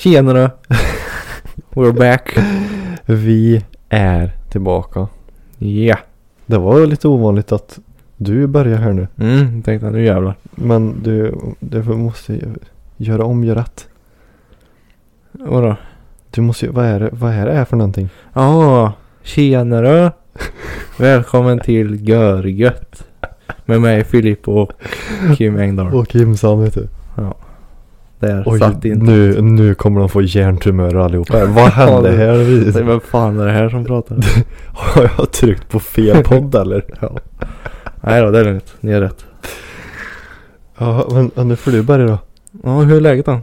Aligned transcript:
Tjenare! 0.00 0.50
We're 1.74 1.92
back. 1.92 2.38
Vi 3.06 3.64
är 3.88 4.32
tillbaka. 4.50 5.08
Ja. 5.58 5.98
Det 6.46 6.58
var 6.58 6.86
lite 6.86 7.08
ovanligt 7.08 7.52
att 7.52 7.78
du 8.16 8.46
börjar 8.46 8.78
här 8.78 8.92
nu. 8.92 9.08
Mm, 9.18 9.62
tänkte 9.62 9.90
nu 9.90 10.04
jävlar. 10.04 10.34
Men 10.50 11.02
du, 11.02 11.40
du 11.58 11.82
måste 11.82 12.32
ju 12.32 12.54
göra 12.96 13.24
om, 13.24 13.44
göra 13.44 13.60
rätt. 13.60 13.88
Vadå? 15.32 15.76
Du 16.30 16.40
måste 16.40 16.66
ju, 16.66 16.72
vad 16.72 16.84
är 16.84 17.00
det, 17.00 17.10
vad 17.12 17.32
är 17.32 17.46
det 17.46 17.52
här 17.52 17.64
för 17.64 17.76
någonting? 17.76 18.08
Ja, 18.32 18.92
tjenare. 19.22 20.12
Välkommen 20.98 21.60
till 21.60 22.08
Görgött. 22.08 23.06
Med 23.64 23.80
mig 23.80 24.04
Filippo 24.04 24.52
och 24.52 24.72
Kim 25.36 25.56
Engdahl. 25.56 25.94
Och 25.94 26.12
Kimsan 26.12 26.62
vet 26.62 26.74
du. 26.74 26.88
Där 28.20 28.42
Oj, 28.46 28.58
satt 28.58 28.84
in. 28.84 28.98
nu, 28.98 29.40
nu 29.42 29.74
kommer 29.74 30.00
de 30.00 30.08
få 30.08 30.22
hjärntumörer 30.22 30.98
allihopa. 30.98 31.44
Vad 31.46 31.70
hände 31.72 32.10
här? 32.10 32.36
Nej, 32.74 32.84
Vem 32.84 33.00
fan 33.00 33.40
är 33.40 33.46
det 33.46 33.52
här 33.52 33.68
som 33.68 33.84
pratar? 33.84 34.16
Har 34.66 35.10
jag 35.18 35.32
tryckt 35.32 35.68
på 35.68 35.80
fel 35.80 36.24
podd 36.24 36.54
eller? 36.54 36.84
ja. 37.00 37.18
Nej 38.00 38.22
då, 38.22 38.30
det 38.30 38.38
är 38.40 38.44
lugnt. 38.44 38.74
Ni 38.80 38.92
är 38.92 39.00
rätt. 39.00 39.24
Ja, 40.78 41.08
men 41.34 41.48
nu 41.48 41.56
får 41.56 41.70
du 41.70 41.82
börja 41.82 42.06
då. 42.06 42.18
Ja, 42.64 42.80
hur 42.80 42.96
är 42.96 43.00
läget 43.00 43.26
då? 43.26 43.40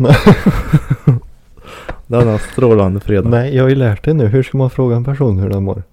Denna 2.07 2.37
strålande 2.37 2.99
fredag. 2.99 3.29
Nej, 3.29 3.55
jag 3.55 3.63
har 3.63 3.69
ju 3.69 3.75
lärt 3.75 4.03
dig 4.03 4.13
nu. 4.13 4.25
Hur 4.25 4.43
ska 4.43 4.57
man 4.57 4.69
fråga 4.69 4.95
en 4.95 5.03
person 5.03 5.39
hur 5.39 5.49
den 5.49 5.63
mår? 5.63 5.83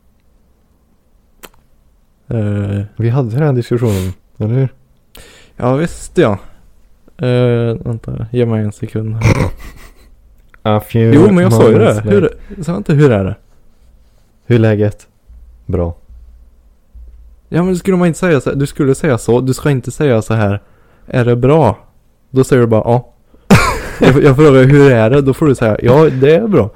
Eh, 2.28 2.82
Vi 2.96 3.08
hade 3.10 3.30
den 3.30 3.42
här 3.42 3.52
diskussionen, 3.52 4.12
eller 4.38 4.54
hur? 4.54 4.68
ja 5.56 5.74
visst 5.74 6.18
ja. 6.18 6.38
Uh, 7.22 7.76
vänta, 7.84 8.26
ge 8.32 8.46
mig 8.46 8.64
en 8.64 8.72
sekund. 8.72 9.16
Jo 10.92 11.32
men 11.32 11.38
jag 11.38 11.52
sa 11.52 11.70
ju 11.70 11.78
det. 11.78 12.00
Hur, 12.04 12.30
sa 12.62 12.72
jag 12.72 12.78
inte 12.78 12.94
hur 12.94 13.12
är 13.12 13.24
det? 13.24 13.34
Hur 14.46 14.56
är 14.56 14.60
läget? 14.60 15.06
Bra. 15.66 15.96
Ja 17.48 17.62
men 17.62 17.76
skulle 17.76 17.96
man 17.96 18.06
inte 18.06 18.18
säga 18.18 18.40
så 18.40 18.52
Du 18.52 18.66
skulle 18.66 18.94
säga 18.94 19.18
så. 19.18 19.40
Du 19.40 19.54
ska 19.54 19.70
inte 19.70 19.90
säga 19.90 20.22
så 20.22 20.34
här. 20.34 20.62
Är 21.06 21.24
det 21.24 21.36
bra? 21.36 21.78
Då 22.30 22.44
säger 22.44 22.62
du 22.62 22.66
bara 22.66 22.82
ja. 22.84 23.12
jag, 24.00 24.22
jag 24.22 24.36
frågar 24.36 24.64
hur 24.64 24.92
är 24.92 25.10
det? 25.10 25.20
Då 25.20 25.34
får 25.34 25.46
du 25.46 25.54
säga 25.54 25.76
ja 25.82 26.10
det 26.10 26.34
är 26.34 26.46
bra. 26.46 26.70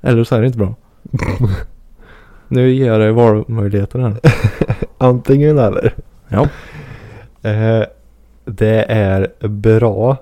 Eller 0.00 0.24
så 0.24 0.34
är 0.34 0.40
det 0.40 0.46
inte 0.46 0.58
bra. 0.58 0.74
nu 2.48 2.70
ger 2.70 2.86
jag 2.86 3.00
dig 3.00 3.12
valmöjligheter 3.12 3.98
här. 3.98 4.16
Antingen 4.98 5.58
eller. 5.58 5.94
Ja. 6.28 6.48
Eh, 7.50 7.84
det 8.50 8.84
är 8.88 9.48
bra. 9.48 10.16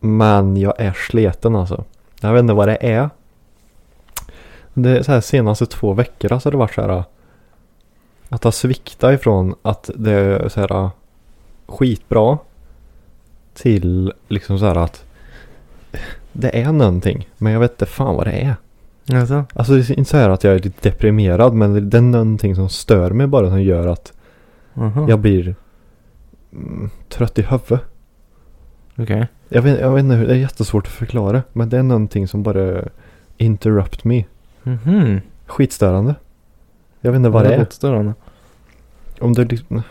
Men 0.00 0.56
jag 0.56 0.74
är 0.78 0.92
sleten 0.92 1.56
alltså. 1.56 1.84
Jag 2.20 2.32
vet 2.32 2.40
inte 2.40 2.54
vad 2.54 2.68
det 2.68 2.78
är. 2.80 3.10
Det 4.74 4.98
är 4.98 5.02
så 5.02 5.12
här 5.12 5.20
senaste 5.20 5.66
två 5.66 5.92
veckorna 5.92 6.40
så 6.40 6.46
har 6.46 6.50
det 6.50 6.56
varit 6.58 6.74
så 6.74 6.82
här. 6.82 7.04
Att 8.28 8.44
ha 8.44 8.52
svikta 8.52 9.14
ifrån 9.14 9.54
att 9.62 9.90
det 9.94 10.12
är 10.12 10.48
så 10.48 10.60
här 10.60 10.90
skitbra. 11.66 12.38
Till 13.54 14.12
liksom 14.28 14.58
så 14.58 14.66
här 14.66 14.76
att 14.76 15.04
det 16.32 16.62
är 16.62 16.72
någonting. 16.72 17.28
Men 17.38 17.52
jag 17.52 17.60
vet 17.60 17.72
inte 17.72 17.86
fan 17.86 18.16
vad 18.16 18.26
det 18.26 18.32
är. 18.32 18.54
Alltså. 19.18 19.44
Alltså 19.54 19.72
det 19.72 19.90
är 19.90 19.98
inte 19.98 20.10
så 20.10 20.16
här 20.16 20.30
att 20.30 20.44
jag 20.44 20.54
är 20.54 20.58
lite 20.58 20.90
deprimerad. 20.90 21.54
Men 21.54 21.90
det 21.90 21.96
är 21.96 22.02
någonting 22.02 22.54
som 22.54 22.68
stör 22.68 23.10
mig 23.10 23.26
bara 23.26 23.48
som 23.48 23.62
gör 23.62 23.86
att 23.86 24.12
Aha. 24.74 25.06
jag 25.08 25.18
blir 25.18 25.54
mm, 26.52 26.90
trött 27.08 27.38
i 27.38 27.42
huvudet. 27.42 27.80
Okej. 28.98 29.26
Jag 29.48 29.62
vet, 29.62 29.80
jag 29.80 29.90
vet 29.92 30.02
inte 30.04 30.14
hur, 30.14 30.26
det 30.26 30.32
är 30.32 30.38
jättesvårt 30.38 30.86
att 30.86 30.92
förklara. 30.92 31.42
Men 31.52 31.68
det 31.68 31.78
är 31.78 31.82
någonting 31.82 32.28
som 32.28 32.42
bara 32.42 32.82
interrupt 33.36 34.04
me. 34.04 34.24
Mhm. 34.62 35.20
Skitstörande. 35.46 36.14
Jag 37.00 37.12
vet 37.12 37.16
inte 37.16 37.28
vad 37.28 37.44
det 37.44 37.54
är. 37.54 37.58
låter 37.58 37.74
störande. 37.74 38.14
Om 39.20 39.32
det 39.32 39.44
liksom... 39.44 39.82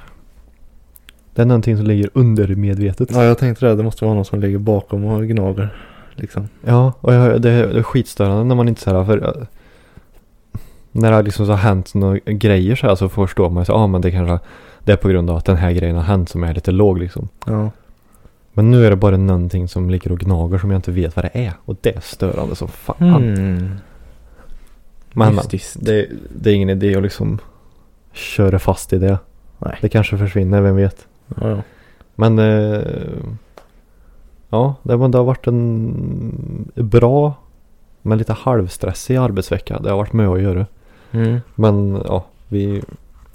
Det 1.33 1.41
är 1.41 1.45
någonting 1.45 1.77
som 1.77 1.85
ligger 1.85 2.09
under 2.13 2.55
medvetet. 2.55 3.09
Ja 3.11 3.23
jag 3.23 3.37
tänkte 3.37 3.65
det. 3.65 3.75
Det 3.75 3.83
måste 3.83 4.05
vara 4.05 4.15
någon 4.15 4.25
som 4.25 4.39
ligger 4.39 4.57
bakom 4.57 5.05
och 5.05 5.27
gnager. 5.27 5.75
Liksom. 6.11 6.49
Ja, 6.65 6.93
och 7.01 7.13
jag, 7.13 7.41
det, 7.41 7.49
är, 7.49 7.67
det 7.67 7.79
är 7.79 7.83
skitstörande 7.83 8.43
när 8.43 8.55
man 8.55 8.67
inte 8.67 8.81
så 8.81 8.97
här 8.97 9.05
för... 9.05 9.23
äh, 9.23 9.47
När 10.91 11.11
det 11.11 11.21
liksom 11.21 11.45
så 11.45 11.51
har 11.51 11.57
hänt 11.57 11.93
några 11.93 12.19
grejer 12.25 12.75
så 12.75 12.87
här 12.87 12.95
så 12.95 13.09
förstår 13.09 13.49
man 13.49 13.65
så 13.65 13.71
ja 13.71 13.75
ah, 13.75 13.87
men 13.87 14.01
det 14.01 14.11
kanske 14.11 14.39
det 14.83 14.91
är 14.91 14.97
på 14.97 15.09
grund 15.09 15.29
av 15.29 15.37
att 15.37 15.45
den 15.45 15.57
här 15.57 15.71
grejen 15.71 15.95
har 15.95 16.03
hänt 16.03 16.29
som 16.29 16.43
är 16.43 16.53
lite 16.53 16.71
låg 16.71 16.99
liksom. 16.99 17.29
Ja. 17.45 17.71
Men 18.53 18.71
nu 18.71 18.85
är 18.85 18.89
det 18.89 18.95
bara 18.95 19.17
någonting 19.17 19.67
som 19.67 19.89
ligger 19.89 20.11
och 20.11 20.19
gnager 20.19 20.57
som 20.57 20.71
jag 20.71 20.77
inte 20.77 20.91
vet 20.91 21.15
vad 21.15 21.25
det 21.25 21.45
är. 21.45 21.53
Och 21.65 21.75
det 21.81 21.95
är 21.95 21.99
störande 21.99 22.55
som 22.55 22.67
fan. 22.67 22.95
Mm. 22.99 23.75
Men, 25.13 25.35
men 25.35 25.45
det, 25.75 26.07
det 26.35 26.49
är 26.49 26.53
ingen 26.53 26.69
idé 26.69 26.95
att 26.95 27.03
liksom 27.03 27.39
köra 28.11 28.59
fast 28.59 28.93
i 28.93 28.97
det. 28.97 29.19
Nej. 29.59 29.77
Det 29.81 29.89
kanske 29.89 30.17
försvinner, 30.17 30.61
vem 30.61 30.75
vet. 30.75 31.07
Ja, 31.27 31.49
ja. 31.49 31.57
Men 32.15 32.39
eh, 32.39 32.81
ja, 34.49 34.75
det, 34.83 34.93
har 34.93 35.23
varit 35.23 35.47
en 35.47 36.71
bra 36.75 37.33
men 38.01 38.17
lite 38.17 38.33
halvstressig 38.33 39.15
arbetsvecka. 39.15 39.79
Det 39.79 39.89
har 39.89 39.97
varit 39.97 40.13
med 40.13 40.27
att 40.27 40.41
göra. 40.41 40.65
Mm. 41.11 41.39
Men 41.55 42.01
ja, 42.05 42.25
vi, 42.47 42.81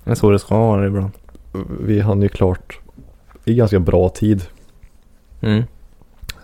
Det 0.05 0.11
är 0.11 0.15
så 0.15 0.31
det 0.31 0.39
ska 0.39 0.59
vara 0.59 0.87
ibland. 0.87 1.11
Vi 1.81 2.01
hann 2.01 2.23
ju 2.23 2.29
klart 2.29 2.79
i 3.45 3.55
ganska 3.55 3.81
bra 3.81 4.09
tid. 4.09 4.43
Mm. 5.41 5.65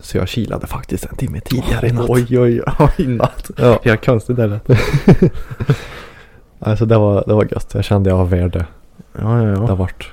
Så 0.01 0.19
jag 0.19 0.29
kilade 0.29 0.67
faktiskt 0.67 1.05
en 1.05 1.17
timme 1.17 1.41
tidigare 1.41 1.89
i 1.89 1.93
natt. 1.93 2.11
Oj 2.11 2.39
oj 2.39 2.63
oj, 2.79 3.07
natt. 3.07 3.51
Ja, 3.57 3.81
Ja 3.85 3.97
konstigt 3.97 4.37
det. 4.37 4.61
alltså 6.59 6.87
det 6.87 6.99
var, 6.99 7.25
det 7.27 7.35
var 7.35 7.45
gött. 7.45 7.75
Jag 7.75 7.85
kände 7.85 8.11
jag 8.11 8.17
var 8.17 8.25
värd 8.25 8.53
det. 8.53 8.67
Ja 9.13 9.43
ja 9.43 9.45
Det 9.45 9.59
har 9.59 9.69
ja. 9.69 9.75
varit 9.75 10.07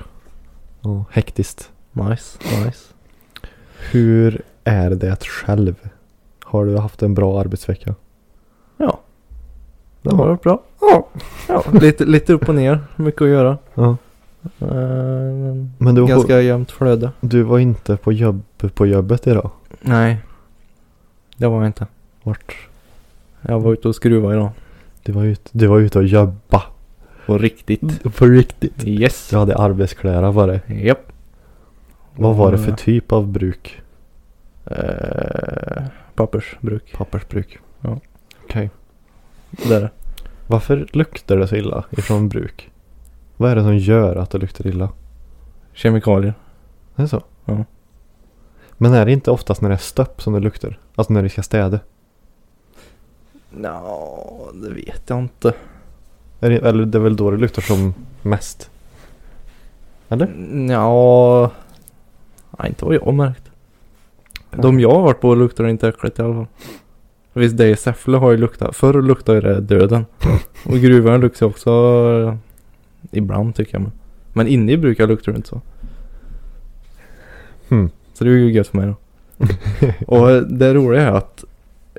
ja, 0.80 1.04
hektiskt. 1.10 1.70
Nice, 1.92 2.38
nice. 2.64 2.94
Hur 3.90 4.42
är 4.64 4.90
det 4.90 5.24
själv? 5.24 5.74
Har 6.44 6.66
du 6.66 6.78
haft 6.78 7.02
en 7.02 7.14
bra 7.14 7.40
arbetsvecka? 7.40 7.94
Ja. 8.76 9.00
Det 10.02 10.10
har 10.10 10.16
varit 10.16 10.42
bra. 10.42 10.62
Ja. 10.80 11.08
ja. 11.48 11.64
Lite, 11.72 12.04
lite 12.04 12.32
upp 12.32 12.48
och 12.48 12.54
ner. 12.54 12.80
Mycket 12.96 13.22
att 13.22 13.28
göra. 13.28 13.58
Ja. 13.74 13.96
Eh, 14.42 14.66
men 14.68 15.74
Men 15.78 15.94
du, 15.94 16.06
ganska 16.06 16.40
jämnt 16.40 16.70
flöde. 16.70 17.10
du 17.20 17.42
var 17.42 17.58
inte 17.58 17.96
på, 17.96 18.12
jobb, 18.12 18.42
på 18.74 18.86
jobbet 18.86 19.26
idag? 19.26 19.50
Nej. 19.80 20.20
Det 21.36 21.46
var 21.46 21.56
jag 21.58 21.66
inte. 21.66 21.86
Vart? 22.22 22.56
Jag 23.42 23.60
var 23.60 23.72
ute 23.72 23.88
och 23.88 23.94
skruvade 23.94 24.34
idag. 24.34 24.50
Du 25.02 25.12
var 25.12 25.24
ute, 25.24 25.50
du 25.52 25.66
var 25.66 25.78
ute 25.80 25.98
och 25.98 26.04
jobba. 26.04 26.62
På 27.26 27.38
riktigt. 27.38 28.14
På 28.16 28.26
riktigt? 28.26 28.84
Yes. 28.84 29.28
Du 29.30 29.36
hade 29.36 29.56
arbetskläder 29.56 30.32
var 30.32 30.46
det. 30.48 30.74
Japp. 30.74 31.12
Vad 32.16 32.36
var 32.36 32.52
det 32.52 32.58
för 32.58 32.72
typ 32.72 33.12
av 33.12 33.28
bruk? 33.28 33.80
Eh, 34.64 35.82
pappersbruk. 36.14 36.92
Pappersbruk? 36.96 37.58
Ja. 37.80 37.98
Okej. 38.44 38.70
Det 39.50 39.74
är 39.74 39.80
det. 39.80 39.90
Varför 40.46 40.86
luktar 40.92 41.36
det 41.36 41.48
så 41.48 41.56
illa 41.56 41.84
ifrån 41.90 42.28
bruk? 42.28 42.69
Vad 43.40 43.50
är 43.50 43.56
det 43.56 43.62
som 43.62 43.78
gör 43.78 44.16
att 44.16 44.30
det 44.30 44.38
luktar 44.38 44.66
illa? 44.66 44.88
Kemikalier. 45.72 46.34
Det 46.96 47.02
är 47.02 47.06
så? 47.06 47.22
Ja. 47.44 47.64
Men 48.72 48.94
är 48.94 49.06
det 49.06 49.12
inte 49.12 49.30
oftast 49.30 49.60
när 49.60 49.68
det 49.68 49.74
är 49.74 49.78
stöpp 49.78 50.22
som 50.22 50.32
det 50.32 50.40
luktar? 50.40 50.78
Alltså 50.94 51.12
när 51.12 51.22
det 51.22 51.28
ska 51.28 51.42
städa? 51.42 51.80
Ja, 53.62 54.40
det 54.54 54.70
vet 54.70 55.02
jag 55.06 55.18
inte. 55.18 55.54
Är 56.40 56.50
det, 56.50 56.56
eller 56.56 56.84
det 56.84 56.98
är 56.98 57.02
väl 57.02 57.16
då 57.16 57.30
det 57.30 57.36
luktar 57.36 57.62
som 57.62 57.94
mest? 58.22 58.70
Eller? 60.08 60.34
Ja, 60.70 61.50
nej, 62.58 62.68
inte 62.68 62.84
vad 62.84 62.94
jag 62.94 63.00
har 63.00 63.12
märkt. 63.12 63.50
De 64.50 64.80
jag 64.80 64.90
har 64.90 65.02
varit 65.02 65.20
på 65.20 65.34
luktar 65.34 65.68
inte 65.68 65.88
äckligt 65.88 66.18
i 66.18 66.22
alla 66.22 66.34
fall. 66.34 66.46
Visst, 67.32 67.56
det 67.56 67.68
i 67.68 67.76
Säffle 67.76 68.16
har 68.16 68.30
ju 68.30 68.36
luktat. 68.36 68.76
Förr 68.76 69.02
luktade 69.02 69.40
det 69.40 69.60
döden. 69.60 70.06
Och 70.66 70.78
gruvan 70.78 71.20
luktar 71.20 71.46
också 71.46 71.70
ibland 73.10 73.54
tycker 73.54 73.74
jag. 73.74 73.82
Men, 73.82 73.92
men 74.32 74.46
inne 74.46 74.72
i 74.72 74.76
brukar 74.76 75.06
luktar 75.06 75.32
det 75.32 75.36
inte 75.36 75.48
så. 75.48 75.60
Hmm. 77.68 77.90
Så 78.14 78.24
det 78.24 78.30
är 78.30 78.34
ju 78.34 78.52
gött 78.52 78.66
för 78.66 78.78
mig 78.78 78.86
då. 78.86 78.96
och 80.16 80.42
det 80.42 80.74
roliga 80.74 81.02
är 81.02 81.12
att 81.12 81.44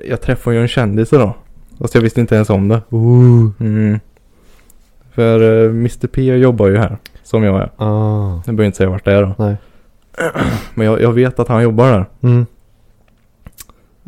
jag 0.08 0.20
träffade 0.20 0.56
ju 0.56 0.62
en 0.62 0.68
kändis 0.68 1.12
idag. 1.12 1.34
Fast 1.78 1.94
jag 1.94 2.02
visste 2.02 2.20
inte 2.20 2.34
ens 2.34 2.50
om 2.50 2.68
det. 2.68 2.82
Ooh. 2.90 3.50
Mm. 3.60 4.00
För 5.12 5.42
uh, 5.42 5.70
Mr 5.70 6.06
P 6.06 6.36
jobbar 6.36 6.68
ju 6.68 6.76
här. 6.76 6.96
Som 7.22 7.42
jag 7.42 7.60
är. 7.60 7.70
Ah. 7.76 8.42
Jag 8.46 8.54
behöver 8.54 8.64
inte 8.64 8.76
säga 8.76 8.90
vart 8.90 9.04
det 9.04 9.12
är 9.12 9.22
då. 9.22 9.34
Nej. 9.38 9.56
Men 10.74 10.86
jag, 10.86 11.00
jag 11.00 11.12
vet 11.12 11.38
att 11.38 11.48
han 11.48 11.62
jobbar 11.62 11.92
där. 11.92 12.06
Mm. 12.20 12.46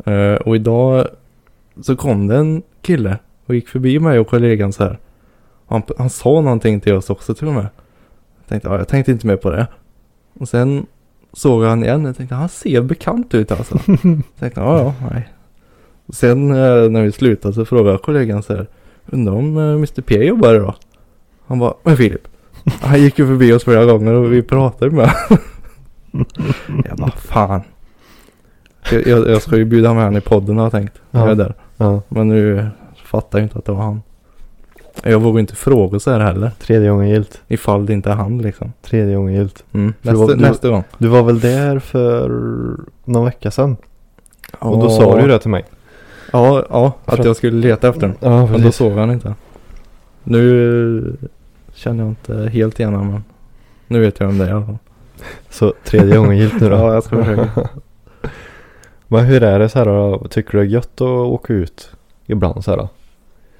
Eh, 0.05 0.35
och 0.35 0.55
idag 0.55 1.07
så 1.81 1.95
kom 1.95 2.27
det 2.27 2.37
en 2.37 2.63
kille 2.81 3.17
och 3.45 3.55
gick 3.55 3.67
förbi 3.67 3.99
mig 3.99 4.19
och 4.19 4.27
kollegan 4.27 4.73
så 4.73 4.83
här. 4.83 4.99
Han, 5.67 5.81
han 5.97 6.09
sa 6.09 6.41
någonting 6.41 6.79
till 6.81 6.93
oss 6.93 7.09
också 7.09 7.33
till 7.33 7.47
och 7.47 7.53
med. 7.53 7.67
Jag 8.37 8.47
tänkte, 8.49 8.69
ja, 8.69 8.77
jag 8.77 8.87
tänkte 8.87 9.11
inte 9.11 9.27
mer 9.27 9.35
på 9.35 9.49
det. 9.49 9.67
Och 10.39 10.49
sen 10.49 10.85
såg 11.33 11.63
han 11.63 11.83
igen 11.83 12.05
och 12.05 12.17
tänkte, 12.17 12.35
han 12.35 12.49
ser 12.49 12.81
bekant 12.81 13.33
ut 13.33 13.51
alltså. 13.51 13.79
jag 14.03 14.21
tänkte, 14.39 14.59
ja, 14.61 14.77
ja, 14.79 14.93
nej. 15.11 15.29
Och 16.05 16.15
sen 16.15 16.49
eh, 16.51 16.89
när 16.89 17.03
vi 17.03 17.11
slutade 17.11 17.53
så 17.53 17.65
frågade 17.65 17.91
jag 17.91 18.01
kollegan 18.01 18.43
så 18.43 18.53
här. 18.55 18.67
Undrar 19.05 19.33
om 19.33 19.57
eh, 19.57 19.63
Mr 19.63 20.01
P 20.01 20.23
jobbar 20.25 20.53
idag? 20.55 20.75
Han 21.47 21.59
bara, 21.59 21.73
men 21.83 21.97
Filip. 21.97 22.27
Han 22.81 23.01
gick 23.01 23.19
ju 23.19 23.27
förbi 23.27 23.53
oss 23.53 23.63
flera 23.63 23.85
gånger 23.85 24.13
och 24.13 24.33
vi 24.33 24.41
pratade 24.41 24.91
med 24.91 25.11
Jag 26.89 26.97
bara, 26.97 27.11
fan. 27.11 27.61
Jag, 28.91 29.07
jag, 29.07 29.29
jag 29.29 29.41
ska 29.41 29.57
ju 29.57 29.65
bjuda 29.65 29.93
med 29.93 30.03
han 30.03 30.15
i 30.17 30.21
podden 30.21 30.57
har 30.57 30.65
jag 30.65 30.71
tänkt. 30.71 31.01
när 31.11 31.21
Jag 31.21 31.29
är 31.29 31.35
Ja. 31.35 31.35
där. 31.43 31.53
Ja. 31.77 32.01
Men 32.09 32.27
nu 32.27 32.67
fattar 33.03 33.39
jag 33.39 33.45
inte 33.45 33.57
att 33.59 33.65
det 33.65 33.71
var 33.71 33.83
han. 33.83 34.01
Jag 35.03 35.19
vågar 35.19 35.39
inte 35.39 35.55
fråga 35.55 35.99
så 35.99 36.11
här 36.11 36.19
heller. 36.19 36.51
Tredje 36.59 36.89
gången 36.89 37.09
gilt. 37.09 37.41
Ifall 37.47 37.85
det 37.85 37.93
inte 37.93 38.09
är 38.11 38.15
han 38.15 38.37
liksom. 38.37 38.73
Tredje 38.81 39.15
gången 39.15 39.33
gilt. 39.33 39.63
Mm. 39.73 39.93
Nästa, 40.01 40.19
var- 40.19 40.27
det- 40.27 40.35
nästa 40.35 40.69
gång. 40.69 40.83
Du 40.97 41.07
var 41.07 41.23
väl 41.23 41.39
där 41.39 41.79
för 41.79 42.29
någon 43.05 43.25
vecka 43.25 43.51
sedan? 43.51 43.77
Och 44.59 44.77
då 44.79 44.85
Ja. 44.85 44.89
sa 44.89 45.21
du 45.21 45.27
det 45.27 45.39
till 45.39 45.49
mig. 45.49 45.65
Ja, 46.33 46.65
ja. 46.69 46.93
Att 47.05 47.25
jag 47.25 47.35
skulle 47.35 47.57
leta 47.67 47.87
efter 47.89 48.01
den. 48.01 48.15
Ja, 48.19 48.45
Men 48.45 48.61
då 48.61 48.71
såg 48.71 48.91
han 48.91 49.11
inte. 49.11 49.33
Nu 50.23 51.17
känner 51.73 52.03
jag 52.03 52.11
inte 52.11 52.49
helt 52.49 52.79
igen 52.79 52.93
honom. 52.93 53.23
Nu 53.87 53.99
vet 53.99 54.19
jag 54.19 54.27
vem 54.27 54.37
det 54.37 54.43
är 54.45 54.49
i 54.49 54.51
alla 54.51 54.65
fall. 54.65 54.77
Så 55.49 55.73
tredje 55.83 56.17
gången 56.17 56.37
gilt 56.37 56.61
nu 56.61 56.69
då? 56.69 56.75
Ja, 56.75 56.93
jag 56.93 57.03
ska 57.03 57.23
försöka. 57.23 57.49
Men 59.07 59.25
hur 59.25 59.43
är 59.43 59.59
det 59.59 59.69
så 59.69 59.79
här 59.79 59.85
då? 59.85 60.27
Tycker 60.29 60.51
du 60.51 60.57
det 60.57 60.63
är 60.63 60.69
gött 60.69 61.01
att 61.01 61.07
åka 61.07 61.53
ut 61.53 61.89
ibland 62.25 62.63
så 62.63 62.71
här 62.71 62.77
då? 62.77 62.89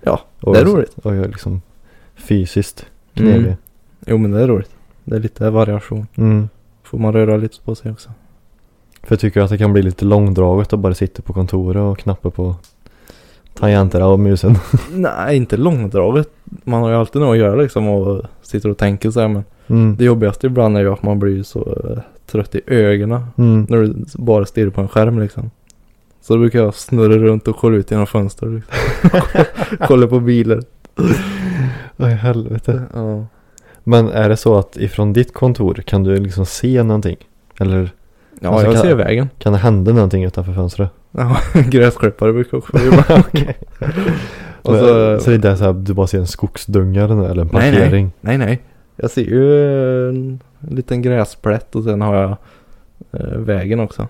Ja, 0.06 0.20
Och, 0.42 0.54
det 0.54 0.60
är 0.60 0.66
roligt. 0.66 0.94
Och 1.04 1.16
göra 1.16 1.26
liksom 1.28 1.62
fysiskt 2.16 2.86
knelig. 3.14 3.36
Mm. 3.46 3.54
Jo 4.08 4.18
men 4.18 4.32
det 4.32 4.42
är 4.42 4.48
roligt. 4.48 4.72
Det 5.04 5.16
är 5.16 5.20
lite 5.20 5.50
variation. 5.50 6.08
Mm. 6.16 6.50
Får 6.84 6.98
man 6.98 7.14
röra 7.14 7.38
lite 7.38 7.62
på 7.66 7.76
sig 7.76 7.92
också. 7.92 8.10
För 9.04 9.16
jag 9.16 9.20
tycker 9.20 9.42
att 9.42 9.50
det 9.50 9.58
kan 9.58 9.74
bli 9.74 9.82
lite 9.82 10.06
långdraget 10.06 10.74
att 10.74 10.80
bara 10.80 10.94
sitta 10.94 11.22
på 11.22 11.34
kontoret 11.34 11.82
och 11.82 11.98
knappa 12.00 12.30
på 12.30 12.56
tangenterna 13.54 14.08
och 14.08 14.20
musen. 14.20 14.56
Nej, 14.94 15.38
inte 15.38 15.58
långdraget. 15.58 16.30
Man 16.64 16.82
har 16.82 16.90
ju 16.90 16.96
alltid 16.96 17.22
något 17.22 17.32
att 17.34 17.38
göra 17.38 17.56
liksom 17.62 17.88
och 17.88 18.22
sitter 18.42 18.70
och 18.70 18.78
tänker 18.78 19.12
så 19.12 19.20
här 19.20 19.28
men 19.28 19.44
Mm. 19.68 19.96
Det 19.96 20.06
jobbigaste 20.06 20.48
ibland 20.48 20.78
är 20.78 20.82
ju 20.82 20.94
att 20.94 21.04
man 21.04 21.20
blir 21.20 21.44
så 21.44 21.60
eh, 21.60 21.98
trött 22.26 22.56
i 22.56 22.62
ögonen 22.68 23.22
Mm. 23.38 23.66
när 23.70 23.78
du 23.78 23.94
bara 24.16 24.46
stirrar 24.46 24.70
på 24.70 24.82
en 24.82 24.88
skärm 24.88 25.20
liksom. 25.20 25.52
Så 26.28 26.34
då 26.34 26.40
brukar 26.40 26.60
jag 26.60 26.74
snurra 26.76 27.18
runt 27.18 27.48
och 27.48 27.56
kolla 27.58 27.78
ut 27.78 27.92
genom 27.92 28.08
fönster 28.08 28.48
liksom. 28.48 29.20
kolla 29.88 30.08
på 30.08 30.20
bilar. 30.20 30.60
Oj 31.98 32.10
helvete. 32.12 32.82
Ja. 32.94 33.26
Men 33.84 34.08
är 34.10 34.30
det 34.30 34.38
så 34.38 34.56
att 34.58 34.78
ifrån 34.78 35.14
ditt 35.14 35.34
kontor 35.34 35.74
kan 35.86 36.04
du 36.04 36.18
liksom 36.18 36.46
se 36.46 36.84
någonting? 36.84 37.18
Eller 37.60 37.90
Ja, 38.40 38.50
Alltså, 38.50 38.66
jag 38.66 38.74
kan- 38.76 38.84
ser 38.84 38.96
vägen. 38.96 39.30
kan 39.40 39.54
det 39.54 39.60
hända 39.60 39.94
någonting 39.94 40.24
utanför 40.24 40.54
fönstret? 40.54 40.90
Ja, 41.12 41.38
gräsklippare 41.70 42.34
brukar 42.34 42.58
också 42.58 42.78
vara 42.78 43.20
Okej. 43.20 43.58
Och 44.62 44.76
så- 44.76 45.20
så 45.20 45.30
det 45.30 45.36
är 45.36 45.38
där 45.38 45.56
så 45.56 45.64
här, 45.64 45.74
du 45.74 45.94
bara 45.94 46.08
ser 46.08 46.20
en 46.20 46.28
skogsdunga 46.28 47.04
eller 47.04 47.14
en 47.14 47.20
Nej, 47.20 47.38
nej. 47.38 47.52
parkering? 47.52 48.12
Nej, 48.22 48.38
nej. 48.38 48.62
Jag 48.96 49.12
ser 49.12 49.22
ju 49.22 50.10
en 50.10 50.40
liten 50.70 51.02
gräsplätt 51.02 51.76
och 51.76 51.84
sen 51.84 52.02
har 52.02 52.16
jag 52.16 52.30
eh, 53.12 53.38
vägen 53.40 53.80
också. 53.80 54.08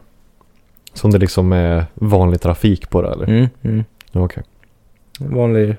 Som 0.95 1.11
det 1.11 1.17
liksom 1.17 1.51
är 1.53 1.85
vanlig 1.93 2.41
trafik 2.41 2.89
på 2.89 3.01
det 3.01 3.11
eller? 3.11 3.27
Mm, 3.27 3.47
mm. 3.61 3.83
Okej. 4.11 4.43
Vanlig 5.19 5.75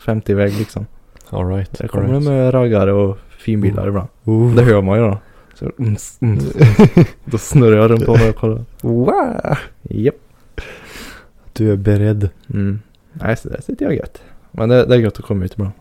50-väg 0.00 0.58
liksom. 0.58 0.86
Alright. 1.30 1.78
Där 1.78 1.88
kommer 1.88 2.12
det 2.12 2.20
med 2.20 2.54
raggare 2.54 2.92
och 2.92 3.18
finbilar 3.28 3.88
ibland. 3.88 4.08
Oh. 4.24 4.54
Det 4.54 4.62
hör 4.62 4.82
man 4.82 4.98
ju 4.98 5.04
då. 5.04 5.18
Så, 5.54 5.70
mm, 5.78 5.96
mm. 6.20 6.38
Då 7.24 7.38
snurrar 7.38 7.76
jag 7.76 7.90
runt 7.90 8.08
om 8.08 8.28
och 8.28 8.36
kollar. 8.36 8.64
Wow! 8.80 9.56
Japp. 9.82 10.60
Du 11.52 11.72
är 11.72 11.76
beredd. 11.76 12.30
Mm. 12.54 12.80
Nej, 13.12 13.36
så 13.36 13.48
där 13.48 13.60
sitter 13.60 13.84
jag 13.84 13.94
gött. 13.94 14.22
Men 14.50 14.68
det, 14.68 14.86
det 14.86 14.94
är 14.94 14.98
gött 14.98 15.18
att 15.18 15.24
komma 15.24 15.44
ut 15.44 15.52
ibland. 15.52 15.72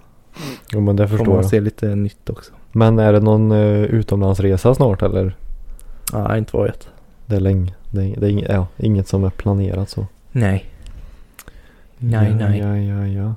Jo 0.72 0.82
men 0.82 0.96
det 0.96 1.08
Får 1.08 1.18
förstår 1.18 1.34
man 1.34 1.42
jag. 1.42 1.50
se 1.50 1.62
lite 1.62 1.96
nytt 1.96 2.30
också. 2.30 2.54
Men 2.72 3.00
är 3.00 3.14
det 3.14 3.20
någon 3.20 3.52
uh, 3.52 3.86
utomlandsresa 3.86 4.76
snart 4.76 5.02
eller? 5.02 5.36
Nej, 6.14 6.38
inte 6.38 6.58
vad 6.58 6.68
jag 6.68 6.72
vet. 6.72 6.90
Det 7.26 7.36
är 7.36 7.40
länge. 7.40 7.74
Det 7.92 8.04
är, 8.04 8.20
det 8.20 8.28
är 8.28 8.30
inget, 8.32 8.50
ja, 8.50 8.68
inget 8.78 9.08
som 9.08 9.24
är 9.24 9.30
planerat 9.30 9.90
så. 9.90 10.08
Nej. 10.32 10.66
Nej, 11.98 12.30
ja, 12.30 12.50
nej. 12.50 12.60
Ja, 12.60 12.78
ja, 12.78 13.08
ja. 13.08 13.36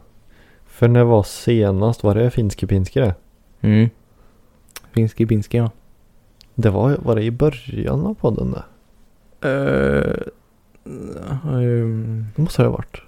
För 0.67 0.89
när 0.89 1.05
var 1.05 1.23
senast? 1.23 2.03
Var 2.03 2.15
det 2.15 2.31
finske 2.31 2.67
pinske 2.67 3.01
det? 3.01 3.15
Mm. 3.61 3.89
Finski 4.93 5.27
pinski 5.27 5.57
ja. 5.57 5.71
Det 6.55 6.71
var, 6.71 6.97
var 7.03 7.17
det 7.17 7.23
i 7.23 7.31
början 7.31 8.07
av 8.07 8.15
podden 8.15 8.55
det? 8.55 8.65
Uh, 9.49 10.15
um, 11.45 12.27
Det 12.37 12.43
måste 12.43 12.63
det 12.63 12.69
ha 12.69 12.77
varit. 12.77 13.03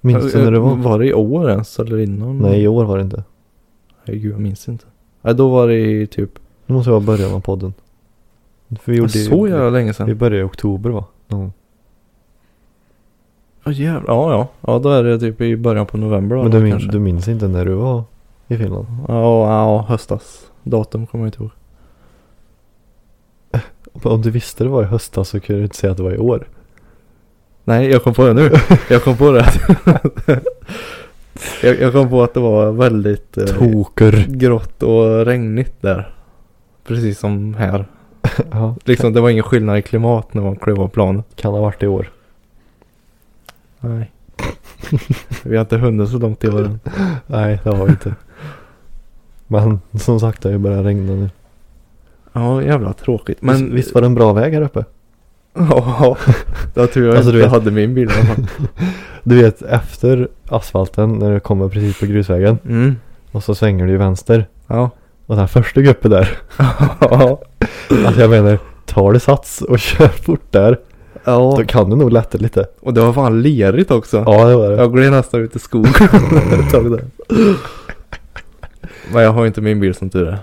Minns 0.00 0.32
du 0.32 0.44
när 0.44 0.50
det 0.50 0.58
var? 0.58 0.76
Var 0.76 0.98
det 0.98 1.06
i 1.06 1.14
år 1.14 1.50
ens 1.50 1.78
eller 1.78 1.98
innan? 1.98 2.38
Nej 2.38 2.62
i 2.62 2.68
år 2.68 2.84
var 2.84 2.96
det 2.96 3.02
inte. 3.02 3.24
Nej 4.04 4.18
gud 4.18 4.32
jag 4.32 4.40
minns 4.40 4.68
inte. 4.68 4.84
Nej 5.22 5.34
då 5.34 5.48
var 5.48 5.68
det 5.68 5.78
i 5.78 6.06
typ. 6.06 6.30
Det 6.66 6.72
måste 6.72 6.90
vara 6.90 7.00
början 7.00 7.34
av 7.34 7.40
podden. 7.40 7.74
För 8.80 8.92
vi 8.92 8.98
gjorde 8.98 9.10
så 9.10 9.48
jävla 9.48 9.70
länge 9.70 9.88
Vi 9.88 9.94
sedan. 9.94 10.18
började 10.18 10.38
i 10.38 10.42
oktober 10.42 10.90
va? 10.90 11.04
Ja. 11.28 11.50
Ja 13.64 13.72
jävlar. 13.72 14.14
Ja 14.14 14.32
ja. 14.32 14.48
Ja 14.72 14.78
då 14.78 14.88
är 14.90 15.02
det 15.04 15.18
typ 15.18 15.40
i 15.40 15.56
början 15.56 15.86
på 15.86 15.96
november 15.96 16.36
då. 16.36 16.42
Men 16.42 16.50
du, 16.50 16.60
min, 16.60 16.72
kanske. 16.72 16.90
du 16.90 16.98
minns 16.98 17.28
inte 17.28 17.48
när 17.48 17.64
du 17.64 17.72
var 17.72 18.04
i 18.48 18.56
Finland? 18.56 18.86
Ja, 19.08 19.48
ja 19.48 19.84
höstas. 19.88 20.50
Datum 20.62 21.06
kommer 21.06 21.24
jag 21.24 21.28
inte 21.28 21.42
ihåg. 21.42 21.50
Om 24.02 24.22
du 24.22 24.30
visste 24.30 24.64
det 24.64 24.70
var 24.70 24.82
i 24.82 24.86
höstas 24.86 25.28
så 25.28 25.40
kunde 25.40 25.60
du 25.60 25.64
inte 25.64 25.76
säga 25.76 25.90
att 25.90 25.96
det 25.96 26.02
var 26.02 26.12
i 26.12 26.18
år. 26.18 26.48
Nej 27.64 27.90
jag 27.90 28.02
kom 28.02 28.14
på 28.14 28.26
det 28.26 28.32
nu. 28.34 28.50
Jag 28.90 29.04
kom 29.04 29.16
på 29.16 29.30
det. 29.32 29.46
jag, 31.62 31.80
jag 31.80 31.92
kom 31.92 32.10
på 32.10 32.22
att 32.22 32.34
det 32.34 32.40
var 32.40 32.72
väldigt 32.72 33.38
eh, 33.38 33.44
Toker. 33.44 34.26
grått 34.28 34.82
och 34.82 35.26
regnigt 35.26 35.74
där. 35.82 36.14
Precis 36.84 37.18
som 37.18 37.54
här. 37.54 37.86
ja, 38.50 38.74
Liksom 38.84 39.12
det 39.12 39.20
var 39.20 39.30
ingen 39.30 39.42
skillnad 39.42 39.78
i 39.78 39.82
klimat 39.82 40.34
när 40.34 40.42
man 40.42 40.56
klev 40.56 40.80
av 40.80 40.88
planet. 40.88 41.24
kan 41.36 41.52
ha 41.52 41.60
varit 41.60 41.82
i 41.82 41.86
år. 41.86 42.10
Nej. 43.80 44.10
Vi 45.42 45.56
har 45.56 45.60
inte 45.60 45.76
hunnit 45.78 46.08
så 46.10 46.18
långt 46.18 46.44
i 46.44 46.48
år. 46.48 46.78
Nej 47.26 47.60
det 47.64 47.70
har 47.76 47.84
vi 47.84 47.90
inte. 47.90 48.14
Men 49.46 49.80
som 49.94 50.20
sagt 50.20 50.42
det 50.42 50.48
har 50.48 50.52
ju 50.52 50.58
börjat 50.58 50.84
regna 50.84 51.12
nu. 51.12 51.30
Ja 52.32 52.62
jävla 52.62 52.92
tråkigt. 52.92 53.42
Men 53.42 53.60
Men 53.62 53.74
visst 53.74 53.94
var 53.94 54.00
det 54.00 54.06
en 54.06 54.14
bra 54.14 54.32
väg 54.32 54.54
här 54.54 54.62
uppe? 54.62 54.84
Ja, 55.54 56.16
jag 56.74 56.92
tror 56.92 57.06
jag 57.06 57.16
Alltså, 57.16 57.30
inte 57.30 57.38
du 57.38 57.42
vet- 57.42 57.50
hade 57.50 57.70
min 57.70 57.94
bil 57.94 58.08
i 58.10 58.12
alla 58.14 58.24
fall. 58.24 58.46
Du 59.24 59.42
vet 59.42 59.62
efter 59.62 60.28
asfalten 60.48 61.12
när 61.18 61.32
du 61.34 61.40
kommer 61.40 61.68
precis 61.68 62.00
på 62.00 62.06
grusvägen. 62.06 62.58
Mm. 62.68 62.96
Och 63.32 63.44
så 63.44 63.54
svänger 63.54 63.86
du 63.86 63.92
i 63.92 63.96
vänster. 63.96 64.48
Ja. 64.66 64.90
Och 65.26 65.36
den 65.36 65.48
första 65.48 65.80
guppen 65.80 66.10
där. 66.10 66.38
Alltså 68.06 68.20
jag 68.20 68.30
menar. 68.30 68.58
Tar 68.84 69.12
du 69.12 69.20
sats 69.20 69.62
och 69.62 69.78
kör 69.78 70.08
fort 70.08 70.46
där. 70.52 70.78
Ja. 71.24 71.54
Då 71.58 71.64
kan 71.64 71.90
du 71.90 71.96
nog 71.96 72.12
lätta 72.12 72.38
lite. 72.38 72.66
Och 72.80 72.94
det 72.94 73.00
var 73.00 73.12
fan 73.12 73.42
lerigt 73.42 73.90
också. 73.90 74.24
Ja 74.26 74.44
det 74.44 74.56
var 74.56 74.70
det. 74.70 74.76
Jag 74.76 74.94
gled 74.94 75.12
nästan 75.12 75.40
ut 75.40 75.56
i 75.56 75.58
skogen. 75.58 75.92
Men 79.12 79.22
jag 79.22 79.32
har 79.32 79.46
inte 79.46 79.60
min 79.60 79.80
bil 79.80 79.94
som 79.94 80.10
tur 80.10 80.28
är. 80.28 80.38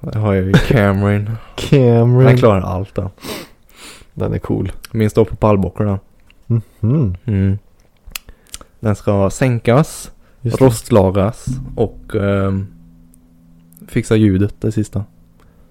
Jag 0.00 0.20
har 0.20 0.32
ju 0.32 0.52
Camryn. 0.52 1.30
Cameron. 1.56 2.24
Den 2.24 2.38
klarar 2.38 2.60
allt 2.60 2.94
den. 2.94 3.08
Den 4.14 4.34
är 4.34 4.38
cool. 4.38 4.72
Min 4.90 5.10
står 5.10 5.24
på 5.24 5.36
pallbockar 5.36 5.84
den. 5.84 5.98
Mhm. 6.46 7.16
Mm. 7.24 7.58
Den 8.80 8.96
ska 8.96 9.30
sänkas, 9.30 10.10
Just 10.40 10.60
rostlagas 10.60 11.46
och 11.76 12.14
ehm, 12.14 12.66
fixa 13.88 14.16
ljudet 14.16 14.54
det 14.60 14.72
sista. 14.72 15.04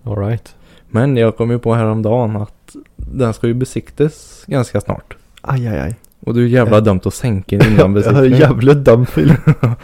All 0.04 0.18
right. 0.18 0.56
Men 0.90 1.18
jag 1.18 1.38
kom 1.38 1.52
ju 1.52 1.60
på 1.60 1.74
häromdagen 1.74 2.36
att 2.36 2.76
den 2.96 3.34
ska 3.34 3.48
ju 3.48 3.54
besiktas 3.54 4.44
ganska 4.48 4.82
snart. 4.82 5.16
Aj 5.42 5.68
aj 5.68 5.80
aj. 5.80 5.96
Och 6.20 6.34
det 6.34 6.40
är 6.40 6.42
ju 6.42 6.50
jävla 6.50 6.82
dumt 6.82 7.00
att 7.06 7.14
sänka 7.14 7.58
den 7.58 7.68
innan 7.74 7.78
Jag 7.80 7.94
besiktningen. 7.94 8.40
jävligt 8.40 8.78
dum 8.78 9.06
film. 9.06 9.36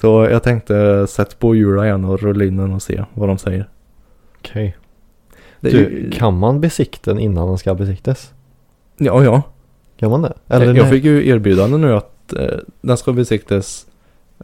Så 0.00 0.26
jag 0.30 0.42
tänkte 0.42 1.06
sätta 1.06 1.36
på 1.38 1.54
hjulen 1.56 1.84
igen 1.84 2.04
och 2.04 2.20
rulla 2.22 2.44
in 2.44 2.56
den 2.56 2.72
och 2.72 2.82
se 2.82 3.04
vad 3.14 3.28
de 3.28 3.38
säger. 3.38 3.68
Okej. 4.38 4.76
Är 5.60 5.70
Du, 5.70 5.78
ju- 5.78 6.10
kan 6.10 6.38
man 6.38 6.60
besikta 6.60 7.10
den 7.10 7.20
innan 7.20 7.48
den 7.48 7.58
ska 7.58 7.74
besiktas? 7.74 8.32
Ja, 8.96 9.24
ja. 9.24 9.42
Kan 9.96 10.10
man 10.10 10.22
det? 10.22 10.32
jag, 10.46 10.60
nej? 10.66 10.76
jag 10.76 10.90
fick 10.90 11.04
ju 11.04 11.28
erbjudande 11.28 11.78
nu 11.78 11.92
att 11.94 12.32
eh, 12.32 12.58
den 12.80 12.96
ska 12.96 13.12
besiktas 13.12 13.86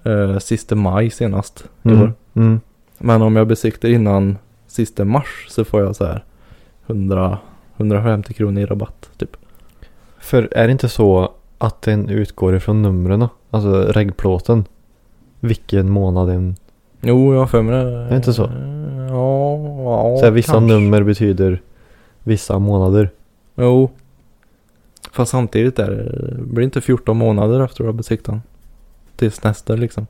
eh, 0.04 0.38
sista 0.38 0.74
maj 0.74 1.10
senast 1.10 1.64
mm. 1.82 2.12
Mm. 2.34 2.60
Men 2.98 3.22
om 3.22 3.36
jag 3.36 3.46
besiktar 3.46 3.88
innan 3.88 4.38
sista 4.66 5.04
mars 5.04 5.46
så 5.48 5.64
får 5.64 5.80
jag 5.80 5.96
så 5.96 6.04
här 6.04 6.24
100, 6.86 7.38
150 7.76 8.34
kronor 8.34 8.62
i 8.62 8.66
rabatt 8.66 9.10
typ. 9.16 9.36
För 10.18 10.48
är 10.52 10.66
det 10.66 10.72
inte 10.72 10.88
så 10.88 11.32
att 11.58 11.82
den 11.82 12.08
utgår 12.08 12.56
ifrån 12.56 12.82
numren? 12.82 13.28
Alltså 13.50 13.82
reggplåten? 13.82 14.64
Vilken 15.40 15.90
månad 15.90 16.28
den... 16.28 16.56
Jo, 17.00 17.32
jag 17.34 17.40
har 17.40 17.46
för 17.46 17.62
mig 17.62 17.84
det. 17.84 17.90
Är 17.90 18.10
det 18.10 18.16
inte 18.16 18.32
så? 18.32 18.42
Ja, 19.08 19.58
ja 19.84 20.16
så 20.18 20.24
här, 20.24 20.30
vissa 20.30 20.52
kanske. 20.52 20.74
nummer 20.74 21.02
betyder 21.02 21.62
vissa 22.22 22.58
månader. 22.58 23.10
Jo. 23.54 23.90
Fast 25.12 25.30
samtidigt 25.30 25.78
är 25.78 25.90
det, 25.90 26.34
blir 26.34 26.56
det 26.56 26.64
inte 26.64 26.80
14 26.80 27.16
månader 27.16 27.60
efter 27.60 27.64
att 27.64 27.76
du 27.76 27.84
har 27.84 27.92
besiktat. 27.92 28.36
Tills 29.16 29.42
nästa 29.42 29.74
liksom. 29.74 30.06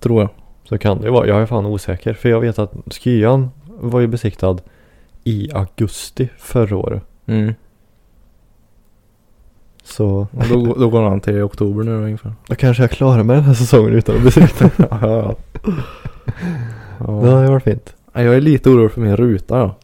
Tror 0.00 0.20
jag. 0.20 0.30
Så 0.64 0.78
kan 0.78 0.98
det 1.00 1.04
ju 1.06 1.10
vara. 1.12 1.26
Jag 1.26 1.42
är 1.42 1.46
fan 1.46 1.66
osäker. 1.66 2.14
För 2.14 2.28
jag 2.28 2.40
vet 2.40 2.58
att 2.58 2.72
Skyan 2.90 3.50
var 3.66 4.00
ju 4.00 4.06
besiktad 4.06 4.56
i 5.24 5.50
augusti 5.54 6.28
förra 6.38 6.76
året. 6.76 7.02
Mm. 7.26 7.54
Så 9.84 10.06
Och 10.32 10.48
då, 10.48 10.74
då 10.74 10.90
går 10.90 11.02
han 11.02 11.20
till 11.20 11.42
oktober 11.42 11.84
nu 11.84 11.92
ungefär. 11.92 12.32
då 12.46 12.54
kanske 12.54 12.82
jag 12.82 12.90
klarar 12.90 13.22
mig 13.22 13.36
den 13.36 13.44
här 13.44 13.54
säsongen 13.54 13.92
utan 13.94 14.16
att 14.16 14.22
besikta. 14.24 14.70
ja, 14.90 14.98
ja. 15.00 15.34
Det 17.22 17.30
hade 17.30 17.48
varit 17.50 17.62
fint. 17.64 17.94
Ja, 18.12 18.22
Jag 18.22 18.34
är 18.34 18.40
lite 18.40 18.70
orolig 18.70 18.92
för 18.92 19.00
min 19.00 19.16
ruta 19.16 19.58
då. 19.58 19.74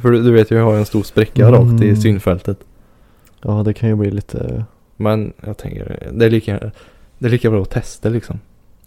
För 0.00 0.10
du, 0.10 0.22
du 0.22 0.32
vet 0.32 0.50
jag 0.50 0.64
har 0.64 0.74
en 0.76 0.84
stor 0.86 1.02
spricka 1.02 1.48
Mm. 1.48 1.54
rakt 1.72 1.84
i 1.84 1.96
synfältet. 1.96 2.58
Ja 3.42 3.62
det 3.62 3.74
kan 3.74 3.88
ju 3.88 3.94
bli 3.96 4.10
lite... 4.10 4.64
Men 4.96 5.32
jag 5.46 5.56
tänker, 5.58 6.08
det 6.12 6.24
är 6.26 6.30
lika, 6.30 6.70
det 7.18 7.26
är 7.26 7.30
lika 7.30 7.50
bra 7.50 7.62
att 7.62 7.70
testa 7.70 8.08
liksom. 8.08 8.40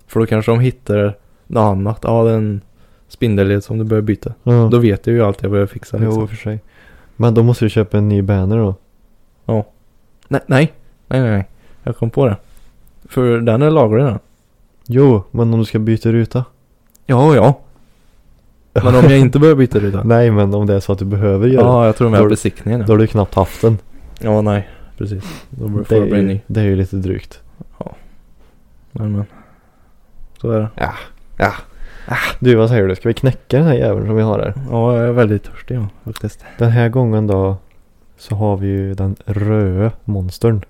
För 0.07 0.19
då 0.19 0.25
kanske 0.25 0.51
de 0.51 0.59
hittar 0.59 1.17
något 1.47 1.61
annat. 1.71 1.99
Ja, 2.03 2.23
det 2.23 2.31
är 2.31 2.35
en 2.37 2.61
spindelled 3.07 3.63
som 3.63 3.77
du 3.77 3.83
behöver 3.83 4.05
byta. 4.05 4.33
Ja. 4.43 4.67
Då 4.71 4.77
vet 4.79 5.07
jag 5.07 5.13
ju 5.15 5.21
allt 5.23 5.41
jag 5.41 5.51
behöver 5.51 5.67
fixa 5.67 5.97
Jo 5.99 6.05
liksom. 6.05 6.27
för 6.27 6.35
sig. 6.35 6.59
Men 7.15 7.33
då 7.33 7.43
måste 7.43 7.65
du 7.65 7.69
köpa 7.69 7.97
en 7.97 8.09
ny 8.09 8.21
banner 8.21 8.57
då. 8.57 8.75
Nej, 10.27 10.41
nej, 10.47 10.73
nej, 11.07 11.21
nej, 11.21 11.31
nej. 11.31 11.47
Jag 11.83 11.97
kom 11.97 12.09
på 12.09 12.25
det. 12.27 12.35
För 13.09 13.37
den 13.39 13.61
är 13.61 13.71
laglig 13.71 14.05
den. 14.05 14.19
Jo, 14.87 15.23
men 15.31 15.53
om 15.53 15.59
du 15.59 15.65
ska 15.65 15.79
byta 15.79 16.11
ruta. 16.11 16.45
Ja, 17.05 17.35
ja. 17.35 17.59
Men 18.73 18.87
om 18.95 19.03
jag 19.03 19.19
inte 19.19 19.39
behöver 19.39 19.57
byta 19.59 19.79
ruta. 19.79 20.03
Nej 20.05 20.31
men 20.31 20.53
om 20.53 20.65
det 20.67 20.73
är 20.75 20.79
så 20.79 20.91
att 20.93 20.99
du 20.99 21.05
behöver 21.05 21.47
göra 21.47 21.63
det. 21.63 21.69
Ja, 21.69 21.85
jag 21.85 21.95
tror 21.95 22.09
de 22.11 22.17
Då- 22.17 22.25
är 22.25 22.29
besiktningen. 22.29 22.79
Då 22.79 22.85
Ja. 22.85 22.93
har 22.93 22.97
du 22.97 23.07
knappt 23.07 23.35
haft 23.35 23.61
den. 23.61 23.77
ja, 24.19 24.41
nej. 24.41 24.69
Precis. 24.97 25.43
Då 25.49 25.67
bör- 25.67 25.79
Det 25.79 25.85
får 25.85 25.95
är, 25.95 25.99
det 26.01 26.05
bli 26.07 26.21
ny. 26.21 26.33
ju, 26.33 26.39
det 26.47 26.59
är 26.59 26.65
ju 26.65 26.75
lite 26.75 26.95
drygt. 26.95 27.39
Men, 28.91 29.11
men. 29.11 29.25
Så 30.45 30.51
är 30.51 30.59
det. 30.59 30.69
Du 32.39 32.55
vad 32.55 32.69
säger 32.69 32.87
du? 32.87 32.95
Ska 32.95 33.07
vi 33.07 33.13
knäcka 33.13 33.57
den 33.57 33.67
här 33.67 33.73
jäveln 33.73 34.05
som 34.05 34.15
vi 34.15 34.21
har 34.21 34.39
här? 34.39 34.53
Ja, 34.71 34.97
jag 34.97 35.07
är 35.07 35.11
väldigt 35.11 35.43
törstig 35.43 35.75
ja, 35.75 35.87
faktiskt. 36.03 36.45
Den 36.57 36.71
här 36.71 36.89
gången 36.89 37.27
då 37.27 37.57
så 38.17 38.35
har 38.35 38.57
vi 38.57 38.67
ju 38.67 38.93
den 38.93 39.15
röda 39.25 39.91
monstern. 40.03 40.61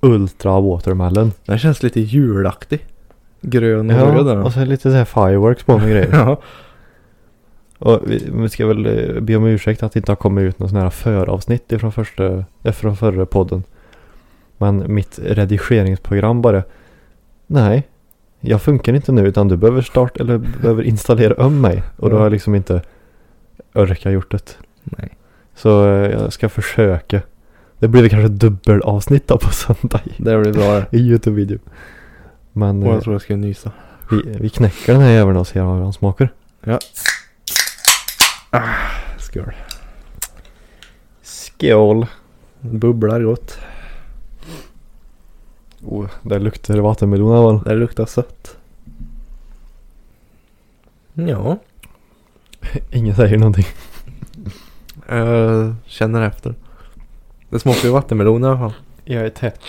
Ultra 0.00 0.60
Watermelon. 0.60 1.32
Den 1.44 1.58
känns 1.58 1.82
lite 1.82 2.00
julaktig. 2.00 2.86
Grön 3.40 3.90
och 3.90 3.96
röd 3.96 4.28
är 4.28 4.34
den. 4.34 4.42
och 4.42 4.52
så 4.52 4.64
lite 4.64 4.82
så 4.82 4.96
här 4.96 5.04
fireworks 5.04 5.64
på 5.64 5.78
med 5.78 5.90
grejer. 5.90 6.08
Ja. 6.12 6.40
Och 7.78 8.00
vi, 8.06 8.28
vi 8.32 8.48
ska 8.48 8.66
väl 8.66 8.86
eh, 8.86 9.20
be 9.20 9.36
om 9.36 9.46
ursäkt 9.46 9.82
att 9.82 9.92
det 9.92 9.98
inte 9.98 10.12
har 10.12 10.16
kommit 10.16 10.42
ut 10.42 10.58
någon 10.58 10.68
sån 10.68 10.78
här 10.78 10.90
föravsnitt 10.90 11.72
ifrån 11.72 11.92
första, 11.92 12.44
eh, 12.62 12.72
från 12.72 12.96
förra 12.96 13.26
podden. 13.26 13.62
Men 14.58 14.94
mitt 14.94 15.18
redigeringsprogram 15.22 16.42
bara 16.42 16.62
Nej, 17.46 17.88
jag 18.44 18.62
funkar 18.62 18.92
inte 18.92 19.12
nu 19.12 19.26
utan 19.26 19.48
du 19.48 19.56
behöver 19.56 19.82
starta 19.82 20.20
eller 20.22 20.38
behöver 20.38 20.82
installera 20.82 21.44
om 21.46 21.60
mig. 21.60 21.82
Och 21.96 22.10
då 22.10 22.16
har 22.16 22.22
jag 22.22 22.32
liksom 22.32 22.54
inte 22.54 22.82
orkat 23.74 24.12
gjort 24.12 24.30
det. 24.30 24.58
Nej. 24.84 25.08
Så 25.54 25.88
eh, 25.88 26.10
jag 26.10 26.32
ska 26.32 26.48
försöka. 26.48 27.22
Det 27.78 27.88
blir 27.88 28.02
väl 28.02 28.10
kanske 28.10 28.28
dubbelavsnitt 28.28 29.28
då 29.28 29.38
på 29.38 29.50
söndag 29.50 30.00
Det 30.16 30.38
blir 30.38 30.52
bra 30.52 30.82
i 30.90 30.98
Youtube-video. 30.98 31.58
Men 32.52 32.82
Och 32.82 32.88
eh, 32.88 32.94
jag 32.94 33.02
tror 33.02 33.14
jag 33.14 33.22
ska 33.22 33.36
nysa. 33.36 33.72
vi, 34.10 34.22
vi 34.40 34.48
knäcker 34.48 34.92
den 34.92 35.02
här 35.02 35.10
jäveln 35.10 35.36
och 35.36 35.46
ser 35.46 35.60
hur 35.60 35.82
han 35.82 35.92
smakar. 35.92 36.32
Ja. 36.64 36.78
Ah, 38.50 38.60
skål. 39.18 39.52
Skål! 41.22 42.06
Bubblar 42.60 43.20
gott. 43.22 43.58
Oh, 45.84 46.06
det 46.22 46.38
luktar 46.38 46.78
vattenmelon 46.78 47.34
i 47.34 47.38
alla 47.38 47.58
fall. 47.58 47.68
Det 47.68 47.74
luktar 47.74 48.06
sött. 48.06 48.56
Ja. 51.14 51.58
Ingen 52.90 53.16
säger 53.16 53.38
någonting. 53.38 53.66
Jag 55.08 55.74
känner 55.86 56.22
efter. 56.22 56.54
Det 57.50 57.58
smakar 57.58 57.84
ju 57.84 57.90
vattenmelon 57.90 58.44
i 58.44 58.46
alla 58.46 58.58
fall. 58.58 58.72
Jag 59.04 59.24
är 59.26 59.30
tätt. 59.30 59.60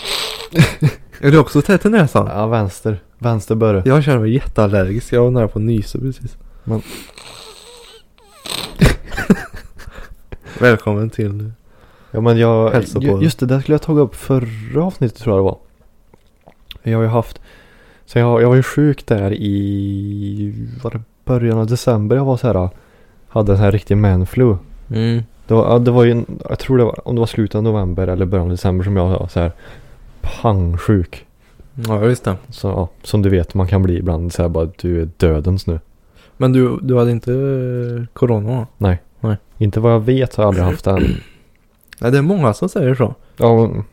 Är 1.19 1.31
du 1.31 1.37
också 1.37 1.61
tät 1.61 1.85
i 1.85 1.89
näsan? 1.89 2.27
Ja, 2.27 2.47
vänster. 2.47 2.99
Vänster 3.17 3.55
börre. 3.55 3.81
Jag 3.85 4.03
känner 4.03 4.19
mig 4.19 4.33
jätteallergisk. 4.33 5.13
Jag 5.13 5.23
var 5.23 5.31
nära 5.31 5.47
på 5.47 5.59
att 5.59 5.65
nysa 5.65 5.99
precis. 5.99 6.37
Men- 6.63 6.81
Välkommen 10.59 11.09
till... 11.09 11.51
Ja 12.11 12.21
men 12.21 12.37
jag, 12.37 12.83
just 13.21 13.39
det, 13.39 13.45
där 13.45 13.59
skulle 13.59 13.73
jag 13.73 13.81
tagit 13.81 14.01
upp 14.01 14.15
förra 14.15 14.83
avsnittet 14.83 15.17
tror 15.19 15.35
jag 15.35 15.39
det 15.39 15.43
var. 15.43 15.57
Jag 16.83 16.97
har 16.97 17.03
ju 17.03 17.09
haft, 17.09 17.41
så 18.05 18.19
jag, 18.19 18.41
jag 18.41 18.47
var 18.49 18.55
ju 18.55 18.63
sjuk 18.63 19.05
där 19.05 19.33
i, 19.33 20.67
var 20.83 20.91
det 20.91 21.01
början 21.25 21.57
av 21.57 21.67
december 21.67 22.15
jag 22.15 22.25
var 22.25 22.37
så 22.37 22.47
här, 22.47 22.69
hade 23.27 23.51
en 23.51 23.57
sån 23.57 23.63
här 23.63 23.71
riktig 23.71 23.97
manflu. 23.97 24.55
Mm. 24.89 25.23
Det 25.47 25.53
var, 25.53 25.79
det 25.79 25.91
var 25.91 26.03
ju, 26.03 26.23
jag 26.49 26.59
tror 26.59 26.77
det 26.77 26.83
var, 26.83 27.07
om 27.07 27.15
det 27.15 27.19
var 27.19 27.27
slutet 27.27 27.55
av 27.55 27.63
november 27.63 28.07
eller 28.07 28.25
början 28.25 28.45
av 28.45 28.51
december 28.51 28.85
som 28.85 28.97
jag 28.97 29.07
var 29.07 29.27
så 29.27 29.39
här 29.39 29.51
pangsjuk. 30.21 31.25
Ja, 31.87 31.97
visst 31.97 32.23
det. 32.23 32.35
Så 32.49 32.67
ja, 32.67 32.89
som 33.03 33.21
du 33.21 33.29
vet 33.29 33.53
man 33.53 33.67
kan 33.67 33.83
bli 33.83 33.97
ibland 33.97 34.33
så 34.33 34.41
här 34.41 34.49
bara 34.49 34.69
du 34.81 35.01
är 35.01 35.09
dödens 35.17 35.67
nu. 35.67 35.79
Men 36.37 36.53
du, 36.53 36.77
du 36.81 36.97
hade 36.97 37.11
inte 37.11 37.31
eh, 37.33 38.05
corona 38.13 38.67
va? 38.77 39.37
Inte 39.57 39.79
vad 39.79 39.91
jag 39.93 39.99
vet 39.99 40.35
har 40.35 40.43
jag 40.43 40.47
aldrig 40.47 40.65
haft 40.65 40.85
det 40.85 40.91
än. 40.91 41.03
Nej, 42.01 42.11
det 42.11 42.17
är 42.17 42.21
många 42.21 42.53
som 42.53 42.69
säger 42.69 42.95
så. 42.95 43.15
Ja, 43.37 43.57
men- 43.67 43.83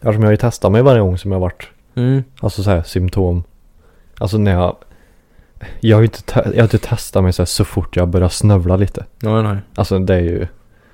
eftersom 0.00 0.22
jag 0.22 0.28
har 0.28 0.30
ju 0.32 0.36
testat 0.36 0.72
mig 0.72 0.82
varje 0.82 1.00
gång 1.00 1.18
som 1.18 1.32
jag 1.32 1.40
varit 1.40 1.68
Mm. 1.98 2.22
Alltså 2.40 2.62
så 2.62 2.70
här 2.70 2.82
symptom. 2.82 3.44
Alltså 4.18 4.38
när 4.38 4.52
jag. 4.52 4.76
Jag 5.80 5.96
har 5.96 6.00
ju 6.00 6.06
inte, 6.06 6.22
te- 6.22 6.42
jag 6.50 6.56
har 6.56 6.62
inte 6.62 6.78
testat 6.78 7.22
mig 7.22 7.32
så, 7.32 7.42
här, 7.42 7.46
så 7.46 7.64
fort 7.64 7.96
jag 7.96 8.08
börjar 8.08 8.28
snövla 8.28 8.76
lite. 8.76 9.04
Nej, 9.22 9.42
nej. 9.42 9.56
Alltså 9.74 9.98
det 9.98 10.14
är 10.14 10.20
ju. 10.20 10.46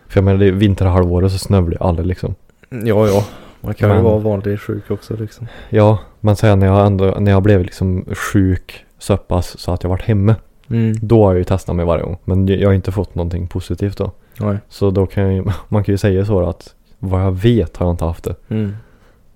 För 0.09 0.19
jag 0.21 0.25
menar 0.25 0.39
det 0.39 0.47
är 0.47 0.53
vinterhalvåret 0.53 1.33
så 1.33 1.39
snövlar 1.39 1.73
ju 1.73 1.79
alla 1.89 2.03
liksom. 2.03 2.35
Ja, 2.71 3.07
ja. 3.09 3.25
Man 3.61 3.75
kan 3.75 3.89
ju 3.89 3.95
Men- 3.95 4.05
vara 4.05 4.19
vanlig 4.19 4.61
sjuk 4.61 4.91
också 4.91 5.17
liksom. 5.17 5.47
Ja, 5.69 5.99
men 6.21 6.37
sen 6.37 6.59
när 6.59 6.67
jag 6.67 6.87
ändå, 6.87 7.17
när 7.19 7.31
jag 7.31 7.43
blev 7.43 7.63
liksom 7.63 8.05
sjuk 8.33 8.85
så 8.99 9.17
pass 9.17 9.59
så 9.59 9.73
att 9.73 9.83
jag 9.83 9.91
varit 9.91 10.03
hemma. 10.03 10.35
Mm. 10.71 10.93
Då 11.03 11.25
har 11.25 11.33
jag 11.33 11.39
ju 11.39 11.45
testat 11.45 11.77
mig 11.77 11.85
varje 11.87 12.03
gång. 12.05 12.19
Men 12.25 12.47
jag 12.47 12.69
har 12.69 12.75
inte 12.75 12.93
fått 12.93 13.15
någonting 13.15 13.47
positivt 13.47 13.99
då. 13.99 14.11
Nej. 14.41 14.59
Så 14.69 14.91
då 14.91 15.07
kan 15.07 15.23
jag 15.25 15.33
ju, 15.33 15.45
man 15.69 15.85
kan 15.85 15.93
ju 15.93 15.99
säga 15.99 16.25
så 16.25 16.49
att 16.49 16.75
vad 16.99 17.23
jag 17.23 17.33
vet 17.33 17.77
har 17.77 17.87
jag 17.87 17.93
inte 17.93 18.05
haft 18.05 18.25
det. 18.25 18.35
Mm. 18.49 18.77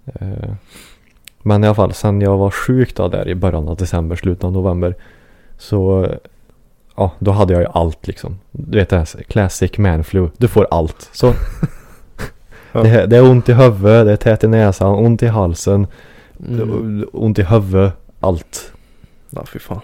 Eh, 0.04 0.50
Men 1.42 1.64
i 1.64 1.66
alla 1.66 1.74
fall, 1.74 1.92
sen 1.92 2.20
jag 2.20 2.36
var 2.38 2.50
sjuk 2.50 2.96
då 2.96 3.08
där 3.08 3.28
i 3.28 3.34
början 3.34 3.68
av 3.68 3.76
december, 3.76 4.16
slutet 4.16 4.44
av 4.44 4.52
november. 4.52 4.94
Så, 5.58 6.06
ja, 6.96 7.12
då 7.18 7.30
hade 7.30 7.52
jag 7.52 7.62
ju 7.62 7.68
allt 7.74 8.06
liksom. 8.06 8.38
Du 8.50 8.78
vet 8.78 8.88
det 8.88 8.96
här 8.96 9.22
classic 9.22 9.78
man 9.78 10.04
flu. 10.04 10.28
Du 10.36 10.48
får 10.48 10.66
allt. 10.70 11.10
Så. 11.12 11.32
Det, 12.72 13.06
det 13.06 13.16
är 13.16 13.30
ont 13.30 13.48
i 13.48 13.52
huvudet, 13.52 14.06
det 14.06 14.12
är 14.12 14.16
tät 14.16 14.44
i 14.44 14.48
näsan, 14.48 14.94
ont 14.94 15.22
i 15.22 15.26
halsen, 15.26 15.86
Mm. 16.48 17.06
ont 17.12 17.38
i 17.38 17.42
huvudet, 17.42 17.92
allt. 18.20 18.72
Ja, 19.30 19.44
fy 19.46 19.58
fan. 19.58 19.80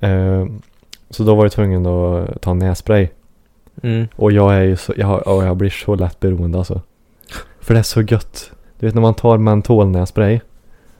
Eh, 0.00 0.46
så 1.10 1.22
då 1.22 1.34
var 1.34 1.44
jag 1.44 1.52
tvungen 1.52 1.86
att 1.86 2.40
ta 2.40 2.54
nässpray. 2.54 3.08
Mm. 3.82 4.08
Och 4.16 4.32
jag 4.32 4.54
är 4.54 4.60
ju 4.62 4.76
så, 4.76 4.92
jag, 4.96 5.22
ja, 5.26 5.44
jag 5.44 5.56
blir 5.56 5.70
så 5.70 5.94
lätt 5.94 6.20
beroende 6.20 6.58
alltså. 6.58 6.80
För 7.60 7.74
det 7.74 7.80
är 7.80 7.84
så 7.84 8.02
gött. 8.02 8.50
Du 8.78 8.86
vet 8.86 8.94
när 8.94 9.02
man 9.02 9.14
tar 9.14 9.38
mentolnässpray. 9.38 10.40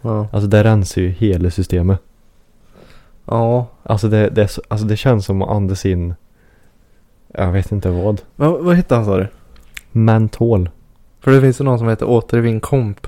Ja. 0.09 0.29
Alltså 0.33 0.49
det 0.49 0.65
rensar 0.65 1.03
ju 1.03 1.09
hela 1.09 1.50
systemet. 1.50 2.00
Ja. 3.25 3.67
Alltså 3.83 4.09
det, 4.09 4.29
det, 4.29 4.43
är 4.43 4.47
så, 4.47 4.62
alltså 4.69 4.87
det 4.87 4.97
känns 4.97 5.25
som 5.25 5.43
att 5.43 5.49
andas 5.49 5.87
in. 5.87 6.15
Jag 7.35 7.53
vet 7.53 7.73
inte 7.73 7.91
vad. 7.91 8.21
Vad, 8.37 8.65
vad 8.65 8.77
hette 8.77 8.95
han 8.95 9.05
sa 9.05 9.17
du? 9.17 9.29
Mentol. 9.93 10.71
För 11.21 11.31
det 11.31 11.41
finns 11.41 11.61
ju 11.61 11.65
någon 11.65 11.79
som 11.79 11.88
heter 11.88 12.09
återvinn 12.09 12.61
komp. 12.61 13.07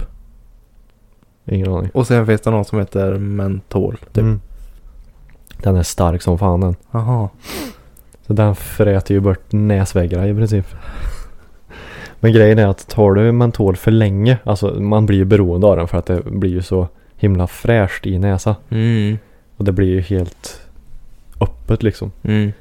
Ingen 1.44 1.72
aning. 1.72 1.90
Och 1.94 2.06
sen 2.06 2.26
finns 2.26 2.40
det 2.40 2.50
någon 2.50 2.64
som 2.64 2.78
heter 2.78 3.18
mentol. 3.18 3.96
Typ. 3.96 4.18
Mm. 4.18 4.40
Den 5.56 5.76
är 5.76 5.82
stark 5.82 6.22
som 6.22 6.38
fan 6.38 6.60
den. 6.60 6.76
Jaha. 6.90 7.28
Så 8.26 8.32
den 8.32 8.56
fräter 8.56 9.14
ju 9.14 9.20
bort 9.20 9.52
näsväggarna 9.52 10.28
i 10.28 10.34
princip. 10.34 10.66
Men 12.20 12.32
grejen 12.32 12.58
är 12.58 12.66
att 12.66 12.88
tar 12.88 13.12
du 13.12 13.32
mentol 13.32 13.76
för 13.76 13.90
länge, 13.90 14.38
alltså 14.44 14.80
man 14.80 15.06
blir 15.06 15.18
ju 15.18 15.24
beroende 15.24 15.66
av 15.66 15.76
den 15.76 15.88
för 15.88 15.98
att 15.98 16.06
det 16.06 16.22
blir 16.24 16.50
ju 16.50 16.62
så 16.62 16.88
himla 17.16 17.46
fräscht 17.46 18.06
i 18.06 18.18
näsa. 18.18 18.56
Mm. 18.68 19.18
Och 19.56 19.64
det 19.64 19.72
blir 19.72 19.88
ju 19.88 20.00
helt 20.00 20.60
öppet 21.40 21.82
liksom. 21.82 22.12
Mm. 22.22 22.52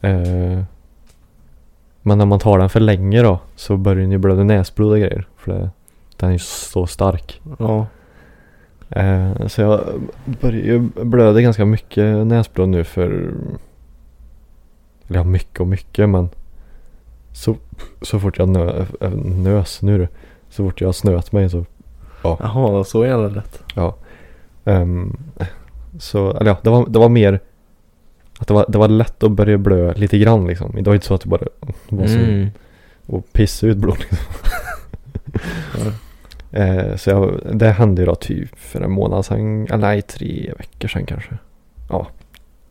Eh, 0.00 0.62
men 2.02 2.18
när 2.18 2.26
man 2.26 2.38
tar 2.38 2.58
den 2.58 2.68
för 2.68 2.80
länge 2.80 3.22
då 3.22 3.38
så 3.56 3.76
börjar 3.76 4.00
den 4.00 4.12
ju 4.12 4.18
blöda 4.18 4.44
näsblod 4.44 4.92
och 4.92 4.98
grejer. 4.98 5.26
För 5.36 5.52
det, 5.52 5.70
den 6.16 6.28
är 6.28 6.32
ju 6.32 6.38
så 6.38 6.86
stark. 6.86 7.40
Ja. 7.58 7.86
Eh, 8.90 9.46
så 9.46 9.60
jag 9.60 9.80
börjar 10.24 10.64
ju 10.64 10.78
blöda 11.04 11.40
ganska 11.40 11.64
mycket 11.64 12.26
näsblod 12.26 12.68
nu 12.68 12.84
för 12.84 13.32
Eller 15.08 15.18
ja, 15.18 15.24
mycket 15.24 15.60
och 15.60 15.66
mycket 15.66 16.08
men 16.08 16.28
Så, 17.36 17.56
så 18.02 18.20
fort 18.20 18.38
jag 18.38 18.48
nö, 18.48 18.84
äh, 19.00 19.10
nös 19.24 19.82
nu 19.82 19.98
du, 19.98 20.08
Så 20.48 20.64
fort 20.64 20.80
jag 20.80 20.94
snöt 20.94 21.32
mig 21.32 21.50
så 21.50 21.64
Jaha, 22.22 22.84
så 22.84 23.06
jävla 23.06 23.28
lätt. 23.28 23.62
ehm, 24.64 25.16
Så, 25.98 26.30
eller 26.36 26.50
ja, 26.50 26.58
det 26.62 26.70
var, 26.70 26.86
det 26.88 26.98
var 26.98 27.08
mer 27.08 27.40
Att 28.38 28.48
det 28.48 28.54
var, 28.54 28.64
det 28.68 28.78
var 28.78 28.88
lätt 28.88 29.22
att 29.22 29.32
börja 29.32 29.58
blö 29.58 29.92
lite 29.94 30.18
grann 30.18 30.46
liksom. 30.46 30.72
Det 30.74 30.82
var 30.90 30.94
inte 30.94 31.06
så 31.06 31.14
att 31.14 31.20
det 31.20 31.28
bara 31.28 31.44
var 31.88 32.06
som 32.06 32.20
Mm. 32.20 32.48
att 33.08 33.32
pissa 33.32 33.66
ut 33.66 33.76
blod 33.76 33.98
liksom. 33.98 34.26
Eh, 36.52 36.96
så 36.96 37.10
jag, 37.10 37.40
det 37.52 37.70
hände 37.70 38.02
ju 38.02 38.06
då 38.06 38.14
typ 38.14 38.58
för 38.58 38.80
en 38.80 38.90
månad 38.90 39.24
sedan, 39.24 39.64
eller 39.66 39.76
nej 39.78 40.02
tre 40.02 40.52
veckor 40.58 40.88
sedan 40.88 41.06
kanske. 41.06 41.38
Ja, 41.90 42.06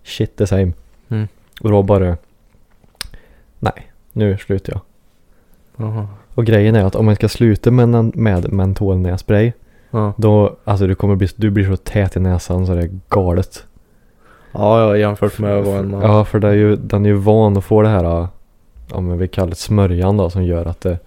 shit 0.03 0.35
the 0.37 0.47
same. 0.47 0.71
Mm. 1.09 1.27
Och 1.61 1.69
då 1.71 1.83
bara, 1.83 2.17
nej, 3.59 3.91
nu 4.15 4.37
slutar 4.37 4.73
jag. 4.73 4.81
Jaha. 5.87 6.07
Och 6.35 6.45
grejen 6.45 6.75
är 6.75 6.85
att 6.85 6.95
om 6.95 7.05
man 7.05 7.15
ska 7.15 7.29
sluta 7.29 7.71
med, 7.71 8.15
med 8.15 8.53
mentolnässpray, 8.53 9.51
Ja. 9.91 10.13
då, 10.17 10.55
alltså 10.63 10.87
du 10.87 10.95
kommer 10.95 11.15
bli, 11.15 11.27
du 11.35 11.49
blir 11.49 11.65
så 11.65 11.77
tät 11.77 12.15
i 12.15 12.19
näsan 12.19 12.65
så 12.67 12.75
det 12.75 12.81
är 12.81 12.89
galet. 13.09 13.63
ja, 14.51 14.79
ja, 14.79 14.97
jämfört 14.97 15.39
med 15.39 15.63
vad 15.63 15.79
en 15.79 15.91
man. 15.91 16.01
Ja, 16.01 16.25
för 16.25 16.39
det 16.39 16.47
är 16.47 16.53
ju, 16.53 16.75
den 16.75 17.05
är 17.05 17.09
ju 17.09 17.15
van 17.15 17.57
att 17.57 17.63
få 17.63 17.81
det 17.81 17.87
här, 17.89 18.03
ja 18.91 19.01
men 19.01 19.17
vi 19.17 19.27
kallar 19.27 19.49
det 19.49 19.55
smörjan 19.55 20.17
då, 20.17 20.29
som 20.29 20.43
gör 20.43 20.65
att 20.65 20.81
det 20.81 20.99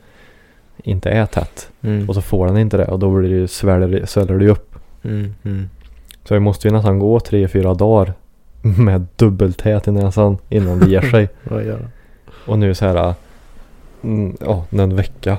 inte 0.76 1.10
är 1.10 1.26
tätt. 1.26 1.70
Mm. 1.82 2.08
Och 2.08 2.14
så 2.14 2.22
får 2.22 2.46
den 2.46 2.58
inte 2.58 2.76
det 2.76 2.86
och 2.86 2.98
då 2.98 3.10
blir 3.10 3.28
det 3.30 3.36
ju, 3.36 3.46
sväller, 3.46 4.06
sväller 4.06 4.38
det 4.38 4.44
ju 4.44 4.50
upp. 4.50 4.74
Mm. 5.02 5.34
Mm. 5.44 5.68
Så 6.24 6.34
vi 6.34 6.40
måste 6.40 6.68
ju 6.68 6.74
nästan 6.74 6.98
gå 6.98 7.20
tre, 7.20 7.48
fyra 7.48 7.74
dagar 7.74 8.12
med 8.62 9.06
dubbeltät 9.16 9.88
i 9.88 9.92
näsan 9.92 10.38
innan 10.48 10.78
det 10.78 10.86
ger 10.90 11.00
sig. 11.00 11.28
Det? 11.44 11.78
Och 12.48 12.58
nu 12.58 12.74
så 12.74 12.86
här, 12.86 13.14
mm, 14.02 14.36
ja, 14.40 14.64
en 14.70 14.96
vecka 14.96 15.38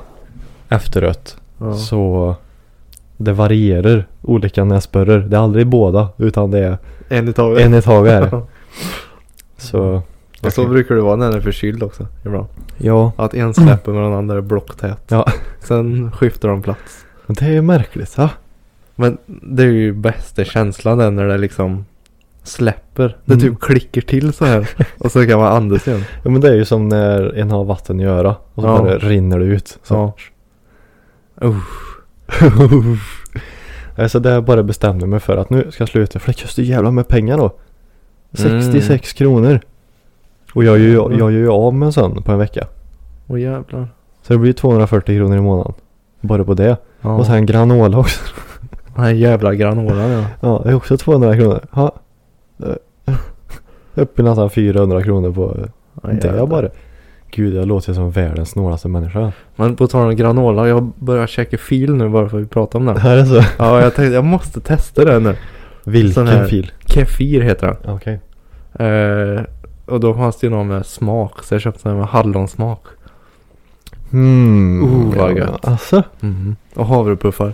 efteråt 0.69 1.37
Ja. 1.57 1.73
så 1.73 2.35
det 3.17 3.33
varierar 3.33 4.07
olika 4.21 4.63
näsborrar. 4.63 5.19
Det 5.19 5.37
är 5.37 5.41
aldrig 5.41 5.67
båda 5.67 6.09
utan 6.17 6.51
det 6.51 6.59
är 6.59 6.77
En 7.09 7.27
i 7.27 7.33
taget. 7.33 7.65
en 7.65 7.73
i 7.73 7.81
taget 7.81 8.13
är. 8.13 8.41
Så 9.57 10.01
Och 10.43 10.53
så 10.53 10.67
brukar 10.67 10.95
det 10.95 11.01
vara 11.01 11.15
när 11.15 11.25
den 11.27 11.35
är 11.37 11.41
förkyld 11.41 11.83
också. 11.83 12.07
Ibland. 12.25 12.45
ja, 12.77 13.11
Att 13.15 13.33
en 13.33 13.53
släpper 13.53 13.91
men 13.91 14.03
den 14.03 14.13
andra 14.13 14.37
är 14.37 14.41
blocktät. 14.41 15.03
Ja. 15.07 15.25
Sen 15.59 16.11
skiftar 16.11 16.49
de 16.49 16.61
plats. 16.61 17.05
men 17.25 17.35
det 17.39 17.45
är 17.45 17.49
ju 17.51 17.61
märkligt. 17.61 18.13
Ja, 18.17 18.29
Men 18.95 19.17
det 19.25 19.63
är 19.63 19.67
ju 19.67 19.93
bästa 19.93 20.43
känslan 20.45 21.15
när 21.15 21.27
det 21.27 21.37
liksom 21.37 21.85
släpper. 22.43 23.17
Det 23.25 23.33
Mm. 23.33 23.45
typ 23.45 23.59
klickar 23.59 24.01
till 24.01 24.33
så 24.33 24.45
här. 24.45 24.69
och 24.97 25.11
så 25.11 25.27
kan 25.27 25.39
man 25.39 25.51
andas 25.55 25.87
igen. 25.87 26.03
ja 26.23 26.29
men 26.29 26.41
det 26.41 26.49
är 26.49 26.53
ju 26.55 26.65
som 26.65 26.89
när 26.89 27.35
en 27.37 27.51
har 27.51 27.63
vatten 27.63 27.99
i 27.99 28.05
öra 28.05 28.35
och 28.53 28.61
så 28.63 28.67
Ja. 28.67 28.77
bara 28.77 28.97
rinner 28.97 29.39
det 29.39 29.45
ut. 29.45 29.77
Så. 29.83 30.13
Ja. 31.41 31.47
Uh. 31.47 31.57
Nej, 33.95 34.09
så 34.09 34.19
det 34.19 34.29
jag 34.29 34.43
bara 34.43 34.63
bestämde 34.63 35.07
mig 35.07 35.19
för 35.19 35.37
att 35.37 35.49
nu 35.49 35.71
ska 35.71 35.81
jag 35.81 35.89
sluta 35.89 36.19
för 36.19 36.27
det 36.33 36.41
kostar 36.41 36.63
jävla 36.63 36.91
med 36.91 37.07
pengar 37.07 37.37
då. 37.37 37.51
66 38.33 39.13
kronor. 39.13 39.59
Och 40.53 40.63
jag 40.63 40.79
gör 40.79 41.11
jag 41.11 41.19
gör 41.19 41.29
ju 41.29 41.49
av 41.49 41.73
med 41.73 41.85
en 41.85 41.93
sån 41.93 42.23
på 42.23 42.31
en 42.31 42.37
vecka. 42.39 42.67
Åh 43.27 43.41
jävlar. 43.41 43.87
Så 44.21 44.33
det 44.33 44.39
blir 44.39 44.53
240 44.53 45.17
kronor 45.17 45.37
i 45.37 45.41
månaden. 45.41 45.73
Bara 46.21 46.43
på 46.43 46.53
det. 46.53 46.77
Ja. 47.01 47.15
Och 47.15 47.25
sen 47.25 47.45
granola 47.45 47.97
också. 47.97 48.19
Den 48.95 49.03
här 49.03 49.11
jävla 49.11 49.55
granolan 49.55 50.09
ja. 50.09 50.25
Ja, 50.41 50.61
det 50.63 50.69
är 50.69 50.73
också 50.75 50.97
200 50.97 51.35
kronor. 51.37 51.59
Ja. 51.75 51.95
Eh, 52.63 53.13
Upp 53.95 54.19
i 54.19 54.23
nästan 54.23 54.49
400 54.49 55.03
kronor 55.03 55.31
på 55.31 55.57
eh, 55.59 55.65
Ja, 56.03 56.09
det 56.09 56.27
jävlar. 56.27 56.45
bara. 56.47 56.69
Gud, 57.31 57.53
jag 57.55 57.67
låter 57.67 57.93
som 57.93 58.11
världens 58.11 58.49
snålaste 58.49 58.87
människa. 58.87 59.31
Men 59.55 59.75
på 59.75 59.87
tal 59.87 60.07
om 60.07 60.15
granola. 60.15 60.67
Jag 60.67 60.91
börjar 60.99 61.27
käka 61.27 61.57
fil 61.57 61.93
nu 61.95 62.09
bara 62.09 62.29
för 62.29 62.37
att 62.37 62.43
vi 62.43 62.47
pratar 62.47 62.79
om. 62.79 62.87
Här 62.87 63.17
är 63.17 63.25
så. 63.25 63.41
Ja 63.57 63.81
jag 63.81 63.95
tänkte 63.95 64.13
jag 64.15 64.23
måste 64.23 64.59
testa 64.61 65.05
den 65.05 65.23
nu. 65.23 65.35
Vilken 65.83 66.27
här- 66.27 66.45
fil? 66.45 66.71
Kefir 66.85 67.41
heter 67.41 67.67
den. 67.67 67.93
Okej. 67.95 68.19
Eh, 68.87 69.41
och 69.85 69.99
då 69.99 70.13
fanns 70.13 70.39
det 70.39 70.47
ju 70.47 70.51
någon 70.51 70.67
med 70.67 70.85
smak. 70.85 71.43
Så 71.43 71.53
jag 71.53 71.61
köpte 71.61 71.89
den 71.89 71.97
med 71.97 72.07
hallonsmak. 72.07 72.83
Hmm. 74.11 74.83
Oh, 74.83 75.17
vad 75.17 75.37
gött. 75.37 75.65
Alltså. 75.67 76.03
Mm. 76.21 76.55
Och 76.75 76.85
havrepuffar. 76.85 77.53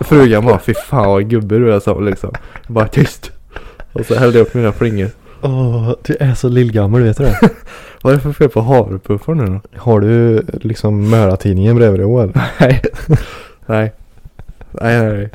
Frugan 0.00 0.44
bara 0.44 0.58
fy 0.58 0.74
fan 0.74 1.08
vad 1.08 1.28
gubbe 1.30 1.58
du 1.58 1.74
är 1.74 1.80
så 1.80 2.00
liksom. 2.00 2.30
Jag 2.66 2.74
bara 2.74 2.88
tyst. 2.88 3.32
Och 3.92 4.06
så 4.06 4.14
hällde 4.14 4.38
jag 4.38 4.46
upp 4.46 4.54
mina 4.54 4.72
flingor. 4.72 5.10
Åh, 5.42 5.92
du 6.02 6.16
är 6.20 6.34
så 6.34 6.48
lillgammal, 6.48 7.02
vet 7.02 7.16
du 7.18 7.24
det? 7.24 7.38
Vad 8.02 8.12
är 8.12 8.16
det 8.16 8.22
för 8.22 8.32
fel 8.32 8.48
på 8.48 8.60
havrepuffar 8.60 9.34
nu 9.34 9.46
då? 9.46 9.60
Har 9.78 10.00
du 10.00 10.42
liksom 10.52 11.10
Möra-tidningen 11.10 11.76
bredvid 11.76 12.00
dig? 12.00 12.08
Nej. 12.60 12.82
nej. 13.66 13.92
Nej 14.72 15.00
nej 15.02 15.12
nej. 15.12 15.30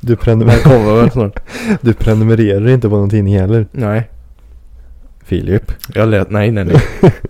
Du, 0.00 0.14
Den 0.14 0.16
prenumer- 0.16 0.62
kommer 0.62 1.00
väl 1.00 1.10
snart. 1.10 1.40
du 1.80 1.92
prenumererar 1.94 2.68
inte 2.68 2.88
på 2.88 2.96
någon 2.96 3.10
tidning 3.10 3.38
heller? 3.38 3.66
Nej. 3.72 4.08
Filip. 5.24 5.72
Jag 5.94 6.08
lät, 6.08 6.30
nej 6.30 6.50
nej 6.50 6.64
nej. 6.64 6.76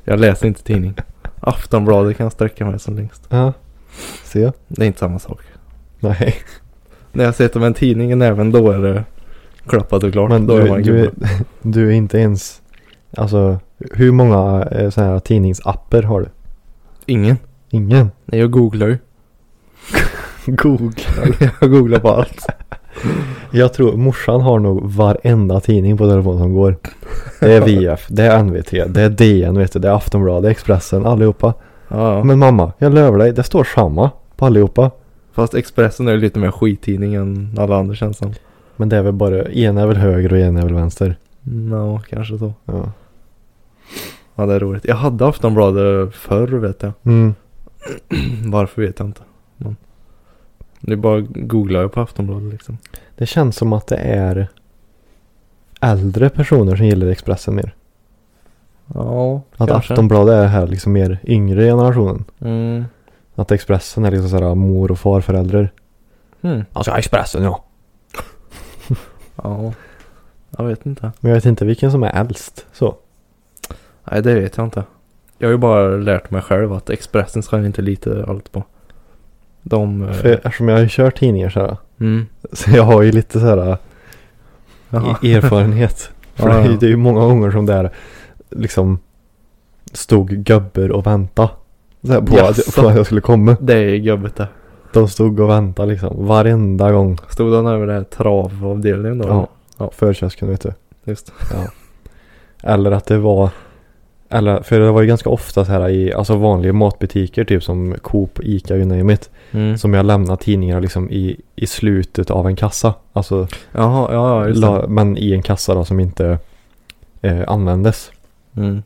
Jag 0.04 0.20
läser 0.20 0.46
inte 0.46 0.62
tidning. 0.62 0.94
Aftonbladet 1.40 2.16
kan 2.16 2.30
sträcka 2.30 2.64
mig 2.66 2.78
som 2.80 2.96
längst. 2.96 3.22
Ja. 3.28 3.52
Se. 4.24 4.50
Det 4.68 4.82
är 4.82 4.86
inte 4.86 4.98
samma 4.98 5.18
sak. 5.18 5.40
Nej. 6.00 6.34
När 7.12 7.24
jag 7.24 7.34
sitter 7.34 7.60
med 7.60 7.66
en 7.66 7.74
tidning 7.74 8.12
i 8.12 8.14
näven 8.14 8.52
då 8.52 8.70
är 8.70 8.78
det 8.78 9.04
klappat 9.66 10.04
och 10.04 10.12
klart. 10.12 10.30
Men 10.30 10.46
då 10.46 10.56
är 10.56 10.76
du, 10.76 10.82
du, 10.82 11.00
är, 11.00 11.10
du 11.62 11.94
inte 11.94 12.18
ens... 12.18 12.62
Alltså, 13.16 13.58
hur 13.90 14.12
många 14.12 14.68
eh, 14.70 14.90
sådana 14.90 15.12
här 15.12 15.18
tidningsapper 15.18 16.02
har 16.02 16.20
du? 16.20 16.28
Ingen. 17.06 17.36
Ingen? 17.70 18.10
Nej 18.24 18.40
jag 18.40 18.50
googlar 18.50 18.86
ju. 18.86 18.98
Google. 20.46 20.92
jag 21.60 21.70
googlar 21.70 21.98
på 21.98 22.10
allt. 22.10 22.46
Jag 23.50 23.72
tror 23.72 23.96
morsan 23.96 24.40
har 24.40 24.58
nog 24.58 24.90
varenda 24.90 25.60
tidning 25.60 25.96
på 25.96 26.08
telefonen 26.08 26.38
som 26.38 26.54
går. 26.54 26.76
Det 27.40 27.52
är 27.52 27.60
VF, 27.60 28.06
det 28.08 28.22
är 28.22 28.42
NVT, 28.42 28.70
det 28.70 29.02
är 29.02 29.10
DN, 29.10 29.58
vet 29.58 29.72
du, 29.72 29.78
det 29.78 29.88
är 29.88 29.92
Aftonbladet, 29.92 30.50
Expressen, 30.50 31.06
allihopa. 31.06 31.54
Ja. 31.88 32.24
Men 32.24 32.38
mamma, 32.38 32.72
jag 32.78 32.94
lovar 32.94 33.18
dig, 33.18 33.32
det 33.32 33.42
står 33.42 33.64
samma 33.64 34.10
på 34.36 34.46
allihopa. 34.46 34.90
Fast 35.32 35.54
Expressen 35.54 36.08
är 36.08 36.16
lite 36.16 36.38
mer 36.38 36.50
skittidning 36.50 37.14
än 37.14 37.56
alla 37.58 37.76
andra 37.76 37.94
känns 37.94 38.18
som. 38.18 38.34
Men 38.76 38.88
det 38.88 38.96
är 38.96 39.02
väl 39.02 39.12
bara, 39.12 39.42
en 39.42 39.78
är 39.78 39.86
väl 39.86 39.96
höger 39.96 40.32
och 40.32 40.38
en 40.38 40.56
är 40.56 40.62
väl 40.62 40.74
vänster. 40.74 41.16
No, 41.42 42.00
kanske 42.08 42.38
så. 42.38 42.52
Ja. 42.64 42.92
Ja 44.34 44.46
det 44.46 44.54
är 44.54 44.60
roligt. 44.60 44.84
Jag 44.84 44.96
hade 44.96 45.26
Aftonbladet 45.26 46.14
förr 46.14 46.48
vet 46.48 46.82
jag. 46.82 46.92
Mm. 47.02 47.34
Varför 48.50 48.82
vet 48.82 48.98
jag 48.98 49.08
inte. 49.08 49.20
Men 49.56 49.76
det 50.80 50.92
är 50.92 50.96
bara 50.96 51.20
googlar 51.20 51.80
jag 51.80 51.92
på 51.92 52.00
Aftonbladet 52.00 52.52
liksom. 52.52 52.78
Det 53.16 53.26
känns 53.26 53.56
som 53.56 53.72
att 53.72 53.86
det 53.86 53.96
är 53.96 54.48
äldre 55.80 56.28
personer 56.28 56.76
som 56.76 56.86
gillar 56.86 57.06
Expressen 57.06 57.54
mer. 57.54 57.74
Ja, 58.94 59.42
Att 59.56 59.68
kanske. 59.68 59.92
Aftonbladet 59.92 60.34
är 60.34 60.46
här 60.46 60.66
liksom 60.66 60.92
mer 60.92 61.18
yngre 61.24 61.64
generationen. 61.64 62.24
Mm. 62.40 62.84
Att 63.34 63.50
Expressen 63.50 64.04
är 64.04 64.10
liksom 64.10 64.28
såhär 64.28 64.54
mor 64.54 64.90
och 64.90 64.98
farföräldrar. 64.98 65.72
Hmm. 66.40 66.64
Alltså 66.72 66.90
Expressen 66.90 67.42
ja. 67.42 67.64
Ja. 69.42 69.72
Jag 70.58 70.64
vet 70.64 70.86
inte. 70.86 71.12
Men 71.20 71.28
jag 71.30 71.36
vet 71.36 71.44
inte 71.46 71.64
vilken 71.64 71.90
som 71.92 72.02
är 72.02 72.20
äldst. 72.20 72.66
Så. 72.72 72.96
Nej 74.10 74.22
det 74.22 74.34
vet 74.34 74.56
jag 74.56 74.66
inte. 74.66 74.84
Jag 75.38 75.48
har 75.48 75.52
ju 75.52 75.58
bara 75.58 75.88
lärt 75.96 76.30
mig 76.30 76.42
själv 76.42 76.72
att 76.72 76.90
Expressen 76.90 77.42
ska 77.42 77.56
jag 77.56 77.66
inte 77.66 77.82
lita 77.82 78.24
allt 78.26 78.52
på. 78.52 78.64
De... 79.62 80.02
eh, 80.02 80.12
För 80.12 80.28
eftersom 80.28 80.68
jag 80.68 80.76
har 80.76 80.82
ju 80.82 80.88
kört 80.90 81.18
tidningar 81.18 81.50
såhär. 81.50 81.76
Mm. 82.00 82.26
Så 82.52 82.70
jag 82.70 82.82
har 82.82 83.02
ju 83.02 83.12
lite 83.12 83.40
såhär 83.40 83.76
Jaha. 84.90 85.16
i- 85.22 85.32
erfarenhet. 85.34 86.10
För 86.34 86.48
Ja, 86.48 86.54
det, 86.54 86.60
är, 86.62 86.70
ja. 86.70 86.76
det 86.80 86.86
är 86.86 86.90
ju 86.90 86.96
många 86.96 87.20
gånger 87.20 87.50
som 87.50 87.66
det 87.66 87.74
är 87.74 87.90
liksom 88.50 88.98
stod 89.92 90.28
gubbar 90.28 90.90
och 90.92 91.06
vänta 91.06 91.50
så 92.06 92.12
här, 92.12 92.20
på, 92.20 92.34
att, 92.34 92.58
Jaså. 92.58 92.82
på 92.82 92.88
att 92.88 92.96
jag 92.96 93.06
skulle 93.06 93.20
komma. 93.20 93.56
Det 93.60 93.74
är 93.74 93.96
gubbet 93.96 94.36
det. 94.36 94.48
De 94.92 95.08
stod 95.08 95.40
och 95.40 95.50
väntade 95.50 95.92
liksom 95.92 96.26
varenda 96.26 96.92
gång. 96.92 97.18
Stod 97.28 97.54
han 97.54 97.66
över 97.66 97.86
det 97.86 97.92
här 97.92 98.04
travavdelningen 98.04 99.18
då? 99.18 99.28
Ja. 99.28 99.48
Ja. 99.78 99.90
Förkiosken 99.94 100.48
vet 100.48 100.60
du. 100.60 100.72
Just 101.04 101.32
Eller 102.62 102.90
att 102.90 103.06
det 103.06 103.18
var 103.18 103.50
Eller, 104.28 104.62
för 104.62 104.80
det 104.80 104.92
var 104.92 105.00
ju 105.00 105.08
ganska 105.08 105.30
ofta 105.30 105.64
så 105.64 105.72
här 105.72 105.88
i 105.88 106.12
alltså 106.12 106.36
vanliga 106.36 106.72
matbutiker 106.72 107.44
typ 107.44 107.64
som 107.64 107.94
Coop, 108.02 108.40
Ica, 108.42 108.76
you 108.76 108.84
name 108.84 109.12
it. 109.12 109.30
Mm. 109.50 109.78
Som 109.78 109.94
jag 109.94 110.06
lämnar 110.06 110.36
tidningar 110.36 110.80
liksom 110.80 111.10
i, 111.10 111.40
i 111.56 111.66
slutet 111.66 112.30
av 112.30 112.46
en 112.46 112.56
kassa. 112.56 112.94
Alltså, 113.12 113.48
Jaha, 113.72 114.12
ja, 114.12 114.28
ja, 114.28 114.48
just 114.48 114.60
la, 114.60 114.86
men 114.88 115.16
i 115.18 115.32
en 115.32 115.42
kassa 115.42 115.74
då 115.74 115.84
som 115.84 116.00
inte 116.00 116.38
eh, 117.20 117.42
användes. 117.46 118.12
Mm. 118.56 118.82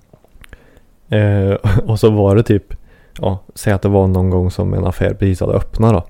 Eh, 1.08 1.56
och 1.86 2.00
så 2.00 2.10
var 2.10 2.36
det 2.36 2.42
typ, 2.42 2.74
ja, 3.20 3.38
säg 3.54 3.72
att 3.72 3.82
det 3.82 3.88
var 3.88 4.06
någon 4.06 4.30
gång 4.30 4.50
som 4.50 4.74
en 4.74 4.86
affär 4.86 5.14
precis 5.14 5.40
hade 5.40 5.52
öppnat 5.52 5.92
då. 5.92 6.04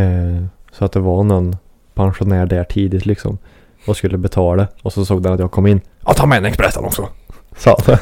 Eh, 0.00 0.44
så 0.72 0.84
att 0.84 0.92
det 0.92 1.00
var 1.00 1.22
någon 1.22 1.56
pensionär 1.94 2.46
där 2.46 2.64
tidigt 2.64 3.06
liksom. 3.06 3.38
Och 3.86 3.96
skulle 3.96 4.18
betala. 4.18 4.66
Och 4.82 4.92
så 4.92 5.04
såg 5.04 5.22
den 5.22 5.32
att 5.32 5.40
jag 5.40 5.50
kom 5.50 5.66
in. 5.66 5.80
Ja, 6.06 6.12
ta 6.12 6.26
med 6.26 6.38
en 6.38 6.44
Expressen 6.44 6.84
också. 6.84 7.08
Sa 7.56 7.76
han. 7.86 7.96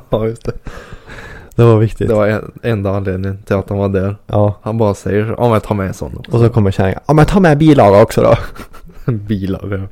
ja, 0.10 0.26
just 0.26 0.44
det. 0.44 0.52
Det 1.54 1.64
var 1.64 1.78
viktigt. 1.78 2.08
Det 2.08 2.14
var 2.14 2.26
en, 2.26 2.52
enda 2.62 2.90
anledningen 2.90 3.42
till 3.42 3.56
att 3.56 3.68
han 3.68 3.78
var 3.78 3.88
där. 3.88 4.16
Ja. 4.26 4.54
Han 4.62 4.78
bara 4.78 4.94
säger 4.94 5.34
ja 5.38 5.50
men 5.50 5.60
ta 5.60 5.74
med 5.74 5.86
en 5.86 5.94
sån 5.94 6.16
också. 6.18 6.32
Och 6.32 6.40
så 6.40 6.48
kommer 6.48 6.70
kärringen. 6.70 7.00
Ja, 7.06 7.14
men 7.14 7.26
ta 7.26 7.40
med 7.40 7.58
bilaga 7.58 8.02
också 8.02 8.22
då. 8.22 8.36
bilar. 9.12 9.88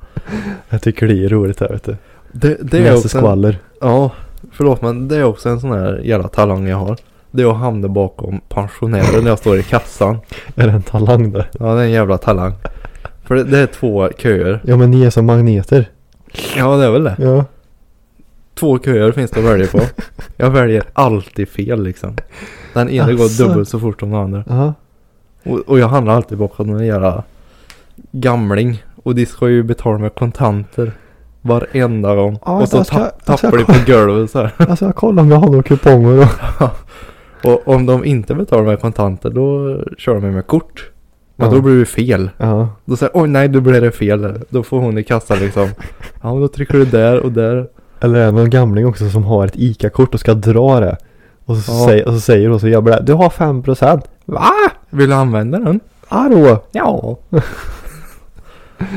Jag 0.68 0.82
tycker 0.82 1.08
det 1.08 1.24
är 1.24 1.28
roligt 1.28 1.60
här 1.60 1.68
vet 1.68 1.84
du. 1.84 1.96
Det, 2.32 2.58
det 2.62 2.88
är 2.88 2.94
också 2.94 3.08
skvaller. 3.08 3.58
Ja, 3.80 4.10
förlåt 4.52 4.82
men 4.82 5.08
det 5.08 5.16
är 5.16 5.24
också 5.24 5.48
en 5.48 5.60
sån 5.60 5.72
här 5.72 6.00
jävla 6.04 6.28
talang 6.28 6.66
jag 6.66 6.76
har. 6.76 6.96
Det 7.34 7.42
är 7.42 7.50
att 7.50 7.56
hamna 7.56 7.88
bakom 7.88 8.40
pensionärer 8.48 9.22
när 9.22 9.28
jag 9.30 9.38
står 9.38 9.58
i 9.58 9.62
kassan. 9.62 10.18
Är 10.56 10.66
det 10.66 10.72
en 10.72 10.82
talang 10.82 11.32
där? 11.32 11.50
Ja, 11.58 11.64
det 11.74 11.80
är 11.80 11.84
en 11.84 11.90
jävla 11.90 12.18
talang. 12.18 12.52
För 13.24 13.34
det, 13.34 13.44
det 13.44 13.58
är 13.58 13.66
två 13.66 14.08
köer. 14.18 14.60
Ja, 14.64 14.76
men 14.76 14.90
ni 14.90 15.04
är 15.04 15.10
som 15.10 15.26
magneter. 15.26 15.88
Ja, 16.56 16.76
det 16.76 16.84
är 16.84 16.90
väl 16.90 17.04
det. 17.04 17.16
Ja. 17.18 17.44
Två 18.54 18.78
köer 18.78 19.12
finns 19.12 19.30
det 19.30 19.40
att 19.40 19.46
välja 19.46 19.66
på. 19.66 19.80
Jag 20.36 20.50
väljer 20.50 20.82
alltid 20.92 21.48
fel 21.48 21.82
liksom. 21.82 22.16
Den 22.74 22.88
ena 22.90 23.04
Asså. 23.04 23.16
går 23.16 23.44
dubbelt 23.48 23.68
så 23.68 23.80
fort 23.80 24.00
som 24.00 24.10
den 24.10 24.20
andra. 24.20 24.44
Ja. 24.48 24.74
Och, 25.52 25.58
och 25.58 25.78
jag 25.78 25.88
handlar 25.88 26.14
alltid 26.14 26.38
bakom 26.38 26.70
en 26.76 26.86
jävla 26.86 27.22
gamling. 28.12 28.84
Och 29.02 29.14
de 29.14 29.26
ska 29.26 29.48
ju 29.48 29.62
betala 29.62 29.98
med 29.98 30.14
kontanter. 30.14 30.92
Varenda 31.40 32.14
gång. 32.14 32.38
Ja, 32.44 32.60
och 32.62 32.68
så 32.68 32.84
ska- 32.84 32.96
tapp, 32.98 33.22
ska 33.22 33.36
tappar 33.36 33.58
de 33.58 33.64
på 33.64 33.74
golvet 33.92 34.30
så 34.30 34.38
här. 34.38 34.52
Alltså 34.56 34.84
jag 34.84 34.94
kollar 34.94 35.22
om 35.22 35.30
jag 35.30 35.38
har 35.38 35.46
några 35.46 35.62
kuponger 35.62 36.16
då. 36.16 36.70
Och 37.44 37.68
om 37.68 37.86
de 37.86 38.04
inte 38.04 38.34
betalar 38.34 38.64
med 38.64 38.80
kontanter 38.80 39.30
då 39.30 39.78
kör 39.98 40.14
de 40.14 40.20
med 40.30 40.46
kort. 40.46 40.90
Men 41.36 41.48
Ja. 41.48 41.54
då 41.54 41.60
blir 41.62 41.78
det 41.78 41.86
fel. 41.86 42.30
Ja. 42.38 42.68
Då 42.84 42.96
säger 42.96 43.10
oj 43.14 43.28
nej 43.28 43.48
då 43.48 43.60
blir 43.60 43.80
det 43.80 43.92
fel. 43.92 44.40
Då 44.48 44.62
får 44.62 44.80
hon 44.80 44.98
i 44.98 45.04
kassan 45.04 45.38
liksom. 45.38 45.68
Ja 46.22 46.32
men 46.32 46.40
då 46.40 46.48
trycker 46.48 46.74
du 46.78 46.84
där 46.84 47.20
och 47.20 47.32
där. 47.32 47.68
Eller 48.00 48.18
är 48.20 48.24
det 48.26 48.32
någon 48.32 48.50
gamling 48.50 48.86
också 48.86 49.10
som 49.10 49.24
har 49.24 49.44
ett 49.46 49.56
ICA-kort 49.56 50.14
och 50.14 50.20
ska 50.20 50.34
dra 50.34 50.80
det? 50.80 50.96
Och 51.44 51.56
så, 51.56 51.72
Ja. 51.72 51.86
säger, 51.88 52.06
och 52.08 52.14
så 52.14 52.20
säger 52.20 52.48
hon 52.48 52.60
så 52.60 52.68
jobbar 52.68 52.90
det. 52.92 53.02
Du 53.02 53.12
har 53.12 53.30
5%. 53.30 54.00
Va? 54.24 54.44
Vill 54.90 55.08
du 55.08 55.14
använda 55.14 55.58
den? 55.58 55.80
Hallå? 56.08 56.58
Ja. 56.72 57.18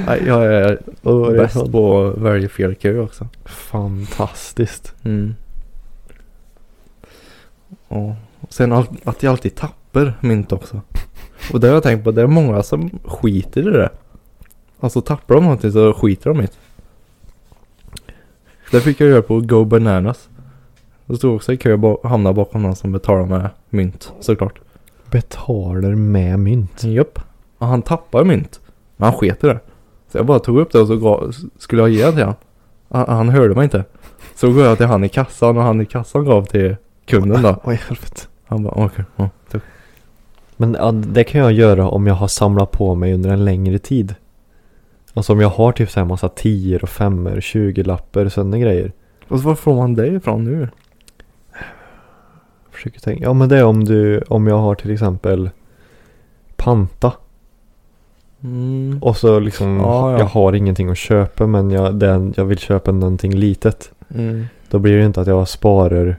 nej, 0.08 0.24
jag 0.28 0.46
är 0.46 0.80
är 1.04 1.38
bäst 1.38 1.54
sånt. 1.54 1.72
på 1.72 2.08
att 2.08 2.18
välja 2.18 2.50
fel 2.50 2.76
kö 2.76 3.00
också. 3.00 3.28
Fantastiskt. 3.46 4.94
Mm. 5.04 5.36
Ja. 7.90 8.16
Och 8.48 8.54
sen 8.54 8.72
att 9.04 9.24
jag 9.24 9.32
alltid 9.32 9.56
tappar 9.56 10.14
mynt 10.22 10.52
också. 10.52 10.82
Och 11.54 11.60
det 11.60 11.68
har 11.68 11.74
jag 11.74 11.84
tänkt 11.84 12.04
på, 12.04 12.12
det 12.12 12.22
är 12.22 12.28
många 12.28 12.64
som 12.64 12.90
skiter 13.06 13.62
i 13.62 13.78
det. 13.78 13.90
Alltså 14.80 15.02
tappar 15.02 15.36
de 15.36 15.44
någonting 15.44 15.72
så 15.72 15.94
skiter 15.94 16.30
de 16.30 16.40
i 16.40 16.42
det. 16.42 16.52
Det 18.72 18.82
fick 18.82 19.02
jag 19.02 19.10
göra 19.10 19.22
på 19.22 19.40
Go 19.40 19.66
Bananas. 19.66 20.30
Det 21.06 21.18
stod 21.18 21.36
också 21.36 21.54
i 21.54 21.58
kö 21.58 21.74
och 21.74 22.10
hamnade 22.10 22.34
bakom 22.34 22.62
någon 22.62 22.76
som 22.76 22.92
betalar 22.92 23.26
med 23.26 23.50
mynt 23.70 24.14
såklart. 24.20 24.60
Betalar 25.12 25.96
med 25.96 26.40
mynt. 26.40 26.84
Japp. 26.84 27.20
Och 27.58 27.68
han 27.68 27.82
tappade 27.82 28.26
mynt. 28.26 28.60
Men 28.98 29.10
han 29.10 29.20
sket 29.20 29.44
i 29.44 29.48
det. 29.48 29.60
Så 30.12 30.18
jag 30.18 30.26
bara 30.26 30.40
tog 30.40 30.60
upp 30.60 30.72
det 30.72 30.80
och 30.80 30.88
så 30.88 30.96
gav, 30.96 31.36
skulle 31.58 31.82
jag 31.82 31.90
ge 31.90 32.06
det 32.06 32.12
till 32.12 32.24
han. 32.24 32.36
han. 32.90 33.16
Han 33.18 33.30
hörde 33.30 33.56
mig 33.56 33.64
inte. 33.64 33.84
Så 34.36 34.54
går 34.54 34.64
jag 34.64 34.78
till 34.78 34.86
han 34.86 35.04
i 35.04 35.10
kassan 35.10 35.58
och 35.58 35.64
han 35.64 35.82
i 35.82 35.86
kassan 35.86 36.26
gav 36.26 36.46
till 36.46 36.76
kunden 37.06 37.42
då. 37.42 37.56
Oj, 37.64 37.82
helvete. 37.88 38.22
Han 38.48 38.64
bara 38.64 38.86
okej. 38.86 39.06
ja, 39.16 39.30
tack. 39.52 39.62
Men 40.58 40.74
ja, 40.74 40.92
det 40.92 41.24
kan 41.24 41.42
jag 41.42 41.52
göra 41.52 41.90
om 41.90 42.08
jag 42.08 42.16
har 42.16 42.28
samlat 42.28 42.72
på 42.72 42.96
mig 42.96 43.14
under 43.14 43.30
en 43.30 43.46
längre 43.46 43.80
tid. 43.80 44.16
Alltså 45.14 45.34
om 45.34 45.42
jag 45.42 45.50
har 45.50 45.72
typ 45.72 45.92
så 45.92 46.00
här 46.00 46.08
massa 46.08 46.30
10 46.30 46.80
och 46.80 46.90
5 46.90 47.42
20 47.42 47.84
lappar 47.84 48.30
sådana 48.30 48.58
grejer. 48.58 48.92
Och 49.28 49.40
så 49.40 49.48
var 49.48 49.56
får 49.56 49.76
man 49.76 49.94
det 49.96 50.08
ifrån 50.08 50.44
nu? 50.44 50.70
Försöker 52.72 53.00
tänka. 53.00 53.24
Ja 53.24 53.34
men 53.34 53.50
det 53.50 53.58
är 53.58 53.64
om 53.64 53.84
du, 53.84 54.22
om 54.22 54.48
jag 54.48 54.58
har 54.58 54.76
till 54.76 54.92
exempel 54.92 55.50
panta. 56.56 57.14
Mm. 58.44 59.00
Och 59.02 59.18
så 59.18 59.40
liksom, 59.40 59.78
Ja, 59.78 60.12
ja. 60.12 60.20
jag 60.20 60.26
har 60.26 60.54
ingenting 60.54 60.90
att 60.90 60.98
köpa 60.98 61.48
men 61.48 61.72
jag, 61.72 61.96
den, 61.96 62.34
jag 62.38 62.46
vill 62.46 62.58
köpa 62.58 62.92
någonting 62.92 63.36
litet. 63.36 63.92
Mm. 64.16 64.46
Då 64.70 64.80
blir 64.80 64.98
det 64.98 65.06
inte 65.06 65.22
att 65.22 65.28
jag 65.28 65.48
sparar 65.48 66.18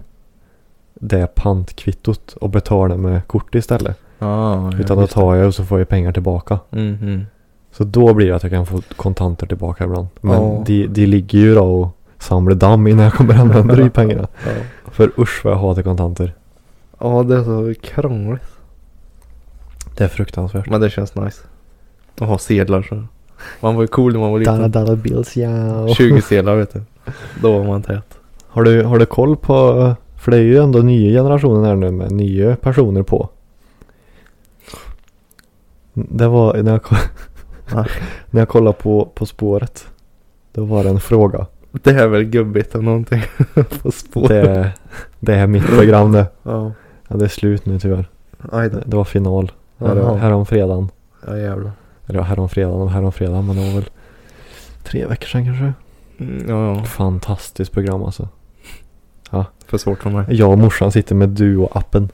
det 1.01 1.35
pantkvittot 1.35 2.33
och 2.41 2.51
betalar 2.51 2.97
med 2.97 3.27
kort 3.27 3.55
istället. 3.55 3.99
Ah, 4.19 4.71
Utan 4.79 4.97
då 4.99 5.07
tar 5.07 5.35
jag 5.35 5.47
och 5.47 5.55
så 5.55 5.65
får 5.65 5.79
jag 5.79 5.89
pengar 5.89 6.13
tillbaka. 6.13 6.59
Mm, 6.71 6.95
mm. 7.03 7.27
Så 7.73 7.85
då 7.85 8.15
blir 8.15 8.27
det 8.29 8.37
att 8.37 8.43
jag 8.43 8.53
kan 8.53 8.67
få 8.67 8.83
kontanter 8.97 9.47
tillbaka 9.47 9.85
ibland. 9.85 10.07
Men 10.21 10.43
Ja. 10.43 10.63
de, 10.67 10.87
de 10.87 11.07
ligger 11.07 11.39
ju 11.39 11.55
då 11.55 11.65
och 11.81 11.89
samlar 12.19 12.55
damm 12.55 12.87
innan 12.87 13.05
jag 13.05 13.13
kommer 13.15 13.35
använda 13.35 13.75
de 13.77 13.91
pengarna. 13.91 14.29
Ja. 14.47 14.53
För 14.93 15.11
usch 15.19 15.41
vad 15.45 15.53
jag 15.55 15.59
hatar 15.59 15.83
kontanter. 15.83 16.35
ja, 17.01 17.23
det 17.23 17.37
är 17.37 17.45
så 17.45 17.75
krångligt. 17.83 18.43
Det 19.97 20.05
är 20.05 20.09
fruktansvärt. 20.09 20.71
Men 20.71 20.81
det 20.81 20.91
känns 20.91 21.15
nice. 21.15 21.43
Att 22.21 22.29
ha 22.29 22.39
sedlar 22.39 22.83
så. 22.83 23.05
Man 23.61 23.75
var 23.75 23.83
ju 23.83 23.89
cool 23.89 24.13
när 24.13 24.21
man 24.21 24.31
var 24.33 24.39
Dollar 24.39 24.57
liten. 24.67 24.71
dollar 24.71 24.97
bills 24.97 25.37
ja. 25.37 25.89
20 25.95 26.23
sedlar 26.23 26.57
vet 26.57 26.73
du. 26.73 26.83
Då 27.43 27.59
var 27.59 27.65
man 27.65 27.83
tät. 27.83 28.19
Har 28.49 28.63
du, 28.63 28.83
har 28.85 28.99
du 28.99 29.07
koll 29.07 29.37
på, 29.37 29.95
för 30.19 30.31
det 30.31 30.37
är 30.37 30.43
ju 30.43 30.59
ändå 30.59 30.79
nya 30.79 31.23
generationen 31.23 31.65
här 31.65 31.77
nu 31.77 31.91
med 31.91 32.13
nya 32.13 32.57
personer 32.57 33.03
på. 33.03 33.29
Det 35.93 36.29
var 36.29 36.63
när 36.63 36.73
jag, 36.73 36.83
när 38.31 38.41
jag 38.41 38.49
kollade 38.49 38.77
på 38.77 39.05
På 39.15 39.27
spåret. 39.27 39.87
Då 40.53 40.65
var 40.65 40.85
det 40.85 40.91
en 40.91 41.01
fråga. 41.01 41.47
Det 41.73 41.91
är 41.91 42.09
väl 42.09 42.25
gubbigt 42.25 42.75
och 42.75 42.85
någonting 42.85 43.23
på 43.83 43.93
spår. 43.93 44.29
Det, 44.29 44.73
det 45.21 45.35
är 45.35 45.47
mitt 45.47 45.67
program 45.67 46.13
det. 46.13 46.27
Ja. 46.43 46.73
Ja, 47.09 47.17
det 47.17 47.25
är 47.25 47.29
slut 47.29 47.67
nu 47.67 47.79
tyvärr. 47.79 48.09
Aj 48.53 48.71
då. 48.71 48.79
Det, 48.79 48.85
det 48.87 48.97
var 48.97 49.05
final. 49.05 49.53
Här, 49.79 50.45
fredagen. 50.45 50.89
Ja 51.27 51.39
jävlar. 51.39 51.73
Eller 52.07 52.19
ja, 52.19 52.25
härom 52.25 52.49
fredagen 52.49 52.81
och 52.81 52.91
härom 52.91 53.13
fredagen. 53.13 53.47
Men 53.47 53.57
det 53.57 53.63
var 53.63 53.75
väl 53.75 53.91
tre 54.83 55.07
veckor 55.07 55.27
sedan 55.27 55.45
kanske. 55.45 55.73
Mm, 56.19 56.49
ja, 56.49 56.75
ja. 56.75 56.85
Fantastiskt 56.85 57.73
program 57.73 58.03
alltså. 58.03 58.29
För 59.69 59.79
svårt 59.79 60.03
för 60.03 60.11
mig. 60.11 60.25
Jag 60.29 60.51
och 60.51 60.59
morsan 60.59 60.93
sitter 60.93 61.15
med 61.15 61.29
Duo-appen. 61.29 62.09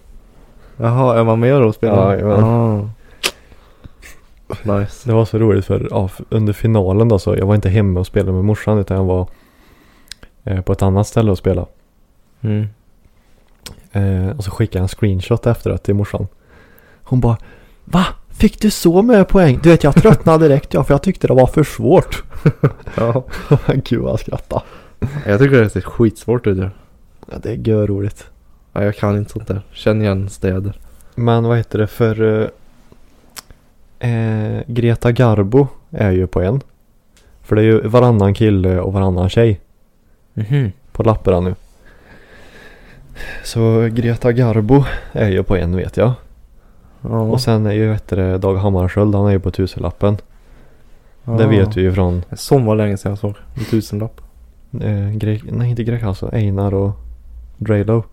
Jaha, 0.76 1.18
är 1.18 1.24
man 1.24 1.40
med 1.40 1.60
då 1.60 1.68
och 1.68 1.74
spelar? 1.74 2.18
Ja. 2.18 2.34
Ah. 2.34 2.88
Nice. 4.62 5.08
Det 5.08 5.14
var 5.14 5.24
så 5.24 5.38
roligt 5.38 5.64
för 5.64 5.88
ja, 5.90 6.10
under 6.28 6.52
finalen 6.52 7.08
då 7.08 7.18
så 7.18 7.36
jag 7.36 7.46
var 7.46 7.54
inte 7.54 7.68
hemma 7.68 8.00
och 8.00 8.06
spelade 8.06 8.32
med 8.32 8.44
morsan 8.44 8.78
utan 8.78 8.96
jag 8.96 9.04
var 9.04 9.28
eh, 10.44 10.60
på 10.60 10.72
ett 10.72 10.82
annat 10.82 11.06
ställe 11.06 11.30
och 11.30 11.38
spela. 11.38 11.66
Mm. 12.40 12.66
Eh, 13.92 14.36
och 14.36 14.44
så 14.44 14.50
skickade 14.50 14.78
jag 14.78 14.82
en 14.82 14.88
screenshot 14.88 15.46
efteråt 15.46 15.82
till 15.82 15.94
morsan. 15.94 16.26
Hon 17.02 17.20
bara 17.20 17.36
Va? 17.84 18.06
Fick 18.28 18.60
du 18.60 18.70
så 18.70 19.02
mycket 19.02 19.28
poäng? 19.28 19.60
Du 19.62 19.68
vet 19.68 19.84
jag 19.84 19.94
tröttnade 19.94 20.48
direkt 20.48 20.74
ja 20.74 20.84
för 20.84 20.94
jag 20.94 21.02
tyckte 21.02 21.26
det 21.26 21.34
var 21.34 21.46
för 21.46 21.64
svårt. 21.64 22.22
Ja. 22.96 23.24
Gud 23.74 24.00
vad 24.00 24.12
jag 24.12 24.20
skrattade. 24.20 24.62
Jag 25.26 25.40
tycker 25.40 25.60
det 25.60 25.70
ser 25.70 25.80
skitsvårt 25.80 26.46
ut. 26.46 26.70
Ja. 27.26 27.32
Ja, 27.32 27.38
det 27.42 27.50
är 27.50 27.54
gör 27.68 27.86
roligt. 27.86 28.26
Ja, 28.72 28.84
jag 28.84 28.96
kan 28.96 29.16
inte 29.16 29.30
sånt 29.32 29.46
där. 29.48 29.62
Känner 29.72 30.04
igen 30.04 30.28
städer. 30.28 30.78
Men 31.14 31.44
vad 31.44 31.56
heter 31.56 31.78
det 31.78 31.86
för 31.86 32.22
eh, 34.00 34.10
eh, 34.10 34.62
Greta 34.66 35.12
Garbo 35.12 35.66
är 35.90 36.10
ju 36.10 36.26
på 36.26 36.40
en. 36.42 36.60
För 37.42 37.56
det 37.56 37.62
är 37.62 37.64
ju 37.66 37.80
varannan 37.88 38.34
kille 38.34 38.80
och 38.80 38.92
varannan 38.92 39.28
tjej 39.28 39.60
Mhm. 40.34 40.72
på 40.92 41.02
lapparna 41.02 41.40
nu. 41.40 41.54
Så 43.44 43.88
Greta 43.92 44.32
Garbo 44.32 44.84
är 45.12 45.28
ju 45.28 45.42
på 45.42 45.56
en 45.56 45.76
vet 45.76 45.96
jag. 45.96 46.12
Ja. 47.02 47.20
Och 47.20 47.40
sen 47.40 47.66
är 47.66 47.72
ju 47.72 47.88
vet 47.90 48.08
du, 48.08 48.38
Dag 48.38 48.56
Hammarskjöld 48.56 49.14
han 49.14 49.26
är 49.26 49.30
ju 49.30 49.40
på 49.40 49.50
tusenlappen. 49.50 50.16
Det 51.24 51.46
vet 51.46 51.76
vi 51.76 51.80
ju 51.80 51.92
från 51.92 52.22
Som 52.32 52.64
var 52.64 52.76
länge 52.76 52.96
sedan 52.96 53.10
jag 53.12 53.18
såg. 53.18 53.34
En 53.54 53.64
tusenlapp. 53.64 54.20
eh, 54.80 55.10
Greg, 55.10 55.52
nej 55.52 55.70
inte 55.70 55.84
Greg 55.84 56.04
alltså, 56.04 56.28
Einar 56.32 56.74
och 56.74 56.92
Draylo. 57.58 58.04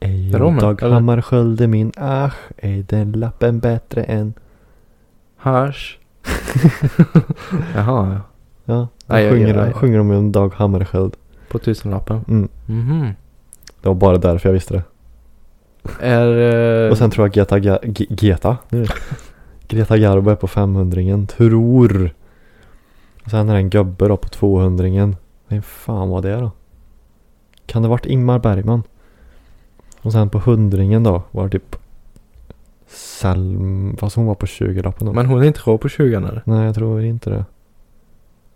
Ej 0.00 0.30
Dag? 0.58 0.82
Hammarskjöld 0.82 1.60
är 1.60 1.66
min 1.66 1.92
asch, 1.96 2.34
är 2.56 2.84
den 2.88 3.12
lappen 3.12 3.58
bättre 3.58 4.02
än 4.04 4.34
Hasch. 5.36 5.98
Jaha, 7.74 8.12
ja. 8.14 8.20
Ja, 8.64 8.88
då 9.06 9.18
jag- 9.22 9.32
sjunger, 9.32 9.54
jag- 9.54 9.66
jag- 9.68 9.74
sjunger 9.74 9.98
de 9.98 10.10
om 10.10 10.32
Dag 10.32 10.52
Hammarskjöld. 10.56 11.16
På 11.48 11.58
tusenlappen. 11.58 12.24
Mm. 12.28 12.48
Mhm. 12.66 13.08
Det 13.82 13.88
var 13.88 13.94
bara 13.94 14.18
därför 14.18 14.48
jag 14.48 14.54
visste 14.54 14.74
det. 14.74 14.82
Är... 16.00 16.84
eh, 16.86 16.90
Och 16.90 16.98
sen 16.98 17.10
tror 17.10 17.26
jag 17.26 17.32
Greta, 17.34 17.58
Ga- 17.58 17.86
G- 17.86 18.06
Geta. 18.10 18.56
Greta 19.68 19.98
Garbo 19.98 20.30
är 20.30 20.34
på 20.36 20.46
500 20.48 21.26
tror. 21.26 22.10
Och 23.24 23.30
sen 23.30 23.48
är 23.48 23.52
det 23.52 23.58
en 23.60 23.70
gubbe 23.70 24.08
då 24.08 24.16
på 24.16 24.28
200 24.28 25.14
Vem 25.48 25.62
fan 25.62 26.08
var 26.08 26.22
det 26.22 26.36
då? 26.36 26.50
Kan 27.66 27.82
det 27.82 27.88
varit 27.88 28.06
Ingmar 28.06 28.38
Bergman? 28.38 28.82
Och 30.02 30.12
sen 30.12 30.30
på 30.30 30.38
hundringen 30.38 31.02
då 31.02 31.22
var 31.30 31.44
det 31.44 31.50
typ 31.50 31.76
Selm, 32.86 33.96
fast 33.96 34.16
hon 34.16 34.26
var 34.26 34.34
på 34.34 34.46
20-lappen 34.46 35.06
då. 35.06 35.12
Men 35.12 35.26
hon 35.26 35.42
är 35.42 35.46
inte 35.46 35.60
kvar 35.60 35.78
på 35.78 35.88
20 35.88 36.16
eller? 36.16 36.42
Nej 36.46 36.64
jag 36.66 36.74
tror 36.74 37.02
inte 37.02 37.30
det. 37.30 37.44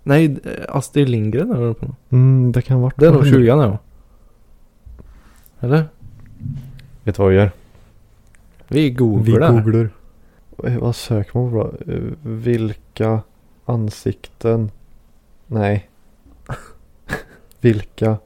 Nej, 0.02 0.38
Astrid 0.68 1.08
Lindgren 1.08 1.50
är 1.52 1.72
på. 1.72 1.86
Mm, 2.10 2.52
det 2.52 2.62
kan 2.62 2.80
varit 2.80 2.94
Det 2.96 3.06
är 3.06 3.12
nog 3.12 3.26
20 3.26 3.56
nu. 3.56 3.78
Eller? 5.60 5.84
Vet 7.04 7.16
du 7.16 7.22
vad 7.22 7.30
vi 7.30 7.36
gör? 7.36 7.50
Vi 8.68 8.80
Vi 8.82 8.90
googlar. 8.90 9.52
googlar. 9.62 9.88
Eh, 10.64 10.78
Vad 10.78 10.96
söker 10.96 11.38
man 11.38 11.50
på? 11.52 11.72
Eh, 11.92 12.00
Vilka 12.22 13.20
ansikten? 13.64 14.70
Nej. 15.46 15.88
Vilka 17.60 18.16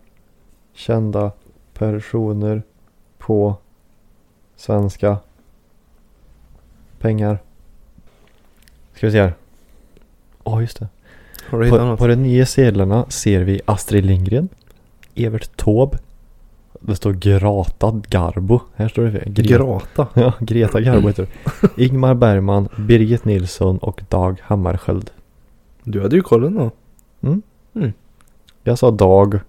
kända 0.74 1.32
personer 1.74 2.62
på 3.18 3.56
svenska 4.56 5.16
pengar? 6.98 7.38
Ska 8.94 9.06
vi 9.06 9.12
se 9.12 9.20
här. 9.22 9.34
Ja 10.44 10.60
just 10.60 10.78
det. 10.80 10.88
Har 11.50 11.58
du 11.58 11.64
hittat 11.64 11.78
På, 11.80 11.84
något? 11.86 11.98
på 11.98 12.06
de 12.06 12.16
nya 12.16 12.46
sedlarna 12.46 13.06
ser 13.10 13.40
vi 13.40 13.60
Astrid 13.64 14.04
Lindgren, 14.06 14.48
Evert 15.14 15.56
Taube. 15.56 15.98
Det 16.80 16.96
står 16.96 17.12
Grata 17.12 18.00
Garbo. 18.08 18.60
Här 18.74 18.88
står 18.88 19.02
det 19.04 19.10
fel. 19.12 19.28
Gre- 19.32 19.48
Grata. 19.48 20.06
Ja, 20.14 20.32
Greta 20.40 20.80
Garbo 20.80 21.06
heter 21.08 21.26
det. 21.76 21.82
Ingmar 21.84 22.14
Bergman, 22.14 22.68
Birgit 22.78 23.24
Nilsson 23.24 23.78
och 23.78 24.02
Dag 24.08 24.40
Hammarskjöld. 24.42 25.10
Du 25.84 26.00
hade 26.02 26.16
ju 26.16 26.22
kollen 26.22 26.54
då. 26.54 26.70
Jag 28.62 28.78
sa 28.78 28.90
Dag, 28.90 29.40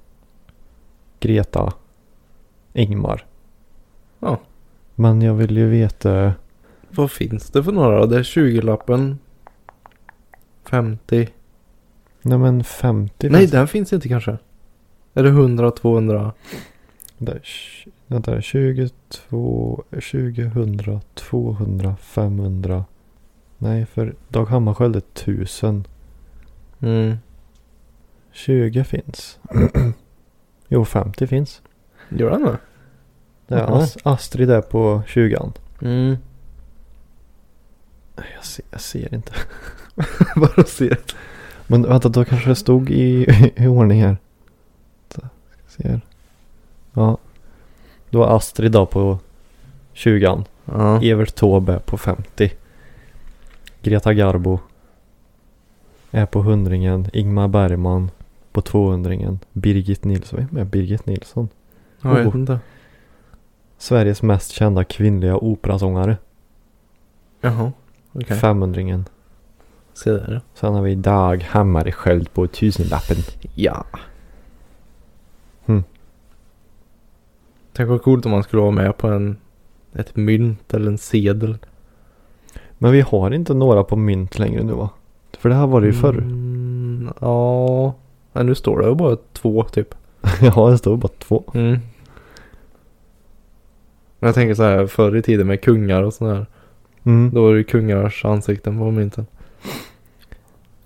Greta, 1.24 1.74
Ingmar. 2.74 3.26
Ja. 4.20 4.40
Men 4.96 5.22
jag 5.22 5.34
vill 5.34 5.58
ju 5.58 5.70
veta. 5.70 6.34
Vad 6.90 7.12
finns 7.12 7.50
det 7.50 7.64
för 7.64 7.72
några? 7.72 8.06
Det 8.06 8.18
är 8.18 8.24
20-lappen. 8.24 9.20
50. 10.70 11.28
Nej 12.22 12.38
men 12.38 12.64
50 12.64 13.30
Nej, 13.30 13.40
finns- 13.42 13.52
den 13.52 13.68
finns 13.68 13.94
inte 13.94 14.08
kanske. 14.08 14.38
Är 15.14 15.24
det 15.24 15.30
100, 15.30 15.72
200? 15.72 16.34
Där, 17.18 17.42
Vänta, 18.08 18.42
22, 18.42 19.84
2000, 19.92 21.02
200, 21.16 21.96
500. 22.02 22.86
Nej, 23.58 23.86
för 23.86 24.16
Dag 24.30 24.46
Hammarskjöld 24.46 24.96
är 24.96 25.00
1000. 25.14 25.88
Mm. 26.80 27.18
20 28.32 28.84
finns. 28.84 29.40
jo, 30.74 30.86
50 30.86 31.28
finns. 31.28 31.62
Gör 32.10 32.30
den 32.32 32.44
det? 32.44 32.58
Det 33.48 33.56
är. 33.56 33.68
As- 33.68 33.98
Astrid 34.04 34.50
är 34.52 34.62
på 34.62 35.02
20 35.08 35.52
Mm. 35.82 36.18
Jag 38.16 38.46
ser, 38.46 38.66
jag 38.72 38.82
ser 38.82 39.14
inte. 39.14 39.34
Bara 40.36 40.64
se. 40.64 40.96
Men 41.68 41.82
vänta, 41.84 42.10
då 42.10 42.26
kanske 42.26 42.50
det 42.50 42.56
stod 42.56 42.90
i, 42.90 43.26
i 43.56 43.68
ordning 43.68 44.02
här. 44.02 44.18
Så, 45.16 45.22
ska 45.22 45.82
se 45.84 45.90
här. 45.90 46.02
Ja. 46.94 47.18
Då 48.10 48.20
var 48.20 48.38
Astrid 48.38 48.72
då 48.72 48.86
på 48.86 49.20
20 49.94 50.44
Ja. 50.66 51.02
Evert 51.04 51.36
Taube 51.36 51.80
på 51.86 51.98
50. 51.98 52.52
Greta 53.82 54.14
Garbo 54.14 54.60
är 56.12 56.26
på 56.26 56.42
hundringen. 56.42 57.08
Ingmar 57.14 57.48
Bergman 57.48 58.12
på 58.54 58.62
200 58.62 59.38
Birgit 59.54 60.04
Nilsson. 60.04 60.48
Vem 60.52 60.62
är 60.62 60.66
Birgit 60.66 61.06
Nilsson? 61.06 61.50
Jag 62.02 62.16
vet 62.16 62.28
Oh. 62.28 62.36
inte. 62.36 62.60
Sveriges 63.78 64.22
mest 64.22 64.52
kända 64.52 64.84
kvinnliga 64.84 65.38
operasångare. 65.38 66.18
Jaha. 67.42 67.72
Okej. 68.14 68.38
500 68.38 69.04
Se 69.94 70.12
där. 70.12 70.42
Sen 70.54 70.74
har 70.74 70.82
vi 70.82 70.96
Dag 70.96 71.44
Hammarskjöld 71.44 72.34
på 72.34 72.48
tusenlappen. 72.48 73.18
Ja. 73.56 73.86
Mm. 75.66 75.84
Tänk 77.74 77.90
vad 77.90 78.02
coolt 78.02 78.26
om 78.26 78.32
man 78.32 78.44
skulle 78.44 78.62
vara 78.62 78.72
med 78.72 78.98
på 78.98 79.08
en 79.08 79.38
ett 79.96 80.16
mynt 80.16 80.74
eller 80.74 80.92
en 80.92 80.98
sedel. 80.98 81.58
Men 82.78 82.92
vi 82.92 83.02
har 83.02 83.32
inte 83.32 83.54
några 83.54 83.84
på 83.84 83.96
mynt 83.96 84.40
längre 84.40 84.64
nu 84.64 84.74
va? 84.74 84.90
För 85.38 85.50
det 85.50 85.56
här 85.56 85.68
var 85.68 85.82
det 85.82 85.88
ju 85.88 85.94
förr. 85.94 86.18
Mm, 86.18 87.14
ja. 87.22 87.94
Nej, 88.34 88.44
nu 88.44 88.56
står 88.56 88.80
det 88.80 88.88
ju 88.88 88.96
bara 88.96 89.18
två 89.34 89.64
typ. 89.64 89.96
ja, 90.42 90.70
det 90.70 90.78
står 90.78 90.98
bara 90.98 91.12
två. 91.20 91.44
Mm. 91.54 91.72
Men 94.20 94.28
jag 94.28 94.36
tänker 94.36 94.56
så 94.56 94.64
här 94.64 94.88
förr 94.88 95.16
i 95.16 95.22
tiden 95.22 95.48
med 95.48 95.62
kungar 95.62 96.04
och 96.04 96.14
sådär. 96.14 96.46
Mm. 97.04 97.32
Då 97.34 97.44
var 97.44 97.52
det 97.52 97.58
ju 97.58 97.64
kungars 97.64 98.26
ansikten 98.26 98.80
på 98.80 98.92
mynten. 98.92 99.26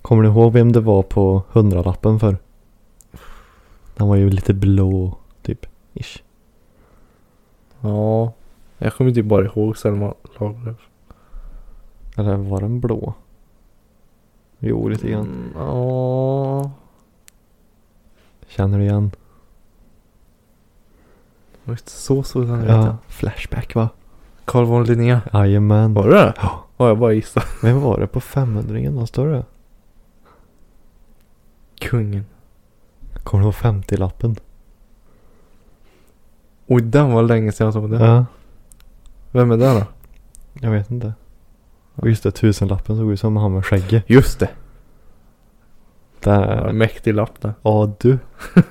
Kommer 0.01 0.23
du 0.23 0.29
ihåg 0.29 0.53
vem 0.53 0.71
det 0.71 0.79
var 0.79 1.03
på 1.03 1.43
hundralappen 1.51 2.19
för? 2.19 2.37
Han 3.97 4.07
var 4.07 4.15
ju 4.15 4.29
lite 4.29 4.53
blå, 4.53 5.17
typ. 5.41 5.65
Ish. 5.93 6.23
Ja. 7.81 8.33
Jag 8.77 8.93
kommer 8.93 9.11
typ 9.11 9.25
bara 9.25 9.45
ihåg 9.45 9.77
Selma 9.77 10.13
Lagerlöf. 10.39 10.77
Eller 12.17 12.35
var 12.35 12.61
den 12.61 12.79
blå? 12.79 13.13
Jo, 14.59 14.87
lite 14.89 15.09
grann. 15.09 15.21
Mm, 15.25 15.51
Ja. 15.55 16.71
Känner 18.47 18.77
du 18.77 18.83
igen? 18.83 19.11
Visst, 21.63 21.89
så 21.89 22.23
så 22.23 22.39
den 22.41 22.63
Ja. 22.63 22.97
Flashback 23.07 23.75
va? 23.75 23.89
Carl 24.45 24.65
von 24.65 24.83
Linné. 24.83 25.19
Jajamän. 25.33 25.93
Var 25.93 26.09
det? 26.09 26.33
Ja. 26.41 26.63
Ja, 26.77 26.87
jag 26.87 26.97
bara 26.99 27.13
gissade. 27.13 27.45
Vem 27.61 27.81
var 27.81 27.99
det 27.99 28.07
på 28.07 28.19
500 28.21 28.91
Vad 28.91 29.07
står 29.07 29.27
det? 29.27 29.45
Kungen. 31.81 32.25
Kommer 33.23 33.43
du 33.43 33.45
ihåg 33.45 33.53
50-lappen? 33.53 34.35
Oj, 36.67 36.81
den 36.81 37.11
var 37.11 37.23
länge 37.23 37.51
sedan 37.51 37.65
jag 37.65 37.73
såg 37.73 37.91
det. 37.91 38.05
Ja. 38.05 38.25
Vem 39.31 39.51
är 39.51 39.57
det 39.57 39.73
då? 39.73 39.85
Jag 40.53 40.71
vet 40.71 40.91
inte. 40.91 41.13
Och 41.95 42.09
just 42.09 42.23
det, 42.23 42.31
tusenlappen 42.31 42.97
såg 42.97 43.11
ut 43.11 43.19
som 43.19 43.37
han 43.37 43.53
med 43.53 43.65
skägget. 43.65 44.09
Just 44.09 44.39
det. 44.39 44.49
Ja, 46.23 46.31
Där. 46.31 46.71
mäktig 46.71 47.13
lapp 47.13 47.41
där. 47.41 47.53
Ja, 47.61 47.93
du. 47.99 48.17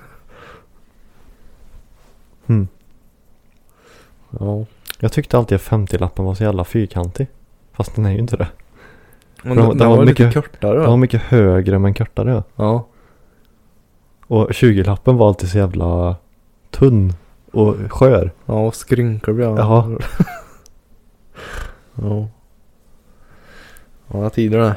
hmm. 2.47 2.69
Ja. 4.41 4.65
Jag 5.01 5.13
tyckte 5.13 5.39
alltid 5.39 5.57
att 5.57 5.63
50-lappen 5.63 6.25
var 6.25 6.35
så 6.35 6.43
jävla 6.45 6.65
fyrkantig. 6.65 7.27
Fast 7.73 7.95
den 7.95 8.07
är 8.07 8.11
ju 8.11 8.19
inte 8.19 8.37
det. 8.37 8.49
Men 9.43 9.57
Den- 9.57 9.69
den, 9.69 9.79
den 9.79 9.89
var, 9.89 9.97
var 9.97 10.05
lite 10.05 10.25
mycket- 10.27 10.45
kortare 10.45 10.79
Den 10.81 10.91
var 10.91 10.97
mycket 10.97 11.23
högre 11.23 11.79
men 11.79 11.95
kortare. 11.95 12.31
Ja. 12.31 12.43
Ja. 12.57 12.87
Och 14.27 14.51
20-lappen 14.51 15.17
var 15.17 15.29
alltid 15.29 15.49
så 15.51 15.59
jävla 15.59 16.17
tunn 16.71 17.13
och 17.53 17.77
skör. 17.89 18.31
Ja, 18.47 18.67
och 18.67 18.75
skrynkor 18.75 19.33
blir 19.33 19.45
jag. 19.47 19.59
Jaha. 19.59 19.99
ja. 21.95 22.29
Ja, 24.13 24.31
tider 24.31 24.59
det. 24.59 24.77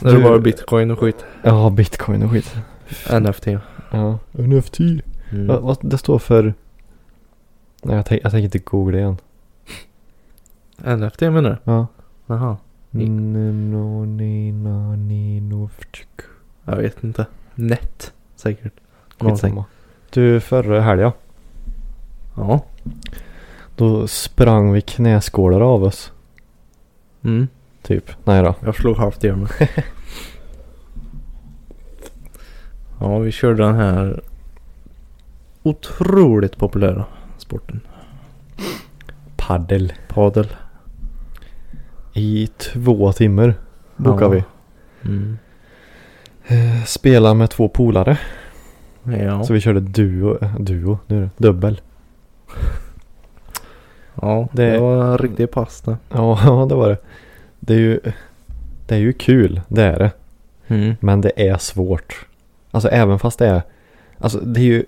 Nu 0.00 0.08
är 0.10 0.12
det 0.14 0.18
Du- 0.18 0.24
bara 0.24 0.38
bitcoin 0.38 0.90
och 0.90 0.98
skit. 0.98 1.24
Ja, 1.42 1.70
bitcoin 1.70 2.22
och 2.22 2.30
skit. 2.30 2.54
NFT. 3.20 3.46
Ja, 3.90 4.18
NFT. 4.32 4.80
Mm. 4.80 5.46
Vad, 5.46 5.62
vad 5.62 5.78
det 5.80 5.98
står 5.98 6.18
för? 6.18 6.54
Nej, 7.82 7.96
jag, 7.96 8.06
tänk, 8.06 8.24
jag 8.24 8.32
tänker 8.32 8.44
inte 8.44 8.58
googla 8.58 8.98
igen. 8.98 9.16
NFT 10.76 11.20
menar 11.20 11.50
du? 11.50 11.56
Ja. 11.72 11.86
Jaha. 12.26 12.56
Nino, 12.90 14.04
nino, 14.96 15.68
ftsk. 15.78 16.08
Jag 16.64 16.76
vet 16.76 17.04
inte. 17.04 17.26
Net. 17.54 18.12
Säkert. 18.36 18.72
Skitsamma. 19.20 19.64
Du, 20.10 20.40
förra 20.40 20.80
helgen. 20.80 21.12
Ja. 22.36 22.64
Då 23.76 24.06
sprang 24.06 24.72
vi 24.72 24.80
knäskålar 24.80 25.60
av 25.60 25.84
oss. 25.84 26.12
Mm. 27.22 27.48
Typ. 27.82 28.10
Nej 28.24 28.42
då. 28.42 28.54
Jag 28.64 28.74
slog 28.74 28.96
halvt 28.96 29.24
i 29.24 29.32
med. 29.32 29.48
ja, 33.00 33.18
vi 33.18 33.32
körde 33.32 33.62
den 33.62 33.74
här 33.74 34.22
otroligt 35.62 36.56
populära 36.56 37.04
sporten. 37.38 37.80
Paddel. 39.36 39.92
Padel. 40.08 40.48
I 42.14 42.46
två 42.58 43.12
timmar 43.12 43.54
bokar 43.96 44.24
Ja. 44.24 44.28
vi. 44.28 44.44
Mm. 45.10 45.38
Eh, 46.46 46.84
Spela 46.84 47.34
med 47.34 47.50
två 47.50 47.68
polare. 47.68 48.18
Ja. 49.04 49.44
Så 49.44 49.52
vi 49.52 49.60
körde 49.60 49.80
duo, 49.80 50.38
eh, 50.44 50.54
duo, 50.58 50.98
nu 51.06 51.30
dubbel. 51.36 51.80
Ja, 54.22 54.48
Det- 54.52 54.70
det, 54.72 54.78
var 54.80 55.04
en 55.04 55.18
riktig. 55.18 55.48
Ja, 55.54 55.98
ja, 56.44 56.66
det 56.68 56.74
var 56.74 56.88
det. 56.88 56.98
Det 57.60 57.74
är 57.74 57.78
ju, 57.78 58.00
det 58.86 58.94
är 58.94 58.98
ju 58.98 59.12
kul, 59.12 59.60
det 59.68 59.82
är 59.82 59.98
det. 59.98 60.10
Mm. 60.68 60.94
Men 61.00 61.20
det 61.20 61.48
är 61.48 61.56
svårt. 61.56 62.26
Alltså 62.70 62.88
även 62.88 63.18
fast 63.18 63.38
det 63.38 63.46
är, 63.46 63.62
alltså 64.18 64.38
det 64.38 64.60
är 64.60 64.64
ju, 64.64 64.84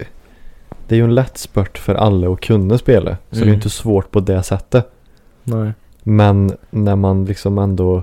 det 0.88 0.94
är 0.94 0.96
ju 0.96 1.04
en 1.04 1.14
lätt 1.14 1.38
spurt 1.38 1.78
för 1.78 1.94
alla 1.94 2.30
att 2.32 2.40
kunna 2.40 2.78
spela. 2.78 3.10
Så 3.10 3.16
det 3.30 3.36
är 3.36 3.40
ju 3.40 3.42
Mm. 3.48 3.54
inte 3.54 3.70
svårt 3.70 4.10
på 4.10 4.20
det 4.20 4.42
sättet. 4.42 4.90
Nej. 5.44 5.72
Men 6.02 6.56
när 6.70 6.96
man 6.96 7.24
liksom 7.24 7.58
ändå, 7.58 8.02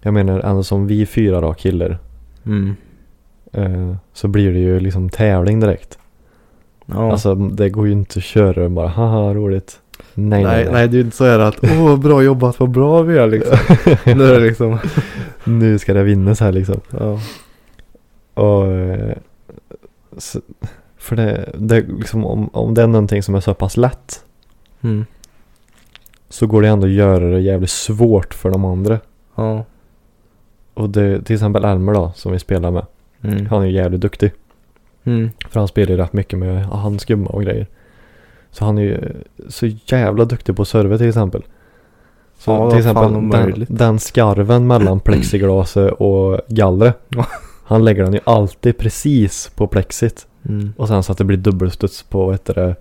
jag 0.00 0.14
menar 0.14 0.40
ändå 0.40 0.62
som 0.62 0.86
vi 0.86 1.06
fyra 1.06 1.40
då 1.40 1.54
killar. 1.54 1.98
Mm. 2.46 2.76
Eh, 3.52 3.96
så 4.12 4.28
blir 4.28 4.52
det 4.52 4.58
ju 4.58 4.80
liksom 4.80 5.08
tävling 5.10 5.60
direkt. 5.60 5.98
Ja. 6.86 7.12
Alltså 7.12 7.34
det 7.34 7.70
går 7.70 7.86
ju 7.86 7.92
inte 7.92 8.18
att 8.18 8.24
köra 8.24 8.68
bara 8.68 8.88
haha 8.88 9.34
roligt. 9.34 9.80
Nej, 10.14 10.44
nej, 10.44 10.68
nej, 10.72 10.88
det 10.88 10.96
är 10.96 11.00
inte 11.00 11.16
så 11.16 11.24
här 11.24 11.38
att 11.38 11.56
åh 11.62 12.00
bra 12.00 12.22
jobbat, 12.22 12.60
vad 12.60 12.70
bra 12.70 13.02
vi 13.02 13.18
är 13.18 13.26
liksom. 13.26 13.58
nu 14.04 14.24
är 14.24 14.40
det 14.40 14.46
liksom. 14.46 14.78
Nu 15.44 15.78
ska 15.78 15.94
det 15.94 16.02
vinnas 16.02 16.40
här 16.40 16.52
liksom. 16.52 16.80
Ja. 16.90 17.20
Och, 18.34 18.66
eh, 18.66 19.16
så, 20.18 20.40
för 20.96 21.16
det, 21.16 21.52
det 21.58 21.80
liksom 21.80 22.26
om, 22.26 22.48
om 22.52 22.74
det 22.74 22.82
är 22.82 22.86
någonting 22.86 23.22
som 23.22 23.34
är 23.34 23.40
så 23.40 23.54
pass 23.54 23.76
lätt. 23.76 24.24
Mm. 24.80 25.04
Så 26.28 26.46
går 26.46 26.62
det 26.62 26.68
ändå 26.68 26.86
att 26.86 26.92
göra 26.92 27.30
det 27.30 27.40
jävligt 27.40 27.70
svårt 27.70 28.34
för 28.34 28.50
de 28.50 28.64
andra. 28.64 29.00
Ja. 29.34 29.64
Och 30.74 30.90
det, 30.90 31.22
till 31.22 31.34
exempel 31.34 31.64
Elmer 31.64 31.94
då, 31.94 32.12
som 32.14 32.32
vi 32.32 32.38
spelar 32.38 32.70
med. 32.70 32.86
Mm. 33.22 33.46
Han 33.46 33.62
är 33.62 33.66
ju 33.66 33.72
jävligt 33.72 34.00
duktig. 34.00 34.32
Mm. 35.04 35.30
För 35.48 35.60
han 35.60 35.68
spelar 35.68 35.90
ju 35.90 35.96
rätt 35.96 36.12
mycket 36.12 36.38
med 36.38 36.66
handskumma 36.66 37.30
och 37.30 37.42
grejer. 37.42 37.66
Så 38.58 38.64
han 38.64 38.78
är 38.78 38.82
ju 38.82 39.00
så 39.48 39.66
jävla 39.66 40.24
duktig 40.24 40.56
på 40.56 40.64
server 40.64 40.98
till 40.98 41.08
exempel. 41.08 41.42
Så 42.38 42.50
Ja, 42.50 42.70
till 42.70 42.78
exempel 42.78 43.12
den, 43.12 43.66
den 43.68 43.98
skarven 43.98 44.66
mellan 44.66 45.00
plexiglaset 45.04 45.92
och 45.92 46.40
gallret. 46.48 46.98
Han 47.64 47.84
lägger 47.84 48.04
den 48.04 48.12
ju 48.12 48.20
alltid 48.24 48.78
precis 48.78 49.50
på 49.56 49.66
plexit. 49.66 50.26
Mm. 50.48 50.72
Och 50.76 50.88
sen 50.88 51.02
så 51.02 51.12
att 51.12 51.18
det 51.18 51.24
blir 51.24 51.36
dubbelstuds 51.36 52.02
på 52.02 52.24
vad 52.26 52.34
heter 52.34 52.54
det, 52.54 52.76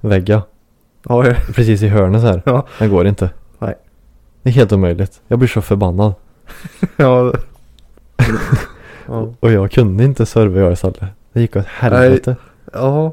väggar. 0.00 0.42
Ja, 1.08 1.26
ja. 1.26 1.34
Precis 1.54 1.82
i 1.82 1.88
hörnet 1.88 2.20
så 2.20 2.26
här. 2.26 2.42
Ja. 2.46 2.66
Det 2.78 2.88
går 2.88 3.06
inte. 3.06 3.30
Nej. 3.58 3.74
Det 4.42 4.50
är 4.50 4.54
helt 4.54 4.72
omöjligt. 4.72 5.20
Jag 5.28 5.38
blir 5.38 5.48
så 5.48 5.62
förbannad. 5.62 6.14
ja. 6.96 7.32
ja. 9.06 9.34
Och 9.40 9.52
jag 9.52 9.70
kunde 9.70 10.04
inte 10.04 10.26
serva 10.26 10.60
jag 10.60 10.72
istället. 10.72 11.00
Det 11.32 11.40
gick 11.40 11.56
åt 11.56 11.66
helvete. 11.66 12.36
Ja. 12.72 13.12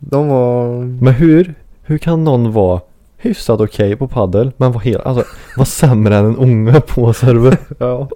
De 0.00 0.28
var... 0.28 0.78
Men 0.84 1.14
hur, 1.14 1.54
hur 1.82 1.98
kan 1.98 2.24
någon 2.24 2.52
vara 2.52 2.80
hyfsat 3.16 3.60
okej 3.60 3.96
på 3.96 4.08
paddel 4.08 4.52
men 4.56 4.72
vara 4.72 4.82
helt, 4.82 5.06
alltså 5.06 5.24
vara 5.56 5.66
sämre 5.66 6.16
än 6.16 6.24
en 6.24 6.36
unge 6.36 6.80
på 6.80 7.12
server? 7.12 7.56
Ja. 7.78 8.08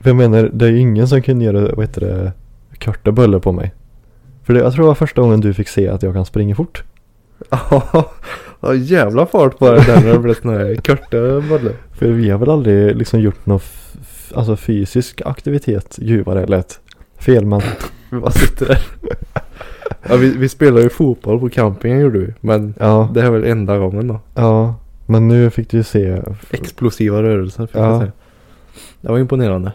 För 0.00 0.10
jag 0.10 0.16
menar, 0.16 0.50
det 0.52 0.66
är 0.66 0.70
ju 0.70 0.78
ingen 0.78 1.08
som 1.08 1.22
kunde 1.22 1.44
göra, 1.44 1.74
vad 1.74 1.86
heter 1.86 2.00
det, 2.00 2.32
korta 2.84 3.12
bullar 3.12 3.38
på 3.38 3.52
mig. 3.52 3.74
För 4.44 4.54
det, 4.54 4.60
jag 4.60 4.72
tror 4.72 4.82
det 4.82 4.88
var 4.88 4.94
första 4.94 5.20
gången 5.20 5.40
du 5.40 5.54
fick 5.54 5.68
se 5.68 5.88
att 5.88 6.02
jag 6.02 6.14
kan 6.14 6.24
springa 6.24 6.54
fort. 6.54 6.82
Ja. 7.50 8.12
Jävla 8.74 9.26
fart 9.26 9.58
på 9.58 9.70
det 9.70 9.86
där 9.86 10.00
när 10.00 10.12
det 10.12 10.18
blev 10.18 10.34
sån 10.34 10.50
här 10.50 10.74
korta 10.74 11.40
bollar. 11.48 11.72
För 11.92 12.06
vi 12.06 12.30
har 12.30 12.38
väl 12.38 12.50
aldrig 12.50 12.96
liksom 12.96 13.20
gjort 13.20 13.46
någon 13.46 13.60
alltså 14.34 14.56
fysisk 14.56 15.22
aktivitet, 15.24 15.96
gud 15.96 16.26
vad 16.26 16.36
det 16.36 16.46
lät 16.46 16.80
fel 17.18 17.44
Vi 18.10 18.20
bara 18.20 18.30
sitter 18.30 18.66
där. 18.66 18.78
Ja 20.08 20.16
vi, 20.16 20.30
vi 20.36 20.48
spelade 20.48 20.82
ju 20.82 20.88
fotboll 20.88 21.40
på 21.40 21.48
campingen 21.48 22.00
gjorde 22.00 22.18
vi. 22.18 22.34
Men 22.40 22.74
ja, 22.78 23.10
det 23.14 23.22
är 23.22 23.30
väl 23.30 23.44
enda 23.44 23.78
gången 23.78 24.08
då. 24.08 24.20
ja. 24.34 24.74
Men 25.08 25.28
nu 25.28 25.50
fick 25.50 25.70
du 25.70 25.76
ju 25.76 25.82
se, 25.82 26.22
Explosiva 26.50 27.22
rörelser 27.22 27.66
fick 27.66 27.76
Ja. 27.76 27.90
jag 27.90 28.00
säga. 28.00 28.12
Det 29.00 29.08
var 29.08 29.18
imponerande. 29.18 29.72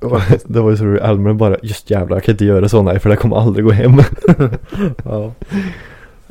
det 0.44 0.60
var 0.60 0.70
ju 0.70 0.76
så 0.76 0.84
roligt, 0.84 1.02
Elmer 1.02 1.32
bara, 1.32 1.56
just 1.62 1.90
jävlar 1.90 2.16
jag 2.16 2.24
kan 2.24 2.32
inte 2.32 2.44
göra 2.44 2.68
så 2.68 2.82
nej 2.82 2.98
för 2.98 3.10
det 3.10 3.16
kommer 3.16 3.36
aldrig 3.36 3.64
gå 3.64 3.70
hem. 3.72 3.92
Ja. 5.04 5.32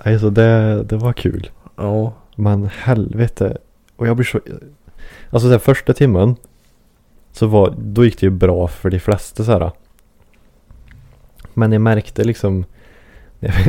Nej 0.05 0.19
så 0.19 0.29
det, 0.29 0.83
det 0.83 0.97
var 0.97 1.13
kul. 1.13 1.49
Ja. 1.75 2.13
Men 2.35 2.69
helvete. 2.79 3.57
Och 3.95 4.07
jag 4.07 4.15
blir 4.15 4.25
så... 4.25 4.39
Alltså 5.29 5.49
den 5.49 5.59
första 5.59 5.93
timmen. 5.93 6.35
Så 7.31 7.47
var, 7.47 7.73
då 7.77 8.05
gick 8.05 8.19
det 8.19 8.25
ju 8.25 8.29
bra 8.31 8.67
för 8.67 8.89
de 8.89 8.99
flesta 8.99 9.43
så 9.43 9.51
här. 9.51 9.71
Men 11.53 11.71
jag 11.71 11.81
märkte 11.81 12.23
liksom. 12.23 12.65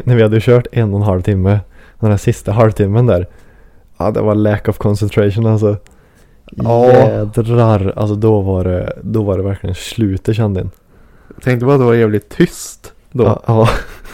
När 0.05 0.17
vi 0.17 0.23
hade 0.23 0.41
kört 0.41 0.67
en 0.73 0.95
och 0.95 1.01
en 1.01 1.07
halv 1.07 1.23
timme. 1.23 1.61
Den 2.01 2.11
här 2.11 2.17
sista 2.17 2.53
halvtimmen 2.53 3.07
där. 3.07 3.27
Ja 3.99 4.11
det 4.11 4.21
var 4.21 4.35
lack 4.35 4.69
of 4.69 4.79
concentration 4.79 5.47
alltså. 5.47 5.77
Ja. 6.51 6.87
Jädrar. 6.93 7.93
Alltså 7.97 8.15
då 8.15 8.41
var 8.41 8.65
det, 8.65 8.93
då 9.03 9.23
var 9.23 9.37
det 9.37 9.43
verkligen 9.45 9.75
slutet 9.75 10.37
kände 10.37 10.61
jag. 10.61 10.69
Tänkte 11.43 11.67
bara 11.67 11.75
att 11.75 11.81
det 11.81 11.85
var 11.85 11.95
jävligt 11.95 12.29
tyst 12.29 12.93
då. 13.13 13.25
Ja, 13.25 13.43
ja. 13.47 13.69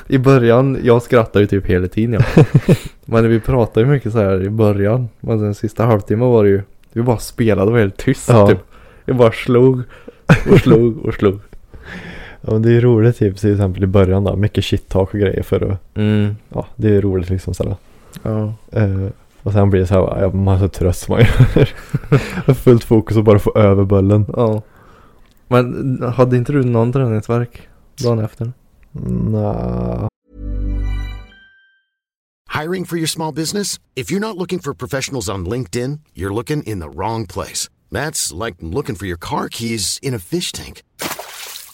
I 0.07 0.19
början, 0.19 0.79
jag 0.83 1.03
skrattade 1.03 1.41
ju 1.41 1.47
typ 1.47 1.67
hela 1.67 1.89
tiden 1.89 2.21
ja. 2.37 2.45
Men 3.05 3.29
vi 3.29 3.41
pratade 3.41 3.87
ju 3.87 3.93
mycket 3.93 4.13
så 4.13 4.19
här 4.19 4.43
i 4.43 4.51
början. 4.51 5.09
Men 5.21 5.39
den 5.43 5.55
sista 5.55 5.85
halvtimmen 5.87 6.29
var 6.29 6.45
det 6.45 6.51
ju, 6.51 6.63
vi 6.93 7.03
bara 7.03 7.19
spelade 7.19 7.67
och 7.67 7.73
var 7.73 7.79
helt 7.79 7.97
tyst 7.97 8.29
Ja. 8.29 8.47
typ. 8.49 8.59
Vi 9.05 9.13
bara 9.13 9.33
slog 9.33 9.83
och 10.53 10.59
slog 10.61 11.07
och 11.07 11.15
slog. 11.15 11.41
Ja 12.43 12.53
men 12.53 12.63
det 12.63 12.73
är 12.73 12.81
roligt 12.81 13.19
typ 13.19 13.39
till 13.39 13.53
exempel 13.53 13.85
i 13.85 13.87
början 13.87 14.25
då. 14.25 14.37
Mycket 14.37 14.65
shit 14.65 14.89
talk 14.89 15.15
och 15.15 15.21
grejer 15.21 15.43
för 15.43 15.71
att. 15.71 15.97
Mm. 15.97 16.37
Ja 16.49 16.67
det 16.77 16.97
är 16.97 17.01
roligt 17.01 17.31
liksom 17.31 17.55
sådär. 17.55 17.77
Ja. 18.23 18.55
Eh, 18.73 19.09
och 19.43 19.53
sen 19.53 19.71
blir 19.71 19.81
det 19.81 19.87
så 19.87 19.95
här, 19.95 20.21
jag 20.21 20.35
man 20.35 20.55
är 20.55 20.59
så 20.59 20.69
trött 20.69 20.97
som 20.97 21.13
man 21.13 21.21
gör. 21.21 22.55
Fullt 22.55 22.85
fokus 22.85 23.17
och 23.17 23.25
bara 23.25 23.39
få 23.39 23.53
över 23.55 23.85
bollen. 23.85 24.27
Ja. 24.37 24.63
Men 25.49 25.99
hade 26.17 26.37
inte 26.37 26.53
du 26.53 26.65
någon 26.65 26.93
träningsverk 26.93 27.69
dagen 28.03 28.19
efter? 28.19 28.53
Nja. 28.93 30.09
Hiring 32.63 32.85
for 32.85 32.99
your 32.99 33.07
small 33.07 33.35
business? 33.35 33.81
If 33.95 34.11
you're 34.11 34.21
not 34.21 34.37
looking 34.37 34.61
for 34.61 34.75
professionals 34.75 35.29
on 35.29 35.49
LinkedIn, 35.49 36.01
you're 36.15 36.35
looking 36.35 36.63
in 36.63 36.81
the 36.81 36.89
wrong 36.89 37.27
place. 37.27 37.71
That's 37.91 38.47
like 38.47 38.57
looking 38.61 38.95
for 38.95 39.07
your 39.07 39.19
car 39.19 39.49
keys 39.49 39.99
in 40.03 40.15
a 40.15 40.19
fish 40.19 40.53
tank. 40.53 40.83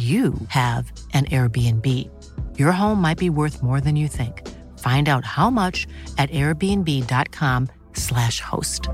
you 0.00 0.32
have 0.48 0.92
an 1.14 1.24
Airbnb. 1.30 1.86
Your 2.58 2.72
home 2.72 3.00
might 3.02 3.18
be 3.18 3.30
worth 3.30 3.62
more 3.62 3.80
than 3.80 3.96
you 3.96 4.08
think. 4.08 4.42
Find 4.78 5.08
out 5.08 5.24
how 5.24 5.50
much 5.50 5.86
at 6.18 6.30
airbnb.com/slash 6.30 8.40
host. 8.40 8.88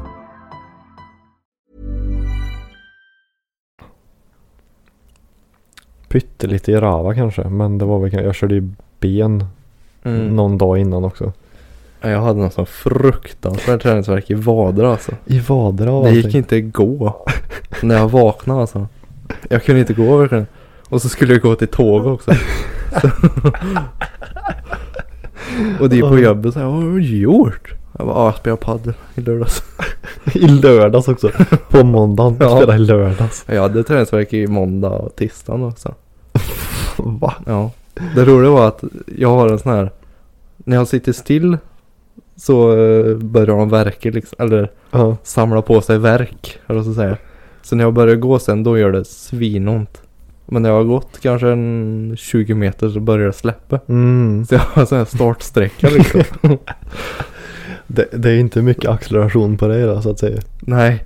Pyttelite 6.08 6.72
i 6.72 6.76
rava 6.76 7.14
kanske. 7.14 7.44
Men 7.48 7.78
det 7.78 7.84
var 7.84 7.98
väl, 7.98 8.12
jag 8.24 8.34
körde 8.34 8.54
ju 8.54 8.68
ben 9.00 9.44
Mm. 10.04 10.36
någon 10.36 10.58
dag 10.58 10.78
innan 10.78 11.04
också. 11.04 11.32
Ja, 12.00 12.08
Jag 12.08 12.20
hade 12.22 12.40
någon 12.40 12.50
sån 12.50 12.66
fruktansvärt 12.66 13.82
träningsverk 13.82 14.30
i 14.30 14.34
vader 14.34 14.84
alltså. 14.84 15.12
I 15.26 15.38
vader 15.38 16.02
Det 16.04 16.10
gick 16.10 16.24
allting. 16.24 16.38
inte 16.38 16.60
gå. 16.60 17.26
När 17.82 17.94
jag 17.94 18.08
vaknade 18.08 18.60
alltså. 18.60 18.88
Jag 19.50 19.64
kunde 19.64 19.80
inte 19.80 19.94
gå 19.94 20.16
verkligen. 20.16 20.46
Och 20.88 21.02
så 21.02 21.08
skulle 21.08 21.32
jag 21.32 21.42
gå 21.42 21.54
till 21.54 21.68
tåg 21.68 22.06
också. 22.06 22.32
Så. 23.00 23.08
och 25.80 25.88
det 25.88 25.98
är 25.98 26.08
på 26.08 26.18
jobbet 26.18 26.52
så 26.54 26.58
här, 26.60 26.66
vad 26.66 26.74
har 26.82 26.90
du 26.90 27.02
gjort? 27.18 27.72
Jag 27.98 28.06
bara, 28.06 28.24
jag 28.24 28.36
spelar 28.36 28.56
padel 28.56 28.94
i 29.14 29.20
lördags. 29.20 29.62
I 30.34 30.48
lördags 30.48 31.08
också. 31.08 31.30
På 31.70 31.84
måndagen. 31.84 32.36
Ja. 32.40 32.56
Spelade 32.56 32.74
i 32.82 32.86
lördags. 32.86 33.44
Jag 33.48 33.62
hade 33.62 33.82
träningsverk 33.84 34.32
i 34.32 34.46
måndag 34.46 34.90
och 34.90 35.16
tisdagen 35.16 35.64
också. 35.64 35.94
Va? 36.96 37.34
Ja. 37.46 37.70
Det 38.14 38.24
roliga 38.24 38.50
var 38.50 38.68
att 38.68 38.84
jag 39.16 39.28
har 39.28 39.48
en 39.48 39.58
sån 39.58 39.72
här. 39.72 39.90
När 40.56 40.76
jag 40.76 40.88
sitter 40.88 41.12
still. 41.12 41.58
Så 42.36 42.72
eh, 42.72 43.16
börjar 43.16 43.46
de 43.46 43.68
verka 43.68 44.10
liksom. 44.10 44.36
Eller 44.38 44.70
Ja. 44.90 45.16
samla 45.22 45.62
på 45.62 45.80
sig 45.80 45.98
verk. 45.98 46.58
Eller 46.66 46.82
så 46.82 46.94
säga. 46.94 47.16
Så 47.62 47.76
när 47.76 47.84
jag 47.84 47.92
börjar 47.94 48.16
gå 48.16 48.38
sen 48.38 48.62
då 48.64 48.78
gör 48.78 48.92
det 48.92 49.04
svinont. 49.04 50.02
Men 50.46 50.62
när 50.62 50.68
jag 50.68 50.76
har 50.76 50.84
gått 50.84 51.18
kanske 51.20 51.48
en 51.48 52.14
20 52.18 52.54
meter 52.54 52.88
så 52.88 53.00
börjar 53.00 53.26
det 53.26 53.32
släppa. 53.32 53.80
Mm. 53.88 54.46
Så 54.46 54.54
jag 54.54 54.60
har 54.60 54.80
en 54.80 54.86
sån 54.86 54.98
här 54.98 55.04
startsträcka 55.04 55.88
liksom. 55.90 56.22
Det, 57.88 58.08
det 58.12 58.30
är 58.30 58.38
inte 58.38 58.62
mycket 58.62 58.90
acceleration 58.90 59.56
på 59.56 59.68
dig 59.68 59.82
då 59.82 60.02
så 60.02 60.10
att 60.10 60.18
säga. 60.18 60.40
Nej. 60.60 61.04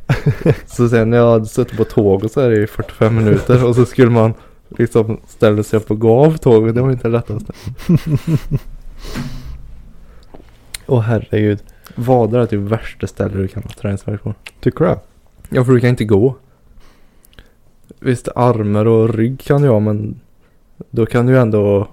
Så 0.66 0.88
sen 0.88 1.10
när 1.10 1.16
jag 1.16 1.30
hade 1.30 1.46
suttit 1.46 1.76
på 1.76 1.84
tåget 1.84 2.32
så 2.32 2.40
är 2.40 2.50
det 2.50 2.62
i 2.62 2.66
45 2.66 3.16
minuter. 3.16 3.64
Och 3.64 3.74
så 3.74 3.86
skulle 3.86 4.10
man 4.10 4.34
liksom 4.68 5.20
ställa 5.28 5.62
sig 5.62 5.76
upp 5.76 5.90
och 5.90 6.00
gå 6.00 6.24
av 6.24 6.36
tåget. 6.36 6.74
Det 6.74 6.82
var 6.82 6.90
inte 6.90 7.08
det 7.08 7.12
lättaste. 7.12 7.52
Åh 10.86 11.00
herregud. 11.00 11.58
Vad 11.94 12.34
är 12.34 12.46
typ 12.46 12.60
värsta 12.60 13.06
stället 13.06 13.32
du 13.32 13.48
kan 13.48 13.62
ha 13.62 13.70
träningsvärk 13.70 14.22
på? 14.22 14.34
Tycker 14.60 14.84
du? 14.84 14.96
Ja 15.48 15.64
för 15.64 15.72
du 15.72 15.80
kan 15.80 15.90
inte 15.90 16.04
gå. 16.04 16.36
Visst 18.00 18.28
armar 18.34 18.86
och 18.86 19.14
rygg 19.14 19.40
kan 19.40 19.64
jag 19.64 19.82
men 19.82 20.20
då 20.90 21.06
kan 21.06 21.26
du 21.26 21.38
ändå 21.38 21.88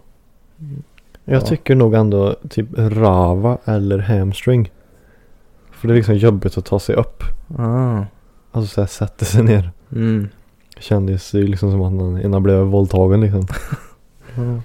Jag 1.26 1.36
Ja. 1.36 1.42
tycker 1.42 1.76
nog 1.76 1.94
ändå 1.94 2.36
typ 2.50 2.68
rava 2.78 3.58
eller 3.66 4.00
hamstring. 4.00 4.72
För 5.72 5.88
det 5.88 5.94
är 5.94 5.96
liksom 5.96 6.16
jobbigt 6.16 6.58
att 6.58 6.66
ta 6.66 6.80
sig 6.80 6.96
upp. 6.96 7.24
ah. 7.58 8.04
Alltså 8.52 8.74
såhär 8.74 8.88
sätta 8.88 9.26
sig 9.26 9.44
ner. 9.44 9.72
Mm. 9.92 10.28
Kändes 10.80 11.34
ju 11.34 11.48
liksom 11.48 11.72
som 11.72 11.82
att 11.82 11.94
man 11.94 12.22
innan 12.22 12.44
blev 12.44 12.60
våldtagen 12.60 13.22
liksom. 13.22 13.48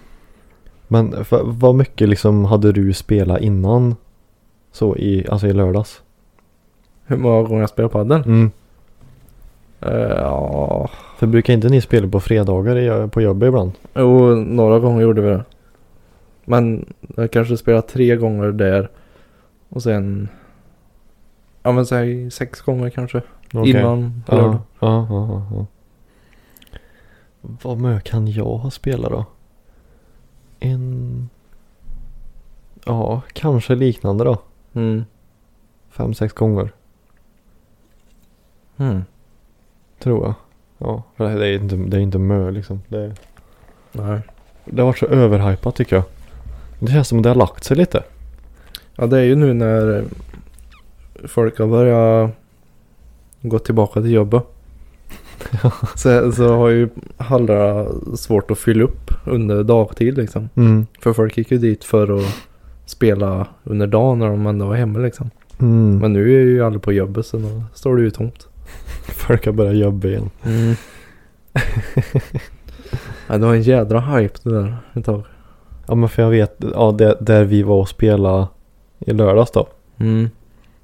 Men 0.88 1.24
för, 1.24 1.42
vad 1.44 1.74
mycket 1.74 2.08
liksom 2.08 2.44
hade 2.44 2.72
du 2.72 2.92
spelat 2.92 3.40
innan? 3.40 3.96
Så 4.72 4.96
i, 4.96 5.26
alltså 5.28 5.46
i 5.46 5.52
lördags? 5.52 6.02
Hur 7.04 7.16
många 7.16 7.42
gånger 7.42 7.60
jag 7.60 7.70
spelar 7.70 7.88
padel? 7.88 8.22
Mm. 8.26 8.50
Eh, 9.82 10.16
ja. 10.16 10.88
För 11.16 11.26
brukar 11.26 11.52
inte 11.52 11.68
ni 11.68 11.80
spela 11.80 12.08
på 12.08 12.20
fredagar 12.20 12.76
i, 12.76 13.08
på 13.08 13.20
jobbet 13.20 13.46
ibland? 13.46 13.72
Jo, 13.94 14.34
några 14.34 14.78
gånger 14.78 15.02
gjorde 15.02 15.20
vi 15.20 15.28
det. 15.28 15.44
Men 16.44 16.92
jag 17.16 17.30
kanske 17.30 17.56
spelat 17.56 17.88
tre 17.88 18.16
gånger 18.16 18.52
där. 18.52 18.90
Och 19.68 19.82
sen. 19.82 20.28
Ja 21.62 21.72
men 21.72 21.86
säg 21.86 22.30
sex 22.30 22.60
gånger 22.60 22.90
kanske. 22.90 23.22
Okej. 23.54 23.70
Innan 23.70 24.22
på 24.26 24.36
lördag. 24.36 24.58
ja, 24.80 25.06
ja, 25.10 25.28
ja, 25.28 25.46
ja. 25.50 25.66
Vad 27.62 27.80
mycket 27.80 28.04
kan 28.04 28.26
jag 28.26 28.56
ha 28.56 28.70
spelat 28.70 29.10
då? 29.10 29.24
En... 30.60 31.28
Ja, 32.84 33.22
kanske 33.32 33.74
liknande 33.74 34.24
då. 34.24 34.38
Mm. 34.72 35.04
Fem, 35.90 36.14
sex 36.14 36.32
gånger. 36.32 36.72
Mm. 38.76 39.04
Tror 40.02 40.24
jag. 40.24 40.34
Ja, 40.78 41.02
för 41.16 41.38
det 41.38 41.46
är 41.46 41.54
inte, 41.54 41.76
det 41.76 41.96
är 41.96 42.00
inte 42.00 42.18
mö 42.18 42.50
liksom. 42.50 42.80
Det, 42.88 43.14
Nej. 43.92 44.20
det 44.64 44.82
har 44.82 44.86
varit 44.86 44.98
så 44.98 45.06
överhypat 45.06 45.76
tycker 45.76 45.96
jag. 45.96 46.04
Det 46.78 46.92
känns 46.92 47.08
som 47.08 47.18
att 47.18 47.22
det 47.22 47.30
har 47.30 47.36
lagt 47.36 47.64
sig 47.64 47.76
lite. 47.76 48.02
Ja 48.96 49.06
det 49.06 49.18
är 49.18 49.24
ju 49.24 49.34
nu 49.34 49.54
när 49.54 50.04
folk 51.24 51.58
har 51.58 51.66
börjat 51.66 52.30
gå 53.42 53.58
tillbaka 53.58 54.00
till 54.00 54.12
jobbet. 54.12 54.42
så, 55.96 56.32
så 56.32 56.56
har 56.56 56.68
ju 56.68 56.88
hallarna 57.16 57.86
svårt 58.16 58.50
att 58.50 58.58
fylla 58.58 58.84
upp 58.84 59.10
under 59.26 59.64
dagtid 59.64 60.16
liksom. 60.16 60.48
Mm. 60.54 60.86
För 61.00 61.12
folk 61.12 61.38
gick 61.38 61.50
ju 61.50 61.58
dit 61.58 61.84
för 61.84 62.18
att 62.18 62.34
spela 62.86 63.46
under 63.64 63.86
dagen 63.86 64.18
när 64.18 64.28
de 64.28 64.46
ändå 64.46 64.66
var 64.66 64.74
hemma 64.74 64.98
liksom. 64.98 65.30
Mm. 65.58 65.98
Men 65.98 66.12
nu 66.12 66.34
är 66.34 66.44
ju 66.44 66.64
alla 66.64 66.78
på 66.78 66.92
jobbet 66.92 67.26
så 67.26 67.36
då 67.36 67.62
står 67.74 67.96
det 67.96 68.02
ju 68.02 68.10
tomt. 68.10 68.48
Folk 69.02 69.46
har 69.46 69.52
börjat 69.52 69.76
jobba 69.76 70.08
igen. 70.08 70.30
Mm. 70.42 70.74
ja, 73.28 73.38
det 73.38 73.46
var 73.46 73.54
en 73.54 73.62
jädra 73.62 74.00
hype 74.00 74.38
det 74.42 74.50
där 74.50 74.76
ett 74.94 75.04
tag. 75.04 75.22
Ja 75.86 75.94
men 75.94 76.08
för 76.08 76.22
jag 76.22 76.30
vet, 76.30 76.56
ja 76.74 76.92
det, 76.92 77.16
där 77.20 77.44
vi 77.44 77.62
var 77.62 77.76
och 77.76 77.88
spelade 77.88 78.46
i 78.98 79.12
lördags 79.12 79.50
då. 79.50 79.66
Mm. 79.98 80.30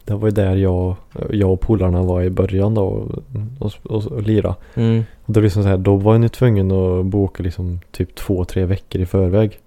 Det 0.04 0.14
var 0.14 0.28
ju 0.28 0.34
där 0.34 0.56
jag, 0.56 0.96
jag 1.30 1.52
och 1.52 1.60
polarna 1.60 2.02
var 2.02 2.22
i 2.22 2.30
början 2.30 2.74
då 2.74 2.82
och, 2.82 3.22
och, 3.58 3.72
och, 3.82 4.06
och 4.06 4.22
lira. 4.22 4.54
Mm. 4.74 5.04
Och 5.24 5.32
då, 5.32 5.40
liksom 5.40 5.62
så 5.62 5.68
här, 5.68 5.76
då 5.76 5.96
var 5.96 6.18
ni 6.18 6.28
tvungen 6.28 6.72
att 6.72 7.06
boka 7.06 7.42
liksom 7.42 7.80
typ 7.90 8.14
två, 8.14 8.44
tre 8.44 8.64
veckor 8.64 9.00
i 9.00 9.06
förväg. 9.06 9.58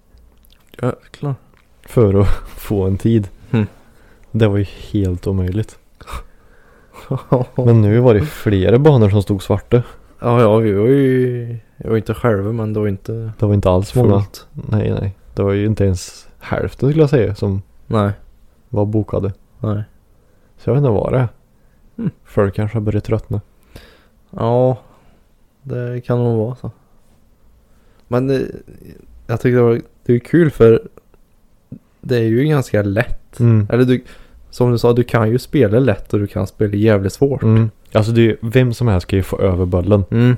Jäklar. 0.82 1.34
För 1.82 2.20
att 2.20 2.28
få 2.56 2.82
en 2.82 2.98
tid. 2.98 3.28
Mm. 3.50 3.66
Det 4.30 4.48
var 4.48 4.56
ju 4.56 4.66
helt 4.92 5.26
omöjligt. 5.26 5.78
Men 7.56 7.80
nu 7.82 7.98
var 8.00 8.14
det 8.14 8.20
flera 8.20 8.78
banor 8.78 9.08
som 9.08 9.22
stod 9.22 9.42
svarta. 9.42 9.82
Ja, 10.20 10.40
ja, 10.40 10.56
vi 10.56 10.72
var 10.72 10.86
ju... 10.86 11.58
Jag 11.76 11.90
var 11.90 11.96
inte 11.96 12.14
själva 12.14 12.52
men 12.52 12.72
det 12.72 12.80
var 12.80 12.88
inte 12.88 13.12
Det 13.38 13.46
var 13.46 13.54
inte 13.54 13.70
alls 13.70 13.94
många. 13.94 14.20
fullt. 14.20 14.46
Nej, 14.52 14.90
nej. 15.00 15.16
Det 15.34 15.42
var 15.42 15.52
ju 15.52 15.66
inte 15.66 15.84
ens 15.84 16.28
hälften 16.38 16.88
skulle 16.88 17.02
jag 17.02 17.10
säga 17.10 17.34
som 17.34 17.62
Nej, 17.86 18.10
var 18.68 18.84
bokade. 18.86 19.32
nej. 19.60 19.82
Så 20.58 20.70
jag 20.70 20.74
vet 20.74 20.78
inte 20.80 20.90
vad 20.90 21.12
det 21.12 21.18
är. 21.18 21.28
Mm. 21.98 22.10
Folk 22.24 22.54
kanske 22.54 22.76
har 22.76 22.82
börjat 22.82 23.04
tröttna. 23.04 23.40
Ja, 24.30 24.78
det 25.62 26.00
kan 26.06 26.18
nog 26.18 26.38
vara 26.38 26.56
så. 26.56 26.70
Men 28.08 28.26
det, 28.26 28.46
jag 29.26 29.40
tycker 29.40 29.56
det, 29.56 29.62
var, 29.62 29.80
det 30.04 30.14
är 30.14 30.18
kul 30.18 30.50
för 30.50 30.82
det 32.00 32.16
är 32.16 32.22
ju 32.22 32.44
ganska 32.44 32.82
lätt. 32.82 33.40
Mm. 33.40 33.66
Eller 33.70 33.84
du, 33.84 34.04
som 34.52 34.72
du 34.72 34.78
sa, 34.78 34.92
du 34.92 35.04
kan 35.04 35.30
ju 35.30 35.38
spela 35.38 35.78
lätt 35.78 36.14
och 36.14 36.20
du 36.20 36.26
kan 36.26 36.46
spela 36.46 36.74
jävligt 36.74 37.12
svårt. 37.12 37.42
Mm. 37.42 37.70
Alltså 37.92 38.12
det 38.12 38.30
är 38.30 38.36
vem 38.40 38.74
som 38.74 38.88
helst 38.88 39.06
ska 39.06 39.16
ju 39.16 39.22
få 39.22 39.38
över 39.38 39.64
bollen. 39.64 40.04
Mm. 40.10 40.36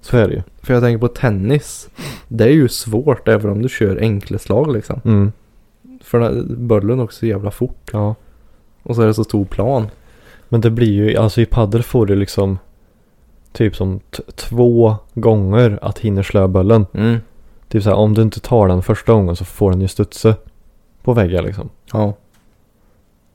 Så 0.00 0.16
är 0.16 0.28
det 0.28 0.34
ju. 0.34 0.42
För 0.62 0.74
jag 0.74 0.82
tänker 0.82 0.98
på 0.98 1.08
tennis. 1.08 1.88
Det 2.28 2.44
är 2.44 2.50
ju 2.50 2.68
svårt 2.68 3.28
även 3.28 3.50
om 3.50 3.62
du 3.62 3.68
kör 3.68 3.96
enkla 3.96 4.38
slag 4.38 4.72
liksom. 4.72 5.00
Mm. 5.04 5.32
För 6.02 6.42
bollen 6.56 7.00
åker 7.00 7.14
så 7.14 7.26
jävla 7.26 7.50
fort. 7.50 7.90
Ja. 7.92 8.14
Och 8.82 8.96
så 8.96 9.02
är 9.02 9.06
det 9.06 9.14
så 9.14 9.24
stor 9.24 9.44
plan. 9.44 9.86
Men 10.48 10.60
det 10.60 10.70
blir 10.70 10.92
ju, 10.92 11.16
alltså 11.16 11.40
i 11.40 11.46
padel 11.46 11.82
får 11.82 12.06
du 12.06 12.14
liksom 12.14 12.58
typ 13.52 13.76
som 13.76 14.00
två 14.34 14.96
gånger 15.14 15.78
att 15.82 15.98
hinna 15.98 16.22
slå 16.22 16.48
bollen. 16.48 16.86
Mm. 16.94 17.18
Typ 17.68 17.82
såhär 17.82 17.96
om 17.96 18.14
du 18.14 18.22
inte 18.22 18.40
tar 18.40 18.68
den 18.68 18.82
första 18.82 19.12
gången 19.12 19.36
så 19.36 19.44
får 19.44 19.70
den 19.70 19.80
ju 19.80 19.88
studsa 19.88 20.34
på 21.02 21.12
väggen 21.12 21.44
liksom. 21.44 21.68
Ja, 21.92 22.14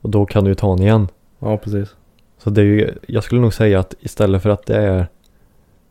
Och 0.08 0.12
då 0.12 0.26
kan 0.26 0.44
du 0.44 0.50
ju 0.52 0.56
ta 0.56 0.70
den 0.76 0.82
igen. 0.86 1.08
ja 1.40 1.58
precis. 1.58 1.96
Så 2.44 2.50
det 2.50 2.62
är 2.62 2.66
ju, 2.66 2.94
jag 3.08 3.24
skulle 3.24 3.42
nog 3.42 3.54
säga 3.54 3.80
att 3.80 3.94
istället 4.00 4.44
för 4.44 4.50
att 4.50 4.66
det 4.66 4.76
är 4.78 5.08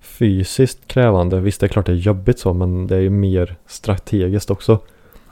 fysiskt 0.00 0.86
krävande, 0.86 1.40
visst 1.40 1.60
det 1.60 1.66
är 1.66 1.68
klart 1.68 1.86
det 1.86 1.92
är 1.92 1.96
jobbigt 1.96 2.38
så 2.38 2.52
men 2.52 2.86
det 2.86 2.96
är 2.96 3.00
ju 3.00 3.10
mer 3.10 3.56
strategiskt 3.66 4.50
också. 4.50 4.78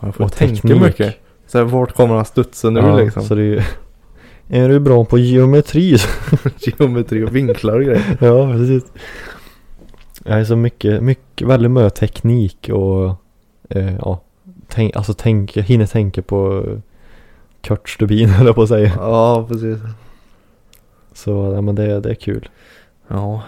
Jag 0.01 0.15
får 0.15 0.25
Och 0.25 0.33
tänka 0.33 0.55
teknik. 0.55 0.83
mycket. 0.83 1.17
Så 1.47 1.59
här, 1.59 1.65
vart 1.65 1.93
kommer 1.93 2.15
han 2.15 2.25
studsa 2.25 2.71
nu 2.71 2.81
Ja, 2.81 2.97
liksom? 2.97 3.23
Så 3.23 3.35
det 3.35 3.41
är 3.43 3.45
ju, 3.45 3.61
är 4.49 4.69
du 4.69 4.81
bra 4.81 5.05
på 5.05 5.19
geometri? 5.19 5.97
Geometri 6.59 7.25
och 7.25 7.37
vinklar 7.37 7.75
och 7.75 7.85
grejer. 7.85 8.17
ja, 8.21 8.53
precis. 8.53 8.85
Jag 10.25 10.41
är 10.41 10.45
så 10.45 10.57
mycket, 10.57 11.03
mycket, 11.03 11.49
väldigt 11.49 11.71
mycket 11.71 11.95
teknik 11.95 12.69
och 12.73 13.15
eh, 13.71 13.95
ja, 13.97 14.21
tänk, 14.69 14.97
alltså 14.97 15.15
tänk, 15.15 15.57
jag 15.57 15.65
hinner 15.65 15.87
tänka 15.87 16.23
på 16.23 16.65
Kurt 17.65 17.89
Stubin 17.89 18.29
höll 18.29 18.47
jag 18.47 18.55
på 18.55 18.63
att 18.63 18.69
säga. 18.69 18.93
Ja, 18.97 19.47
precis. 19.49 19.79
Så 21.13 21.53
ja, 21.55 21.61
men 21.61 21.75
det, 21.75 22.01
det 22.01 22.11
är 22.11 22.15
kul. 22.15 22.49
Ja. 23.09 23.43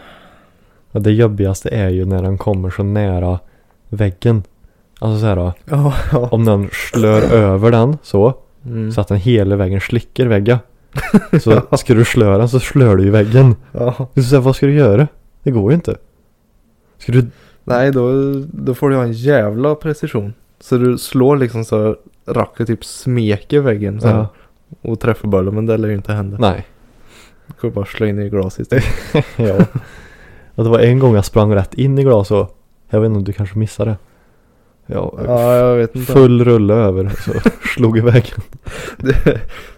Och 0.92 1.02
det 1.02 1.12
jobbigaste 1.12 1.68
är 1.68 1.88
ju 1.88 2.04
när 2.04 2.22
den 2.22 2.38
kommer 2.38 2.70
så 2.70 2.82
nära 2.82 3.38
väggen. 3.88 4.42
Alltså 4.98 5.20
så 5.20 5.26
här, 5.26 5.36
Ja, 5.64 5.94
ja. 6.12 6.28
om 6.32 6.44
den 6.44 6.68
slör 6.72 7.22
över 7.22 7.70
den 7.70 7.98
så, 8.02 8.34
Mm. 8.66 8.92
så 8.92 9.00
att 9.00 9.08
den 9.08 9.18
hela 9.18 9.56
vägen 9.56 9.80
slickar 9.80 10.26
väggen. 10.26 10.58
Så 11.42 11.76
ska 11.76 11.94
du 11.94 12.04
slå 12.04 12.38
den 12.38 12.48
så 12.48 12.60
slår 12.60 12.96
du 12.96 13.04
ju 13.04 13.10
väggen. 13.10 13.56
ja. 13.72 14.08
Du 14.14 14.22
säger, 14.22 14.42
vad 14.42 14.56
ska 14.56 14.66
du 14.66 14.74
göra? 14.74 15.08
Det 15.42 15.50
går 15.50 15.70
ju 15.70 15.74
inte. 15.74 15.96
Ska 16.98 17.12
du, 17.12 17.26
Nej, 17.64 17.92
då, 17.92 18.12
då 18.52 18.74
får 18.74 18.90
du 18.90 18.96
ha 18.96 19.02
en 19.02 19.12
jävla 19.12 19.74
precision. 19.74 20.34
Så 20.60 20.76
du 20.78 20.98
slår 20.98 21.36
liksom 21.36 21.64
så 21.64 21.96
racket 22.26 22.66
typ 22.66 22.84
smeker 22.84 23.60
väggen 23.60 24.00
så 24.00 24.06
här, 24.08 24.16
ja, 24.16 24.28
och 24.90 25.00
träffar 25.00 25.28
bollen. 25.28 25.54
Men 25.54 25.66
det 25.66 25.76
lär 25.76 25.88
ju 25.88 25.94
inte 25.94 26.12
hända. 26.12 26.36
nej. 26.40 26.66
Du 27.46 27.52
kommer 27.52 27.74
bara 27.74 27.84
slå 27.84 28.06
in 28.06 28.18
i 28.18 28.28
glaset 28.28 28.60
istället. 28.60 28.84
Ja. 29.36 29.66
Och 30.54 30.64
det 30.64 30.70
var 30.70 30.78
en 30.78 30.98
gång 30.98 31.14
jag 31.14 31.24
sprang 31.24 31.54
rätt 31.54 31.74
in 31.74 31.98
i 31.98 32.02
glas 32.02 32.30
och 32.30 32.58
jag 32.90 33.00
vet 33.00 33.06
inte 33.06 33.16
om 33.18 33.24
du 33.24 33.32
kanske 33.32 33.58
missade 33.58 33.90
det. 33.90 33.96
Ja, 34.94 35.18
Ja, 35.26 35.54
jag 35.54 35.76
vet 35.76 35.96
inte. 35.96 36.12
full 36.12 36.44
rulle 36.44 36.74
över 36.74 37.08
så 37.24 37.32
slog 37.74 37.98
i 37.98 38.00
väggen. 38.00 38.40
Du, 38.98 39.14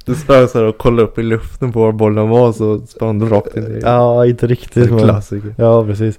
du 0.04 0.14
sprang 0.14 0.48
så 0.48 0.58
här 0.58 0.64
och 0.64 0.78
kollade 0.78 1.02
upp 1.02 1.18
i 1.18 1.22
luften 1.22 1.72
på 1.72 1.80
var 1.80 1.92
bollen 1.92 2.28
var 2.28 2.52
så 2.52 2.78
sprang 2.86 3.18
du 3.18 3.26
rakt 3.28 3.56
in 3.56 3.62
i 3.66 3.80
Ja, 3.82 4.26
inte 4.26 4.46
det 4.46 4.52
riktigt 4.52 4.86
är 4.86 4.90
men. 4.90 4.98
klassiker. 5.04 5.54
Ja, 5.58 5.84
precis. 5.84 6.18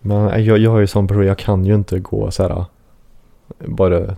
Men 0.00 0.44
jag, 0.44 0.58
jag 0.58 0.76
är 0.76 0.80
ju 0.80 0.86
sån 0.86 1.06
person, 1.08 1.26
jag 1.26 1.38
kan 1.38 1.64
ju 1.66 1.74
inte 1.74 1.98
gå 1.98 2.30
så 2.30 2.42
här 2.42 2.64
bara 3.66 4.16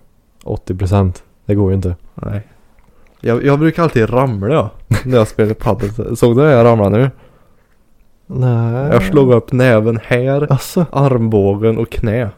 80%. 0.51 1.23
Det 1.47 1.55
går 1.55 1.71
ju 1.71 1.75
inte. 1.77 1.97
Nej. 2.15 2.43
Jag, 3.21 3.45
jag 3.45 3.59
brukar 3.59 3.83
alltid 3.83 4.11
ramla 4.11 4.55
ja, 4.55 4.71
när 5.05 5.17
jag 5.19 5.29
spelar 5.29 5.55
padel. 5.55 6.17
Såg 6.17 6.37
du 6.37 6.43
det 6.43 6.51
jag 6.53 6.65
ramlade 6.65 6.99
nu? 6.99 7.11
Nej. 8.27 8.89
Jag 8.93 9.03
slog 9.03 9.33
upp 9.33 9.53
näven 9.53 10.01
här, 10.05 10.53
Alltså. 10.53 10.87
armbågen 10.93 11.79
och 11.79 11.91
knä. 11.91 12.31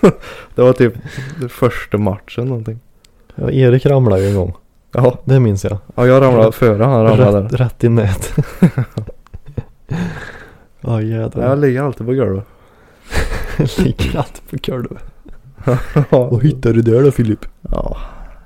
det 0.54 0.62
var 0.62 0.72
typ 0.72 0.94
den 1.40 1.48
första 1.48 1.98
matchen 1.98 2.46
någonting. 2.46 2.80
Ja, 3.34 3.50
Erik 3.50 3.86
ramlade 3.86 4.22
ju 4.22 4.28
en 4.28 4.36
gång. 4.36 4.54
Ja, 4.92 5.18
Det 5.24 5.40
minns 5.40 5.64
jag. 5.64 5.78
ja 5.94 6.06
jag 6.06 6.22
ramlade 6.22 6.52
före 6.52 6.84
han 6.84 7.04
ramlade. 7.04 7.40
Rätt, 7.40 7.52
rätt 7.60 7.84
i 7.84 7.88
nät. 7.88 8.34
Ja 10.80 11.02
jädrar. 11.02 11.48
Jag 11.48 11.58
ligger 11.58 11.82
alltid 11.82 12.06
på 12.06 12.12
golvet. 12.12 12.44
Ligger 13.78 14.18
alltid 14.18 14.50
på 14.50 14.72
golvet. 14.72 15.04
Ja. 15.64 15.78
Vad 16.10 16.42
hittar 16.42 16.72
du 16.72 16.82
där 16.82 17.02
då 17.02 17.10
Filip? 17.10 17.46
ja, 17.60 17.96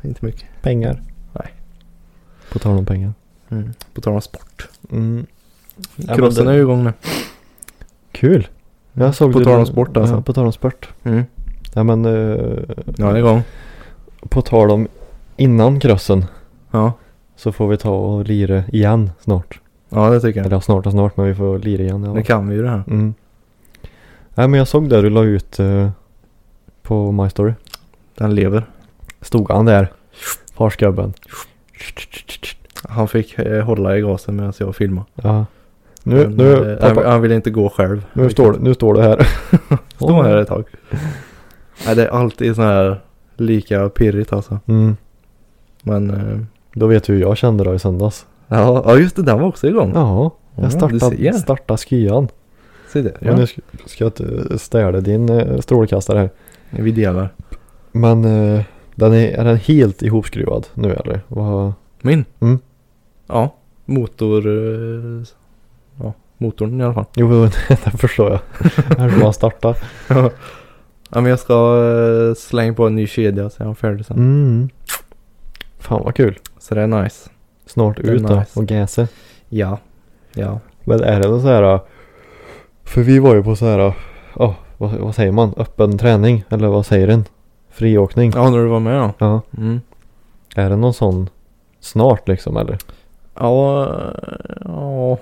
inte 0.02 0.24
mycket. 0.24 0.44
Pengar. 0.62 1.02
Nej. 1.32 1.54
På 2.52 2.58
tal 2.58 2.78
om 2.78 2.86
pengar. 2.86 3.12
Mm. 3.48 3.70
På 3.94 4.00
tal 4.00 4.14
om 4.14 4.20
sport. 4.20 4.68
Mm. 4.90 5.26
Ja, 5.96 6.14
Crossen 6.14 6.44
det- 6.46 6.50
är 6.52 6.54
ju 6.54 6.60
igång 6.60 6.84
nu. 6.84 6.92
Kul. 8.12 8.48
Jag 8.92 9.14
såg 9.14 9.32
På 9.32 9.38
det- 9.38 9.44
tal 9.44 9.58
om 9.60 9.66
sport 9.66 9.96
alltså. 9.96 10.14
Ja, 10.14 10.20
på 10.22 10.32
tal 10.32 10.46
om 10.46 10.52
sport. 10.52 10.88
Mm. 11.02 11.24
Ja 11.74 11.82
men 11.82 12.04
eh, 12.04 12.12
Ja, 12.12 12.94
det 12.96 13.04
är 13.04 13.16
igång. 13.16 13.42
på 14.28 14.42
tal 14.42 14.70
om 14.70 14.88
innan 15.36 15.80
crossen 15.80 16.24
Ja. 16.70 16.92
så 17.36 17.52
får 17.52 17.68
vi 17.68 17.76
ta 17.76 17.90
och 17.90 18.24
lira 18.24 18.62
igen 18.72 19.10
snart. 19.20 19.60
ja, 19.88 20.10
det 20.10 20.20
tycker 20.20 20.40
jag. 20.40 20.46
Eller 20.46 20.56
ja, 20.56 20.60
snart 20.60 20.86
och 20.86 20.92
snart 20.92 21.16
men 21.16 21.26
vi 21.26 21.34
får 21.34 21.58
lira 21.58 21.82
igen. 21.82 22.00
Nu 22.02 22.06
fall. 22.06 22.24
kan 22.24 22.48
vi 22.48 22.54
ju 22.56 22.62
det 22.62 22.68
här. 22.70 22.84
Mm. 22.86 23.14
Nej 24.34 24.48
men 24.48 24.58
jag 24.58 24.68
såg 24.68 24.88
där 24.88 25.02
du 25.02 25.10
la 25.10 25.22
ut 25.22 25.58
eh, 25.58 25.90
på 26.86 27.12
My 27.12 27.30
Story. 27.30 27.52
Den 28.14 28.34
lever. 28.34 28.66
Stod 29.20 29.50
han 29.50 29.64
där. 29.64 29.92
Farsgubben. 30.54 31.12
Han 32.88 33.08
fick 33.08 33.38
eh, 33.38 33.64
hålla 33.64 33.98
i 33.98 34.00
gasen 34.00 34.36
medan 34.36 34.52
jag 34.58 34.76
filmade. 34.76 35.06
Ja. 35.14 35.46
Nu, 36.02 36.16
Men, 36.16 36.32
nu, 36.32 36.72
eh, 36.72 36.82
han, 36.82 36.94
pappa, 36.94 37.08
han 37.08 37.22
ville 37.22 37.34
inte 37.34 37.50
gå 37.50 37.68
själv. 37.68 38.06
nu, 38.12 38.30
står, 38.30 38.56
nu 38.60 38.74
står 38.74 38.94
du 38.94 39.00
här. 39.02 39.28
Stå 39.96 40.22
här 40.22 40.36
ett 40.36 40.48
tag. 40.48 40.64
Nej, 41.86 41.96
det 41.96 42.04
är 42.04 42.08
alltid 42.08 42.56
så 42.56 42.62
här 42.62 43.00
lika 43.36 43.88
pirrigt 43.88 44.32
alltså. 44.32 44.60
Mm. 44.66 44.96
Men 45.82 46.10
eh, 46.10 46.38
Då 46.72 46.86
vet 46.86 47.04
du 47.04 47.12
hur 47.12 47.20
jag 47.20 47.36
kände 47.36 47.64
då 47.64 47.74
i 47.74 47.78
söndags. 47.78 48.26
ja, 48.48 48.82
ja, 48.86 48.96
just 48.98 49.16
det. 49.16 49.22
Den 49.22 49.40
var 49.40 49.48
också 49.48 49.66
igång. 49.66 49.92
Ja, 49.94 50.32
Ja, 50.56 50.62
jag 50.62 50.72
startade, 50.72 51.32
startade 51.32 51.78
skyan. 51.78 52.28
Se 52.92 53.02
det. 53.02 53.14
Ja. 53.20 53.36
Nu 53.36 53.46
ska, 53.86 54.04
jag 54.04 54.12
städa 54.60 55.00
din 55.00 55.28
eh, 55.28 55.60
strålkastare 55.60 56.18
här. 56.18 56.30
Vi 56.78 56.90
delar. 56.90 57.28
Men 57.92 58.24
eh, 58.24 58.62
den 58.94 59.12
är, 59.12 59.28
är 59.28 59.44
den 59.44 59.56
helt 59.56 60.02
ihopskruvad 60.02 60.66
nu 60.74 60.92
eller? 60.92 61.20
Vad? 61.28 61.72
Min? 62.02 62.24
Mm. 62.40 62.58
Ja. 63.26 63.54
Motor... 63.84 64.46
eh, 64.46 65.22
Ja, 66.02 66.12
motorn 66.38 66.80
i 66.80 66.84
alla 66.84 66.94
fall. 66.94 67.04
Jo, 67.16 67.44
det 67.68 67.90
förstår 67.98 68.30
jag. 68.30 68.40
Här 68.98 69.10
ska 69.10 69.18
man 69.24 69.32
starta. 69.32 69.74
ja, 70.08 70.30
men 71.10 71.26
jag 71.26 71.38
ska 71.38 71.54
eh, 72.28 72.34
slänga 72.34 72.74
på 72.74 72.86
en 72.86 72.96
ny 72.96 73.06
kedja 73.06 73.50
så 73.50 73.62
är 73.62 73.66
jag 73.66 73.78
färdig 73.78 74.06
sen. 74.06 74.16
Mm. 74.16 74.68
Fan 75.78 76.02
vad 76.04 76.14
kul. 76.14 76.38
Så 76.58 76.74
det 76.74 76.80
är 76.82 76.86
nice. 76.86 77.30
Snart 77.66 77.96
Det 77.96 78.08
är 78.08 78.12
ut 78.12 78.22
då 78.22 78.34
nice. 78.38 78.60
och 78.60 78.70
gäse. 78.70 79.08
Ja. 79.48 79.78
Ja. 80.34 80.60
Men 80.84 81.00
är 81.02 81.20
det 81.20 81.28
någon 81.28 81.42
så 81.42 81.48
här. 81.48 81.80
För 82.84 83.02
vi 83.02 83.18
var 83.18 83.34
ju 83.34 83.42
på 83.42 83.56
så 83.56 83.66
här. 83.66 83.92
Ja, 84.38 84.54
vad, 84.78 84.92
vad 84.92 85.14
säger 85.14 85.32
man? 85.32 85.54
Öppen 85.56 85.98
träning? 85.98 86.44
Eller 86.48 86.68
vad 86.68 86.86
säger 86.86 87.06
den? 87.06 87.24
Friåkning? 87.70 88.32
Ja, 88.34 88.50
när 88.50 88.58
du 88.58 88.66
var 88.66 88.80
med 88.80 88.96
ja. 88.96 89.12
Ja. 89.18 89.40
Mm. 89.58 89.80
Är 90.54 90.70
det 90.70 90.76
någon 90.76 90.94
sån 90.94 91.28
snart 91.80 92.28
liksom 92.28 92.56
eller? 92.56 92.78
Ja, 93.34 93.90
ja. 94.64 95.18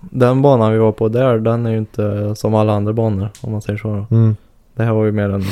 Den 0.00 0.42
banan 0.42 0.72
vi 0.72 0.78
var 0.78 0.92
på 0.92 1.08
där, 1.08 1.38
den 1.38 1.66
är 1.66 1.70
ju 1.70 1.78
inte 1.78 2.34
som 2.36 2.54
alla 2.54 2.72
andra 2.72 2.92
banor 2.92 3.28
om 3.40 3.52
man 3.52 3.62
säger 3.62 3.78
så. 3.78 4.06
Mm. 4.10 4.36
Det 4.74 4.82
här 4.82 4.92
var 4.92 5.04
ju 5.04 5.12
mer 5.12 5.28
en 5.30 5.44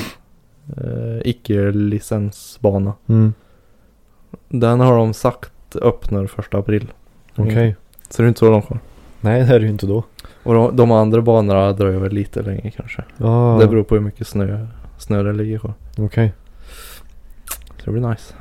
eh, 0.77 1.21
icke-licensbana. 1.25 2.93
Mm. 3.07 3.35
Den 4.49 4.81
har 4.81 4.97
de 4.97 5.15
sagt 5.15 5.77
öppnar 5.77 6.27
första 6.27 6.59
april. 6.59 6.93
Okej. 7.37 7.77
Så 8.11 8.23
det 8.23 8.27
är 8.27 8.29
inte 8.29 8.39
så 8.39 8.51
långt 8.51 8.67
kvar. 8.67 8.79
Nej 9.21 9.45
det 9.45 9.55
är 9.55 9.61
det 9.61 9.67
ju 9.67 9.73
inte 9.73 9.87
då. 9.87 10.05
Och 10.43 10.55
de, 10.55 10.77
de 10.77 10.91
andra 10.91 11.23
banorna 11.23 11.73
dröjer 11.73 11.99
väl 11.99 12.13
lite 12.13 12.43
längre 12.43 12.71
kanske. 12.71 13.05
Ja. 13.17 13.59
Det 13.61 13.67
beror 13.67 13.83
på 13.85 13.95
hur 13.95 14.03
mycket 14.03 14.27
snö, 14.27 14.67
snö 14.99 15.23
det 15.23 15.33
ligger 15.33 15.59
kvar. 15.59 15.75
Okej. 15.99 16.33
Så 17.79 17.85
det 17.85 17.91
blir 17.91 18.09
nice. 18.09 18.35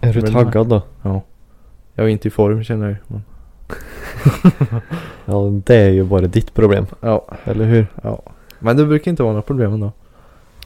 Är 0.00 0.12
du 0.12 0.20
taggad 0.22 0.68
då? 0.68 0.82
Ja. 1.02 1.22
Jag 1.94 2.06
är 2.06 2.10
inte 2.10 2.28
i 2.28 2.30
form 2.30 2.64
känner 2.64 2.88
jag 2.88 2.96
men 3.06 3.22
Ja 5.24 5.60
det 5.66 5.76
är 5.76 5.90
ju 5.90 6.04
bara 6.04 6.26
ditt 6.26 6.54
problem. 6.54 6.86
Ja, 7.00 7.26
Eller 7.44 7.64
hur? 7.64 7.86
ja. 8.02 8.22
Men 8.58 8.76
det 8.76 8.86
brukar 8.86 9.10
inte 9.10 9.22
vara 9.22 9.32
några 9.32 9.42
problem 9.42 9.72
ändå. 9.72 9.92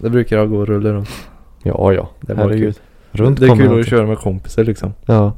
Det 0.00 0.10
brukar 0.10 0.46
gå 0.46 0.58
och 0.58 0.66
rulla 0.66 0.92
runt. 0.92 1.08
Ja 1.62 1.92
ja. 1.92 2.08
Det 2.20 2.32
är 2.32 2.36
Herregud. 2.36 2.80
Runt 3.12 3.40
det 3.40 3.46
är 3.46 3.56
kul 3.56 3.64
jag 3.64 3.80
att 3.80 3.88
köra 3.88 4.06
med 4.06 4.18
kompisar 4.18 4.64
liksom. 4.64 4.94
Ja. 5.06 5.32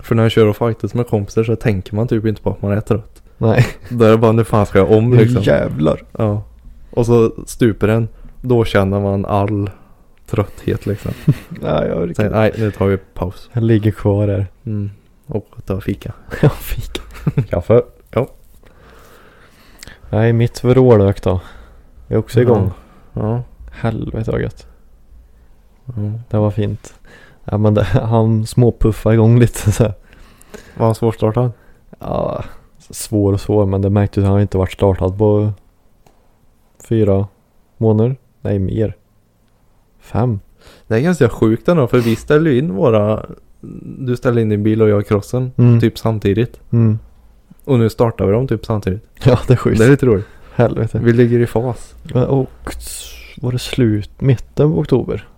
För 0.00 0.14
när 0.14 0.22
jag 0.22 0.32
kör 0.32 0.46
och 0.46 0.56
fightas 0.56 0.94
med 0.94 1.06
kompisar 1.06 1.44
så 1.44 1.56
tänker 1.56 1.94
man 1.94 2.08
typ 2.08 2.26
inte 2.26 2.42
på 2.42 2.50
att 2.50 2.62
man 2.62 2.72
är 2.72 2.80
trött. 2.80 3.22
Nej. 3.40 3.66
Då 3.88 4.04
är 4.04 4.10
det 4.10 4.18
bara 4.18 4.32
nu 4.32 4.44
fan 4.44 4.66
ska 4.66 4.78
jag 4.78 4.90
om 4.90 5.14
liksom. 5.14 5.42
Jävlar. 5.42 6.02
Ja. 6.18 6.42
Och 6.90 7.06
så 7.06 7.32
stuper 7.46 7.86
den. 7.86 8.08
Då 8.40 8.64
känner 8.64 9.00
man 9.00 9.26
all 9.26 9.70
trötthet 10.26 10.86
liksom. 10.86 11.12
Nej 11.48 11.88
jag 11.88 11.98
orkar 11.98 12.14
Sen, 12.14 12.32
nej 12.32 12.52
nu 12.58 12.70
tar 12.70 12.86
vi 12.86 12.96
paus. 12.96 13.50
Jag 13.52 13.62
ligger 13.62 13.90
kvar 13.90 14.26
där. 14.26 14.46
Mm. 14.66 14.90
Och 15.26 15.48
tar 15.66 15.80
fika. 15.80 16.12
Ja 16.42 16.48
fika. 16.48 17.00
Kaffe. 17.50 17.82
Ja. 18.10 18.28
Nej 20.10 20.32
mitt 20.32 20.64
vrålök 20.64 21.22
då. 21.22 21.40
Är 22.08 22.16
också 22.16 22.40
igång. 22.40 22.70
Ja. 23.12 23.42
Helvete 23.72 24.30
vad 24.30 24.40
gött. 24.40 24.66
ja. 25.84 25.92
Det 26.30 26.36
var 26.36 26.50
fint. 26.50 26.94
Ja 27.44 27.58
men 27.58 27.74
det, 27.74 27.84
han 27.84 28.46
småpuffade 28.46 29.14
igång 29.14 29.38
lite 29.38 29.72
så. 29.72 29.84
Var 30.76 30.86
han 30.86 30.94
svårstartad? 30.94 31.52
Ja, 31.98 32.44
svår 32.90 33.32
och 33.32 33.40
svår 33.40 33.66
men 33.66 33.82
det 33.82 33.90
märktes 33.90 34.24
att 34.24 34.30
han 34.30 34.40
inte 34.40 34.58
varit 34.58 34.72
startad 34.72 35.18
på 35.18 35.52
fyra 36.88 37.28
månader. 37.76 38.16
Nej 38.40 38.58
mer. 38.58 38.96
Fem. 40.00 40.40
Det 40.86 40.94
är 40.94 41.00
ganska 41.00 41.28
sjukt 41.28 41.68
ändå 41.68 41.86
för 41.86 41.98
vi 41.98 42.16
ställer 42.16 42.50
ju 42.50 42.58
in 42.58 42.74
våra 42.74 43.26
Du 43.98 44.16
ställer 44.16 44.42
in 44.42 44.48
din 44.48 44.62
bil 44.62 44.82
och 44.82 44.88
jag 44.88 45.06
crossen 45.06 45.52
Mm. 45.56 45.80
Typ 45.80 45.98
samtidigt 45.98 46.60
Mm. 46.70 46.98
Och 47.64 47.78
nu 47.78 47.90
startar 47.90 48.26
vi 48.26 48.32
dem 48.32 48.48
typ 48.48 48.66
samtidigt 48.66 49.02
Ja 49.24 49.38
det 49.46 49.52
är 49.52 49.56
sjukt. 49.56 49.78
Det 49.78 49.84
är 49.84 49.90
lite 49.90 50.06
roligt 50.06 50.26
Helvete. 50.54 51.00
Vi 51.04 51.12
ligger 51.12 51.38
i 51.40 51.46
fas 51.46 51.94
Och 52.28 52.74
var 53.40 53.52
det 53.52 53.58
slut 53.58 54.20
mitten 54.20 54.72
på 54.72 54.78
oktober? 54.78 55.28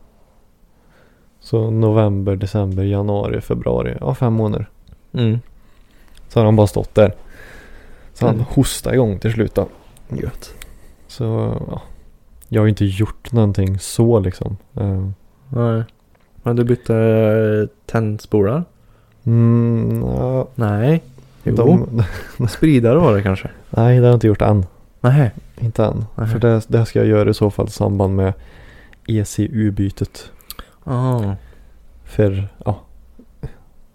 Så 1.40 1.70
november, 1.70 2.36
december, 2.36 2.82
januari, 2.82 3.40
februari. 3.40 3.96
Ja 4.00 4.14
fem 4.14 4.32
månader. 4.32 4.66
mm. 5.12 5.38
Så 6.28 6.40
har 6.40 6.44
han 6.44 6.57
bara 6.57 6.66
stått 6.66 6.94
där. 6.94 7.14
Så 8.15 8.27
han 8.27 8.35
Mm. 8.35 8.47
hostade 8.49 8.95
igång 8.97 9.19
till 9.19 9.33
slut 9.33 9.55
då. 9.55 9.69
Gött 10.09 10.55
Så 11.09 11.25
ja. 11.71 11.83
Jag 12.49 12.61
har 12.61 12.67
ju 12.67 12.71
inte 12.71 12.85
gjort 12.85 13.33
någonting 13.33 13.79
så 13.79 14.21
liksom. 14.21 14.57
Eh, 14.75 15.09
Nej 15.49 15.85
Men 16.43 16.57
du 16.57 16.65
bytte 16.65 16.97
eh, 16.97 17.69
tändspolar? 17.87 18.65
Mm, 19.25 20.03
ja, 20.07 20.49
Nej 20.55 21.03
Jo 21.45 21.55
de, 21.57 22.03
Spridare 22.49 22.99
var 22.99 23.15
det 23.17 23.23
kanske 23.23 23.51
nej 23.71 23.97
det 23.97 24.03
har 24.03 24.09
jag 24.09 24.17
inte 24.17 24.27
gjort 24.27 24.43
än. 24.43 24.67
Nej 25.01 25.31
Inte 25.61 25.85
än. 25.85 26.05
Nej. 26.15 26.29
För 26.29 26.39
det, 26.39 26.63
det 26.69 26.87
ska 26.87 26.99
jag 26.99 27.09
göra 27.09 27.31
i 27.31 27.35
så 27.35 27.51
fall 27.51 27.67
i 27.67 27.71
samband 27.71 28.17
med 28.17 28.33
ECU-bytet. 29.07 30.31
ah. 30.85 31.35
För 32.05 32.49
ja. 32.65 32.81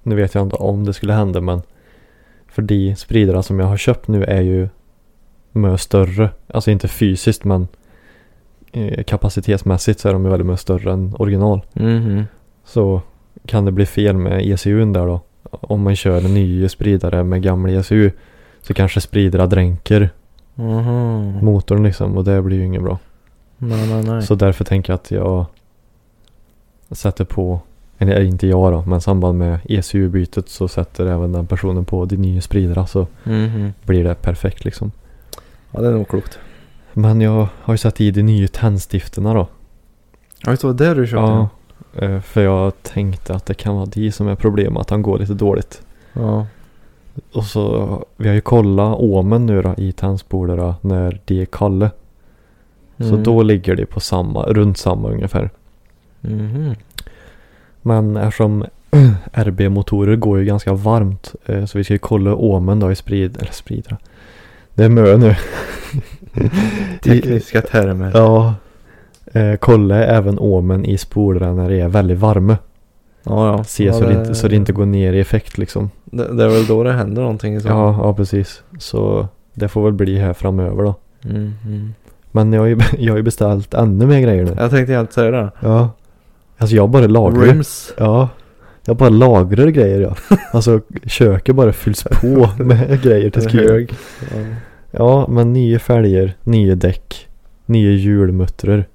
Nu 0.04 0.16
vet 0.16 0.36
jag 0.36 0.44
inte 0.44 0.56
om 0.56 0.86
det 0.86 0.94
skulle 0.94 1.14
hända 1.14 1.42
men. 1.42 1.62
För 2.58 2.62
de 2.62 2.96
spridare 2.96 3.44
som 3.44 3.60
jag 3.60 3.68
har 3.68 3.78
köpt 3.78 4.08
nu 4.08 4.24
är 4.24 4.42
ju. 4.42 4.70
Mycket 5.52 5.82
större. 5.82 6.30
Alltså 6.48 6.72
inte 6.72 6.88
fysiskt 6.88 7.44
men. 7.44 7.68
eh, 8.72 9.04
Kapacitetsmässigt 9.04 10.00
så 10.00 10.10
är 10.10 10.14
de 10.14 10.24
ju 10.26 10.30
väldigt 10.30 10.46
mycket 10.46 10.60
större 10.60 10.94
än 10.94 11.16
original. 11.20 11.62
Mhm 11.74 12.24
Så 12.64 13.02
kan 13.46 13.66
det 13.66 13.72
bli 13.72 13.86
fel 13.86 14.18
med 14.18 14.46
ECUn 14.48 14.94
där 14.94 15.06
då. 15.08 15.22
Om 15.44 15.82
man 15.82 15.96
kör 15.96 16.26
en 16.26 16.34
ny 16.34 16.70
spridare 16.70 17.24
med 17.24 17.42
gamla 17.42 17.72
ECU. 17.72 18.12
Så 18.62 18.74
kanske 18.74 19.02
spridare 19.02 19.48
dränker 19.48 20.10
Mhm 20.56 21.46
motorn 21.46 21.84
liksom 21.84 22.18
och 22.18 22.24
det 22.24 22.42
blir 22.42 22.58
ju 22.58 22.66
inget 22.66 22.84
bra. 22.84 23.00
Nej 23.58 23.88
nej 23.90 24.04
nej 24.04 24.22
Så 24.22 24.36
därför 24.36 24.64
tänker 24.66 24.94
jag 24.94 24.98
att 24.98 25.12
jag 25.12 25.46
sätter 26.92 27.26
på, 27.26 27.60
eller 27.98 28.22
inte 28.22 28.48
jag 28.48 28.74
då, 28.74 28.84
men 28.88 28.98
i 28.98 29.02
samband 29.02 29.38
med 29.38 29.60
ECU-bytet 29.70 30.50
så 30.50 30.68
sätter 30.68 31.06
även 31.06 31.32
den 31.32 31.48
personen 31.48 31.86
på 31.86 32.06
de 32.06 32.18
nya 32.18 32.42
spridare 32.42 32.88
så 32.88 33.08
Mhm 33.24 33.74
blir 33.86 34.04
det 34.04 34.16
perfekt 34.16 34.66
liksom. 34.66 34.92
Ja 35.72 35.82
det 35.82 35.88
är 35.88 35.92
nog 35.92 36.08
klokt 36.08 36.40
Men 36.94 37.22
jag 37.22 37.48
har 37.62 37.74
ju 37.74 37.78
satt 37.78 38.02
i 38.02 38.12
de 38.12 38.24
nya 38.24 38.48
tändstifterna 38.48 39.34
då. 39.34 39.48
Ja, 40.46 40.52
det 40.52 40.64
var 40.64 40.74
det 40.74 40.94
du 40.94 41.08
köpte? 41.08 41.18
Ja. 41.32 41.50
eh, 41.96 42.20
För 42.22 42.42
jag 42.44 42.84
tänkte 42.84 43.34
att 43.36 43.46
det 43.46 43.54
kan 43.54 43.76
vara 43.76 43.86
de 43.86 44.12
som 44.12 44.28
är 44.28 44.36
problemet, 44.36 44.82
att 44.82 44.90
han 44.90 45.02
går 45.02 45.18
lite 45.20 45.34
dåligt. 45.34 45.82
Ja. 46.14 46.46
Och 47.34 47.44
så, 47.44 48.06
vi 48.18 48.28
har 48.28 48.36
ju 48.36 48.42
kollat 48.42 48.96
åmen 49.00 49.46
nu 49.46 49.62
då 49.62 49.74
i 49.78 49.92
tändspolarna 49.92 50.76
när 50.82 51.22
de 51.26 51.42
är 51.42 51.46
kalla. 51.46 51.92
Så 52.98 53.04
Mm. 53.04 53.24
då 53.24 53.44
ligger 53.44 53.76
de 53.76 53.86
på 53.86 54.00
samma, 54.00 54.44
runt 54.44 54.78
samma 54.78 55.10
ungefär. 55.10 55.50
Mhm. 56.22 56.76
Men 57.88 58.18
eftersom 58.18 58.66
RB-motorer 59.34 60.16
går 60.16 60.40
ju 60.40 60.46
ganska 60.46 60.74
varmt. 60.74 61.36
eh, 61.46 61.66
Så 61.66 61.78
vi 61.78 61.84
ska 61.84 61.94
ju 61.94 62.00
kolla 62.00 62.36
åmen 62.36 62.80
då 62.80 62.92
i 62.92 62.96
sprid, 62.96 63.38
eller 63.42 63.52
spridra. 63.52 63.98
Det 64.74 64.84
är 64.84 64.90
mö 64.90 65.18
nu. 65.18 65.36
Tekniska 67.04 67.62
termer. 67.62 68.12
ja. 68.14 68.54
Eh, 69.34 69.56
kolla 69.56 69.96
även 70.06 70.40
åmen 70.40 70.86
i 70.86 70.98
spolarna 70.98 71.54
när 71.54 71.70
det 71.70 71.80
är 71.82 71.88
väldigt 71.88 72.20
varma. 72.20 72.58
ja. 73.24 73.48
ja. 73.58 73.64
Se 73.64 73.84
ja, 73.86 73.94
så, 73.94 74.04
det, 74.08 74.14
inte, 74.14 74.36
så 74.36 74.48
det 74.48 74.56
inte 74.56 74.74
går 74.74 74.86
ner 74.86 75.14
i 75.14 75.20
effekt 75.20 75.58
liksom. 75.58 75.90
Det, 76.06 76.34
det 76.34 76.44
är 76.44 76.50
väl 76.50 76.66
då 76.66 76.84
det 76.84 76.94
händer 76.94 77.22
någonting 77.22 77.60
så 77.62 77.68
fall. 77.68 77.78
Ja, 77.78 77.98
ja 78.02 78.14
precis. 78.14 78.62
Så 78.80 79.28
det 79.54 79.68
får 79.68 79.84
väl 79.84 79.94
bli 79.94 80.18
här 80.18 80.34
framöver 80.34 80.84
då. 80.84 80.96
Mm, 81.24 81.54
mm. 81.66 81.94
Men 82.32 82.54
jag 82.54 82.62
har 82.62 82.68
ju, 82.68 82.78
jag 82.98 83.14
har 83.14 83.18
ju 83.18 83.24
beställt 83.24 83.74
ännu 83.74 84.06
mer 84.06 84.20
grejer 84.22 84.44
nu. 84.46 84.56
Jag 84.58 84.70
tänkte 84.72 84.94
helt 84.94 85.14
säga 85.14 85.32
det. 85.32 85.52
Ja. 85.60 85.90
Alltså 86.58 86.76
jag 86.76 86.90
bara 86.90 87.08
lagrar. 87.08 87.42
Rims. 87.42 87.94
Ja. 87.98 88.30
Jag 88.86 88.96
bara 88.98 89.10
lagrar 89.10 89.68
grejer 89.68 90.02
ja. 90.02 90.16
Alltså 90.54 90.82
köket 91.06 91.56
bara 91.56 91.74
fylls 91.74 92.04
på 92.04 92.50
med 92.64 93.02
grejer 93.04 93.30
till 93.30 93.60
hög. 93.60 93.94
Ja. 94.34 94.38
Ja, 94.92 95.28
men 95.30 95.54
nya 95.54 95.80
fälgar, 95.80 96.34
nya 96.44 96.76
däck, 96.76 97.28
nya 97.66 97.92
hjulmuttrar. 97.92 98.86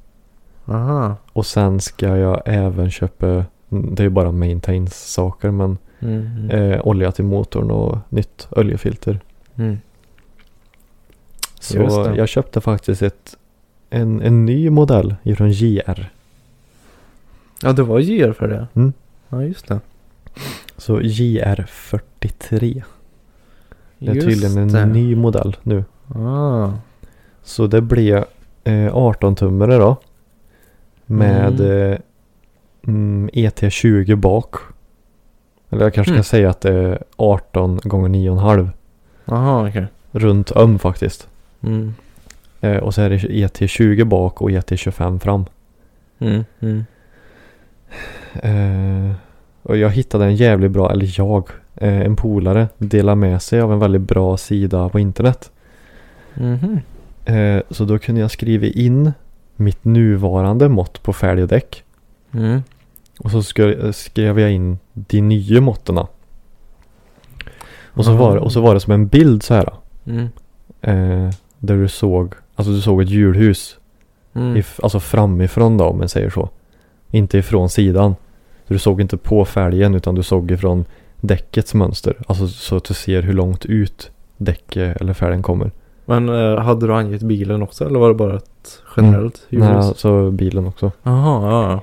Aha. 0.65 1.17
Och 1.33 1.47
sen 1.47 1.81
ska 1.81 2.17
jag 2.17 2.43
även 2.45 2.91
köpa, 2.91 3.45
det 3.69 4.01
är 4.01 4.05
ju 4.05 4.11
bara 4.11 4.33
maintains 4.33 5.13
saker 5.13 5.51
men 5.51 5.79
Mm, 6.03 6.27
mm. 6.37 6.51
eh, 6.73 6.81
olja 6.87 7.13
till 7.13 7.25
motorn 7.25 7.71
och 7.71 7.99
nytt 8.09 8.49
oljefilter. 8.51 9.21
Mm. 9.57 9.79
Så 11.61 11.77
jag 12.17 12.29
köpte 12.29 12.61
faktiskt 12.61 13.03
ett, 13.03 13.37
en, 13.91 14.23
en 14.23 14.45
ny 14.47 14.71
modell 14.71 15.15
från 15.37 15.51
JR. 15.51 16.11
Ja, 17.63 17.73
det 17.73 17.83
var 17.83 18.01
GR 18.01 18.33
för 18.33 18.49
det. 18.49 18.67
Mm. 18.75 18.93
Ja, 19.29 19.43
just 19.43 19.69
det. 19.69 19.81
Så 20.77 21.01
JR43. 21.01 22.83
Det 23.99 24.11
är 24.11 24.15
Just 24.15 24.27
tydligen 24.27 24.59
en 24.59 24.69
det. 24.69 24.87
ny 24.87 25.17
modell 25.17 25.57
nu. 25.63 25.85
Ah. 26.15 26.71
Så 27.43 27.67
det 27.67 27.81
blev 27.81 28.25
eh, 28.65 28.97
18 28.97 29.35
tummare 29.37 29.77
då. 29.77 29.97
Med 31.07 31.61
Mm. 31.61 31.93
eh, 31.93 31.99
mm, 32.87 33.31
ET20 33.33 34.15
bak. 34.17 34.55
Eller 35.71 35.83
jag 35.85 35.95
kanske 35.95 36.13
Mm. 36.13 36.23
ska 36.23 36.31
säga 36.31 36.51
att 36.51 36.61
det 36.61 36.73
är 36.75 37.03
18 37.17 37.81
gånger 37.85 38.09
9,5. 38.09 38.69
Aha, 39.27 39.69
okej. 39.69 39.87
Runt 40.13 40.51
om 40.51 40.79
faktiskt. 40.79 41.29
Mm. 41.61 41.95
Eh, 42.61 42.77
och 42.77 42.95
så 42.95 43.03
är 43.03 43.11
det 43.11 43.17
ET20 43.17 44.05
bak 44.05 44.43
och 44.43 44.51
ET25 44.51 45.19
fram. 45.19 45.45
Mm. 46.19 46.45
Mm. 46.61 46.85
Eh, 48.43 49.11
och 49.63 49.77
jag 49.77 49.91
hittade 49.91 50.25
en 50.25 50.37
jävligt 50.37 50.71
bra, 50.71 50.91
eller 50.93 51.15
jag, 51.19 51.49
eh, 51.75 52.01
en 52.01 52.17
polare 52.17 52.69
delade 52.79 53.17
med 53.17 53.43
sig 53.43 53.61
av 53.61 53.73
en 53.73 53.79
väldigt 53.79 54.03
bra 54.03 54.37
sida 54.37 54.89
på 54.89 54.99
internet. 54.99 55.51
Mhm. 56.35 56.81
Eh, 57.25 57.63
så 57.71 57.85
då 57.85 57.99
kunde 57.99 58.21
jag 58.21 58.31
skriva 58.31 58.67
in 58.67 59.13
mitt 59.57 59.85
nuvarande 59.85 60.69
mått 60.69 61.03
på 61.03 61.13
fälg 61.13 61.43
och 61.43 61.49
däck. 61.49 61.85
Mm. 62.35 62.63
Och 63.19 63.31
så 63.31 63.43
skrev, 63.93 64.39
jag 64.41 64.53
in 64.53 64.79
de 64.95 65.21
nya 65.21 65.61
måttena. 65.61 66.07
Och 67.95 68.05
så, 68.05 68.13
var, 68.17 68.35
det- 68.35 68.41
och 68.41 68.53
så 68.53 68.61
var 68.61 68.75
det 68.75 68.81
som 68.81 68.93
en 68.93 69.07
bild 69.07 69.43
så 69.43 69.55
här. 69.55 69.73
Mm. 70.07 70.29
Eh, 70.81 71.31
där 71.59 71.77
du 71.77 71.89
såg, 71.89 72.35
alltså 72.55 72.73
du 72.73 72.81
såg 72.81 73.03
ett 73.03 73.09
hjulhus. 73.09 73.77
Mm. 74.35 74.57
If, 74.57 74.81
alltså 74.83 75.01
framifrån 75.01 75.77
då 75.77 75.85
om 75.85 75.99
man 75.99 76.09
säger 76.09 76.31
så. 76.31 76.49
Inte 77.15 77.39
ifrån 77.39 77.69
sidan. 77.69 78.15
Så 78.67 78.73
du 78.73 78.79
såg 78.79 79.01
inte 79.01 79.17
på 79.17 79.45
fälgen 79.45 79.95
utan 79.95 80.15
du 80.15 80.23
såg 80.23 80.51
ifrån 80.51 80.85
däckets 81.21 81.75
mönster. 81.75 82.17
Alltså 82.27 82.49
så 82.49 82.77
att 82.77 82.85
du 82.85 82.95
ser 82.95 83.23
hur 83.23 83.33
långt 83.33 83.67
ut 83.67 84.11
däcket 84.37 85.01
eller 85.01 85.13
fälgen 85.13 85.43
kommer. 85.43 85.71
Men 86.05 86.29
eh, 86.29 86.59
hade 86.59 86.87
du 86.87 86.95
angett 86.95 87.23
bilen 87.23 87.63
också 87.63 87.87
eller 87.87 87.99
var 87.99 88.09
det 88.09 88.15
bara 88.15 88.37
ett 88.37 88.83
generellt 88.97 89.47
Nej, 89.49 89.61
hjulhus? 89.61 89.87
alltså 89.87 90.31
bilen 90.31 90.67
också. 90.67 90.93
Jaha, 91.03 91.51
ja. 91.51 91.83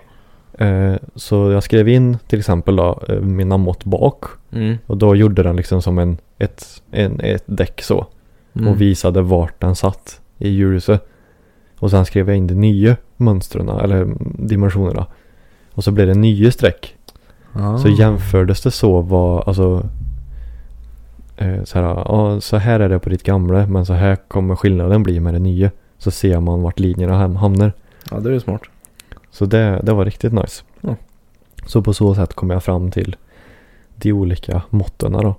Eh, 0.65 0.95
så 1.15 1.51
jag 1.51 1.63
skrev 1.63 1.87
in 1.87 2.17
till 2.27 2.39
exempel 2.39 2.75
då 2.75 3.01
eh, 3.07 3.21
mina 3.21 3.57
mått 3.57 3.83
bak. 3.83 4.23
Mm. 4.51 4.77
Och 4.85 4.97
då 4.97 5.15
gjorde 5.15 5.43
den 5.43 5.55
liksom 5.55 5.81
som 5.81 5.97
en, 5.99 6.17
ett, 6.37 6.81
en, 6.91 7.19
ett 7.19 7.43
däck 7.45 7.81
så. 7.81 8.05
Mm. 8.53 8.67
Och 8.67 8.81
visade 8.81 9.21
vart 9.21 9.61
den 9.61 9.75
satt 9.75 10.21
i 10.37 10.49
hjulhuset. 10.49 11.07
Och 11.79 11.91
sen 11.91 12.05
skrev 12.05 12.27
jag 12.27 12.37
in 12.37 12.47
de 12.47 12.53
nya 12.55 12.97
mönstren 13.17 13.69
eller 13.69 14.07
dimensionerna. 14.37 15.05
Och 15.79 15.83
så 15.83 15.91
blev 15.91 16.07
det 16.07 16.13
nya 16.13 16.51
streck. 16.51 16.95
Ah. 17.53 17.77
Så 17.77 17.87
jämfördes 17.89 18.61
det 18.61 18.71
så 18.71 19.01
var 19.01 19.43
alltså 19.47 19.89
eh, 21.37 21.63
så, 21.63 21.79
här, 21.79 22.39
så 22.39 22.57
här 22.57 22.79
är 22.79 22.89
det 22.89 22.99
på 22.99 23.09
ditt 23.09 23.23
gamla 23.23 23.67
men 23.67 23.85
så 23.85 23.93
här 23.93 24.15
kommer 24.15 24.55
skillnaden 24.55 25.03
bli 25.03 25.19
med 25.19 25.33
det 25.33 25.39
nya. 25.39 25.71
Så 25.97 26.11
ser 26.11 26.39
man 26.39 26.61
vart 26.61 26.79
linjerna 26.79 27.13
ham- 27.13 27.35
hamnar. 27.35 27.73
Ja, 28.11 28.19
det 28.19 28.29
är 28.29 28.33
ju 28.33 28.39
smart. 28.39 28.61
Så 29.31 29.45
det, 29.45 29.79
det 29.83 29.93
var 29.93 30.05
riktigt 30.05 30.33
nice. 30.33 30.63
Ja. 30.81 30.95
Så 31.65 31.81
på 31.81 31.93
så 31.93 32.15
sätt 32.15 32.33
kom 32.33 32.49
jag 32.49 32.63
fram 32.63 32.91
till 32.91 33.15
de 33.95 34.11
olika 34.13 34.61
måtten 34.69 35.11
då. 35.11 35.35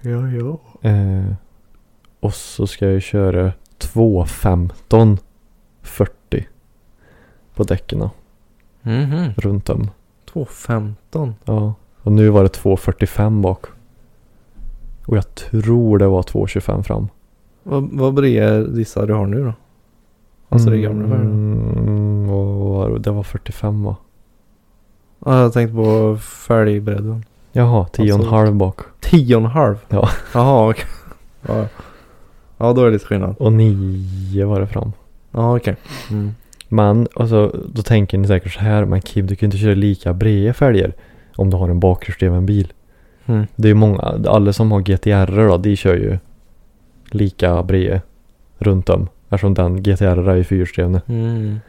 Ja, 0.00 0.28
ja. 0.28 0.58
Eh, 0.90 1.32
och 2.20 2.34
så 2.34 2.66
ska 2.66 2.90
jag 2.90 3.02
köra 3.02 3.52
2.15 3.78 5.18
40 5.82 6.46
på 7.54 7.62
däcken 7.64 8.08
Mhm. 8.88 9.32
runt 9.36 9.70
om. 9.70 9.90
2.15. 10.32 11.32
Ja. 11.44 11.74
Och 12.02 12.12
nu 12.12 12.28
var 12.28 12.42
det 12.42 12.48
2.45 12.48 13.40
bak. 13.42 13.66
Och 15.06 15.16
jag 15.16 15.34
tror 15.34 15.98
det 15.98 16.06
var 16.06 16.22
2.25 16.22 16.82
fram. 16.82 17.08
Vad, 17.62 17.88
vad 17.92 18.14
blir 18.14 18.42
är 18.42 18.64
dissa 18.64 19.06
du 19.06 19.12
har 19.14 19.26
nu 19.26 19.44
då? 19.44 19.52
Alltså 20.48 20.70
det 20.70 20.78
gamla 20.78 21.08
färgen? 21.08 21.26
Mm, 21.32 22.28
var 22.28 22.98
det? 22.98 23.10
Var 23.10 23.22
45 23.22 23.84
va? 23.84 23.96
Ja, 25.24 25.40
jag 25.40 25.52
tänkte 25.52 25.74
på 25.76 26.16
fälgbredden. 26.22 27.24
Jaha, 27.52 27.86
10,5 27.92 28.12
Alltså- 28.36 28.52
bak. 28.52 28.80
10,5? 29.00 29.76
Ja. 29.88 30.08
Jaha, 30.34 30.70
okej. 30.70 30.84
Ja. 31.46 31.66
ja, 32.58 32.72
då 32.72 32.80
är 32.80 32.86
det 32.86 32.90
lite 32.92 33.06
skillnad. 33.06 33.34
Och 33.38 33.52
9 33.52 34.44
var 34.44 34.60
det 34.60 34.66
fram. 34.66 34.92
Ja, 35.30 35.56
okej. 35.56 35.76
Mm. 36.10 36.34
Men 36.68 37.08
alltså, 37.14 37.56
då 37.74 37.82
tänker 37.82 38.18
ni 38.18 38.26
säkert 38.26 38.52
så 38.52 38.60
här. 38.60 38.84
Men 38.84 39.00
Kim, 39.00 39.26
du 39.26 39.36
kan 39.36 39.46
inte 39.46 39.58
köra 39.58 39.74
lika 39.74 40.12
breda 40.12 40.52
fälgar. 40.52 40.92
Om 41.36 41.50
du 41.50 41.56
har 41.56 41.68
en 41.68 41.80
bakhjulsdriven 41.80 42.46
bil. 42.46 42.72
Mm. 43.26 43.46
Det 43.56 43.68
är 43.68 43.74
många, 43.74 44.00
alla 44.26 44.52
som 44.52 44.72
har 44.72 44.80
GTR 44.80 45.48
då, 45.48 45.56
de 45.56 45.76
kör 45.76 45.94
ju 45.94 46.18
lika 47.10 47.62
breda 47.62 48.00
runt 48.58 48.88
om. 48.88 49.08
Eftersom 49.28 49.54
den 49.54 49.82
GTR 49.82 50.28
är 50.28 50.36
ju 50.36 50.44
fyrhjulsdrivna. 50.44 51.00
Mm. 51.06 51.60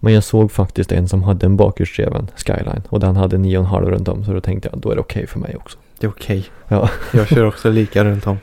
Men 0.00 0.12
jag 0.12 0.24
såg 0.24 0.52
faktiskt 0.52 0.92
en 0.92 1.08
som 1.08 1.22
hade 1.22 1.46
en 1.46 1.56
bakhjulsdriven 1.56 2.30
Skyline. 2.36 2.82
Och 2.88 3.00
den 3.00 3.16
hade 3.16 3.36
9,5 3.36 3.90
runt 3.90 4.08
om. 4.08 4.24
Så 4.24 4.32
då 4.32 4.40
tänkte 4.40 4.68
jag, 4.72 4.80
då 4.80 4.90
är 4.90 4.94
det 4.94 5.00
okej 5.00 5.26
för 5.26 5.38
mig 5.38 5.56
också. 5.56 5.78
Det 5.98 6.06
är 6.06 6.10
okej. 6.10 6.44
Ja. 6.68 6.90
Jag 7.12 7.28
kör 7.28 7.44
också 7.44 7.70
lika 7.70 8.04
runt 8.04 8.26
om. 8.26 8.38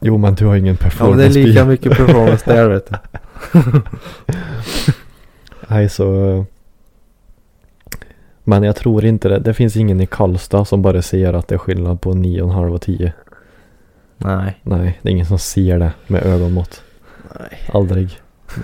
Jo 0.00 0.18
men 0.18 0.34
du 0.34 0.46
har 0.46 0.56
ingen 0.56 0.76
Ja, 0.80 1.08
men 1.08 1.18
det 1.18 1.24
är 1.24 1.28
performance 1.28 1.38
lika 1.38 1.64
mycket 1.64 1.96
performance 1.96 2.54
där 2.54 2.68
vet 2.68 2.90
du. 2.90 2.96
Nej 5.68 5.88
så. 5.88 6.44
Men 8.44 8.62
jag 8.62 8.76
tror 8.76 9.04
inte 9.04 9.28
det. 9.28 9.38
Det 9.38 9.54
finns 9.54 9.76
ingen 9.76 10.00
i 10.00 10.06
Karlstad 10.06 10.64
som 10.64 10.82
bara 10.82 11.02
ser 11.02 11.32
att 11.32 11.48
det 11.48 11.54
är 11.54 11.58
skillnad 11.58 12.00
på 12.00 12.12
9,5 12.12 12.74
och 12.74 12.82
10. 12.82 13.12
Nej. 14.16 14.60
Nej, 14.62 14.98
det 15.02 15.08
är 15.08 15.12
ingen 15.12 15.26
som 15.26 15.38
ser 15.38 15.78
det 15.78 15.92
med 16.06 16.26
ögonmått. 16.26 16.82
Nej. 17.40 17.60
Aldrig. 17.72 18.20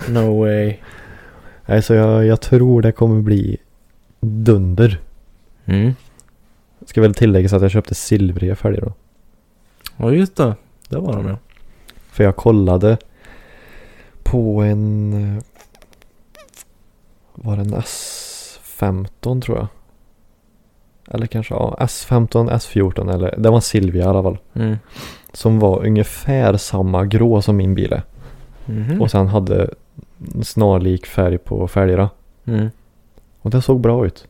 No 0.09 0.41
way. 0.41 0.77
Nej, 1.67 1.83
så 1.83 1.95
jag, 1.95 2.27
jag 2.27 2.41
tror 2.41 2.83
det 2.83 2.93
kommer 2.93 3.23
bli 3.23 3.57
dunder. 4.21 5.01
Mm. 5.65 5.95
Ska 6.87 7.01
väl 7.01 7.15
tilläggas 7.15 7.53
att 7.53 7.63
jag 7.63 7.71
köpte 7.71 7.95
silvriga 7.95 8.57
fälgar 8.57 8.81
då. 8.81 8.93
Ja, 9.97 10.13
just 10.13 10.37
det. 10.37 10.55
Det 10.89 10.99
var 10.99 11.13
de 11.13 11.29
ja. 11.29 11.39
För 12.11 12.25
jag 12.25 12.37
kollade 12.37 12.99
på 14.31 14.63
en... 14.63 15.13
eh, 15.37 15.43
Var 17.35 17.57
det 17.57 17.63
en 17.63 17.75
S15 17.75 19.41
tror 19.41 19.57
jag? 19.59 19.67
Eller 21.11 21.27
kanske 21.27 21.55
ja, 21.55 21.77
S15, 21.81 22.51
S14 22.51 23.15
eller 23.15 23.35
det 23.39 23.49
var 23.49 23.57
en 23.57 23.63
Silvia 23.63 24.05
i 24.05 24.07
alla 24.07 24.23
fall. 24.23 24.39
Mm. 24.55 24.77
Som 25.33 25.59
var 25.59 25.87
ungefär 25.87 26.57
samma 26.57 27.05
grå 27.05 27.43
som 27.43 27.57
min 27.57 27.75
bil 27.75 27.93
är. 27.93 28.03
Mhm. 28.67 29.03
Och 29.03 29.11
sen 29.11 29.27
hade 29.29 29.71
snarlik 30.43 31.07
färg 31.07 31.39
på 31.39 31.69
fälgarna. 31.69 32.11
Mm. 32.45 32.69
Och 33.41 33.51
det 33.51 33.63
såg 33.63 33.81
bra 33.81 34.07
ut. 34.07 34.29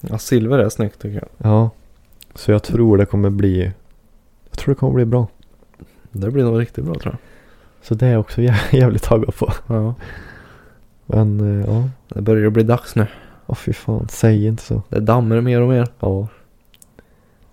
Ja, 0.00 0.18
silver 0.18 0.58
är 0.58 0.68
snyggt 0.68 1.02
tycker 1.02 1.14
jag. 1.38 1.50
Ja. 1.52 1.70
Så 2.34 2.52
jag 2.52 2.62
tror 2.62 2.96
det 2.96 3.06
kommer 3.06 3.30
bli. 3.30 3.72
Jag 4.50 4.58
tror 4.58 4.74
det 4.74 4.78
kommer 4.78 4.94
bli 4.94 5.04
bra. 5.04 5.26
Det 6.12 6.30
blir 6.30 6.44
nog 6.44 6.60
riktigt 6.60 6.84
bra 6.84 6.94
tror 6.94 7.16
Så 7.82 7.94
det 7.94 8.06
är 8.06 8.10
jag 8.10 8.20
också 8.20 8.40
jä- 8.40 8.76
jävligt 8.76 9.02
taggad 9.02 9.34
på. 9.34 9.52
Ja. 9.66 9.94
Men 11.06 11.60
eh, 11.60 11.66
ja. 11.66 11.88
Det 12.08 12.22
börjar 12.22 12.50
bli 12.50 12.62
dags 12.62 12.94
nu. 12.96 13.06
Åh 13.46 13.54
fy 13.56 13.72
fan. 13.72 14.06
Säg 14.10 14.46
inte 14.46 14.62
så. 14.62 14.82
Det 14.88 15.00
dammar 15.00 15.40
mer 15.40 15.60
och 15.60 15.68
mer. 15.68 15.88
Ja. 16.00 16.28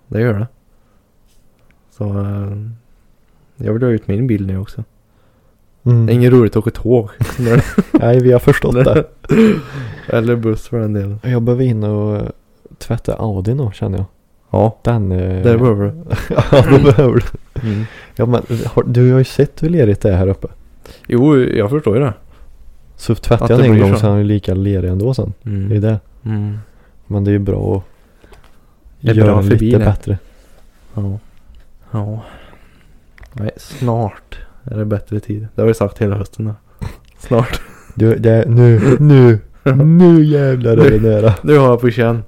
Det 0.07 0.21
gör 0.21 0.33
det. 0.33 0.47
Så 1.97 2.03
eh, 2.19 2.57
jag 3.55 3.73
vill 3.73 3.83
ha 3.83 3.89
ut 3.89 4.07
min 4.07 4.27
bil 4.27 4.47
nu 4.47 4.57
också. 4.57 4.83
Mm. 5.83 6.05
Det 6.05 6.11
är 6.11 6.15
inget 6.15 6.31
roligt 6.33 6.51
att 6.55 6.57
åka 6.67 6.71
tåg. 6.81 7.09
Nej 7.93 8.19
vi 8.19 8.31
har 8.31 8.39
förstått 8.39 8.75
det. 8.85 9.03
Eller 10.07 10.35
buss 10.35 10.67
för 10.67 10.79
den 10.79 10.93
delen. 10.93 11.19
Jag 11.23 11.41
behöver 11.41 11.63
in 11.63 11.83
och 11.83 12.15
eh, 12.15 12.27
tvätta 12.77 13.13
Audi 13.15 13.53
nu 13.53 13.69
känner 13.73 13.97
jag. 13.97 14.05
Ja, 14.49 14.77
Den. 14.83 15.09
Det 15.09 15.41
behöver 15.59 15.85
du. 15.85 16.03
ja 16.51 16.61
det 16.71 16.83
behöver 16.83 17.13
du. 17.15 17.21
Mm. 17.63 17.83
Ja 18.15 18.25
men 18.25 18.41
har, 18.65 18.83
du 18.83 19.11
har 19.11 19.17
ju 19.17 19.23
sett 19.23 19.63
hur 19.63 19.69
lerigt 19.69 20.01
det 20.01 20.11
är 20.11 20.17
här 20.17 20.27
uppe. 20.27 20.47
Jo, 21.07 21.37
jag 21.39 21.69
förstår 21.69 21.97
ju 21.97 22.03
det. 22.03 22.13
Så 22.95 23.15
tvättar 23.15 23.49
jag 23.49 23.59
den 23.59 23.71
en 23.73 23.79
gång 23.79 23.93
så. 23.93 23.99
så 23.99 24.05
är 24.05 24.09
han 24.09 24.19
ju 24.19 24.23
lika 24.25 24.53
lerig 24.53 24.89
ändå 24.91 25.13
sen. 25.13 25.33
Det 25.43 25.49
är 25.49 25.55
Mm. 25.55 25.81
det. 25.81 25.99
Mm. 26.25 26.57
Men 27.07 27.23
det 27.23 27.29
är 27.29 27.33
ju 27.33 27.39
bra 27.39 27.77
att 27.77 27.83
Det 29.01 29.11
är 29.11 29.15
göra 29.15 29.27
bra 29.33 29.41
lite 29.41 29.55
bilen. 29.55 29.79
bättre. 29.81 30.17
Ja. 30.93 31.19
Ja. 31.91 32.23
Nej, 33.33 33.51
snart 33.57 34.37
är 34.63 34.77
det 34.77 34.85
bättre 34.85 35.19
tid. 35.19 35.47
Det 35.55 35.61
har 35.61 35.67
vi 35.67 35.73
sagt 35.73 35.97
hela 36.01 36.15
hösten 36.15 36.45
nu. 36.45 36.53
Snart. 37.19 37.61
Du, 37.95 38.15
det, 38.15 38.45
nu, 38.49 38.81
nu, 38.99 39.39
nu 39.83 40.23
jävlar 40.25 40.77
är 40.77 40.91
det 40.91 41.01
nära. 41.01 41.33
Nu 41.41 41.57
har 41.57 41.65
jag 41.67 41.81
på 41.81 41.89
känn. 41.91 42.23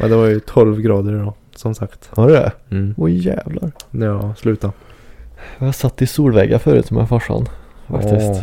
Men 0.00 0.10
det 0.10 0.16
var 0.16 0.26
ju 0.26 0.40
12 0.40 0.80
grader 0.80 1.12
idag. 1.14 1.32
Som 1.60 1.74
sagt. 1.74 2.10
Har 2.12 2.28
du 2.28 2.32
det? 2.32 2.52
Mm. 2.70 2.94
Oj 2.96 3.26
jävlar. 3.26 3.72
När 3.90 4.06
jag 4.06 4.38
slutade. 4.38 4.72
Jag 5.58 5.74
satt 5.74 6.02
i 6.02 6.06
solväggar 6.06 6.58
förut 6.58 6.90
med 6.90 7.08
farsan. 7.08 7.46
Faktiskt. 7.86 8.30
Åh. 8.30 8.36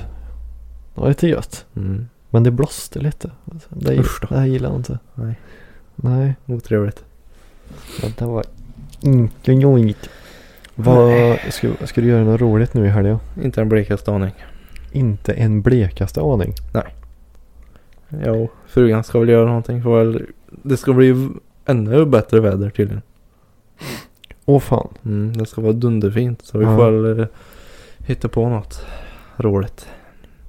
Det 0.95 1.01
var 1.01 1.07
lite 1.07 1.27
gött. 1.27 1.65
Mm. 1.75 2.07
Men 2.29 2.43
det 2.43 2.51
blåste 2.51 2.99
lite. 2.99 3.31
Det, 3.69 3.99
Usch 3.99 4.21
då. 4.21 4.27
det 4.29 4.39
här 4.39 4.45
gillar 4.45 4.69
jag 4.69 4.79
inte. 4.79 4.99
Nej. 5.13 5.39
Nej. 5.95 6.35
Otrevligt. 6.45 7.03
Men 8.01 8.11
det 8.17 8.25
var 8.25 8.43
inte 9.01 9.51
joint. 9.53 10.09
Vad, 10.75 11.37
ska, 11.49 11.69
ska 11.85 12.01
du 12.01 12.07
göra 12.07 12.23
något 12.23 12.41
roligt 12.41 12.73
nu 12.73 12.85
i 12.85 12.89
helgen? 12.89 13.19
Inte 13.43 13.61
en 13.61 13.69
blekaste 13.69 14.11
aning. 14.11 14.33
Inte 14.91 15.33
en 15.33 15.61
blekaste 15.61 16.21
aning. 16.21 16.53
Jo, 18.25 18.49
frugan 18.67 19.03
ska 19.03 19.19
väl 19.19 19.29
göra 19.29 19.45
någonting. 19.45 19.83
Får 19.83 19.97
väl, 19.97 20.25
det 20.63 20.77
ska 20.77 20.93
bli 20.93 21.29
ännu 21.65 22.05
bättre 22.05 22.39
väder 22.39 22.69
tydligen. 22.69 23.01
Åh 24.45 24.59
fan. 24.59 24.87
Mm, 25.05 25.37
det 25.37 25.45
ska 25.45 25.61
vara 25.61 25.73
dunderfint. 25.73 26.41
Så 26.45 26.57
vi 26.57 26.65
Ja. 26.65 26.77
får 26.77 27.19
eh, 27.19 27.25
hitta 27.97 28.27
på 28.27 28.49
något 28.49 28.85
roligt. 29.37 29.87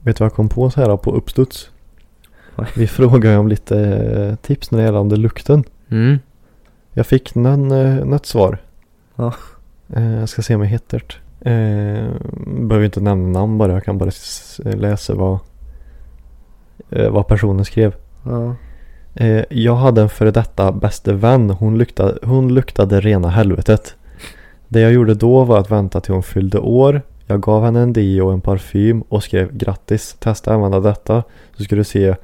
Vet 0.02 0.16
du 0.16 0.24
vad 0.24 0.26
jag 0.30 0.36
kom 0.36 0.48
på 0.48 0.70
så 0.70 0.80
här 0.80 0.96
på 0.96 1.10
uppstuds? 1.12 1.70
Nej. 2.56 2.66
Vi 2.76 2.86
frågade 2.86 3.28
ju 3.30 3.36
om 3.36 3.48
lite 3.48 3.78
eh, 3.80 4.34
tips 4.36 4.70
när 4.70 4.78
det 4.78 4.84
gäller 4.84 5.16
lukten. 5.16 5.64
Mm. 5.88 6.18
Jag 6.92 7.06
fick 7.06 7.34
någon, 7.34 7.72
eh, 7.72 8.04
något 8.04 8.26
svar. 8.26 8.58
Ja. 9.16 9.34
Eh, 9.94 10.12
jag 10.14 10.28
ska 10.28 10.42
se 10.42 10.54
om 10.54 10.60
jag 10.60 10.68
hittar 10.68 11.02
det. 11.08 11.14
Eh, 11.50 12.12
behöver 12.68 12.84
inte 12.84 13.00
nämna 13.00 13.38
namn 13.40 13.58
bara. 13.58 13.72
Jag 13.72 13.84
kan 13.84 13.98
bara 13.98 14.08
s- 14.08 14.60
läsa 14.64 15.14
vad, 15.14 15.38
eh, 16.90 17.10
vad 17.10 17.26
personen 17.26 17.64
skrev. 17.64 17.94
Ja. 18.24 18.54
Eh, 19.14 19.44
jag 19.50 19.76
hade 19.76 20.02
en 20.02 20.08
före 20.08 20.30
detta 20.30 20.72
bäste 20.72 21.12
vän. 21.12 21.50
Hon 21.50 21.78
luktade, 21.78 22.18
hon 22.22 22.54
luktade 22.54 23.00
rena 23.00 23.28
helvetet. 23.28 23.94
Det 24.68 24.80
jag 24.80 24.92
gjorde 24.92 25.14
då 25.14 25.44
var 25.44 25.58
att 25.58 25.70
vänta 25.70 26.00
till 26.00 26.12
hon 26.14 26.22
fyllde 26.22 26.58
år. 26.58 27.02
Jag 27.26 27.40
gav 27.40 27.64
henne 27.64 27.80
en 27.80 27.92
deo 27.92 28.26
och 28.26 28.32
en 28.32 28.40
parfym 28.40 29.02
och 29.02 29.22
skrev 29.24 29.52
grattis. 29.56 30.16
Testa 30.18 30.54
använda 30.54 30.80
detta. 30.80 31.22
Så 31.56 31.64
ska 31.64 31.76
du 31.76 31.84
se 31.84 32.14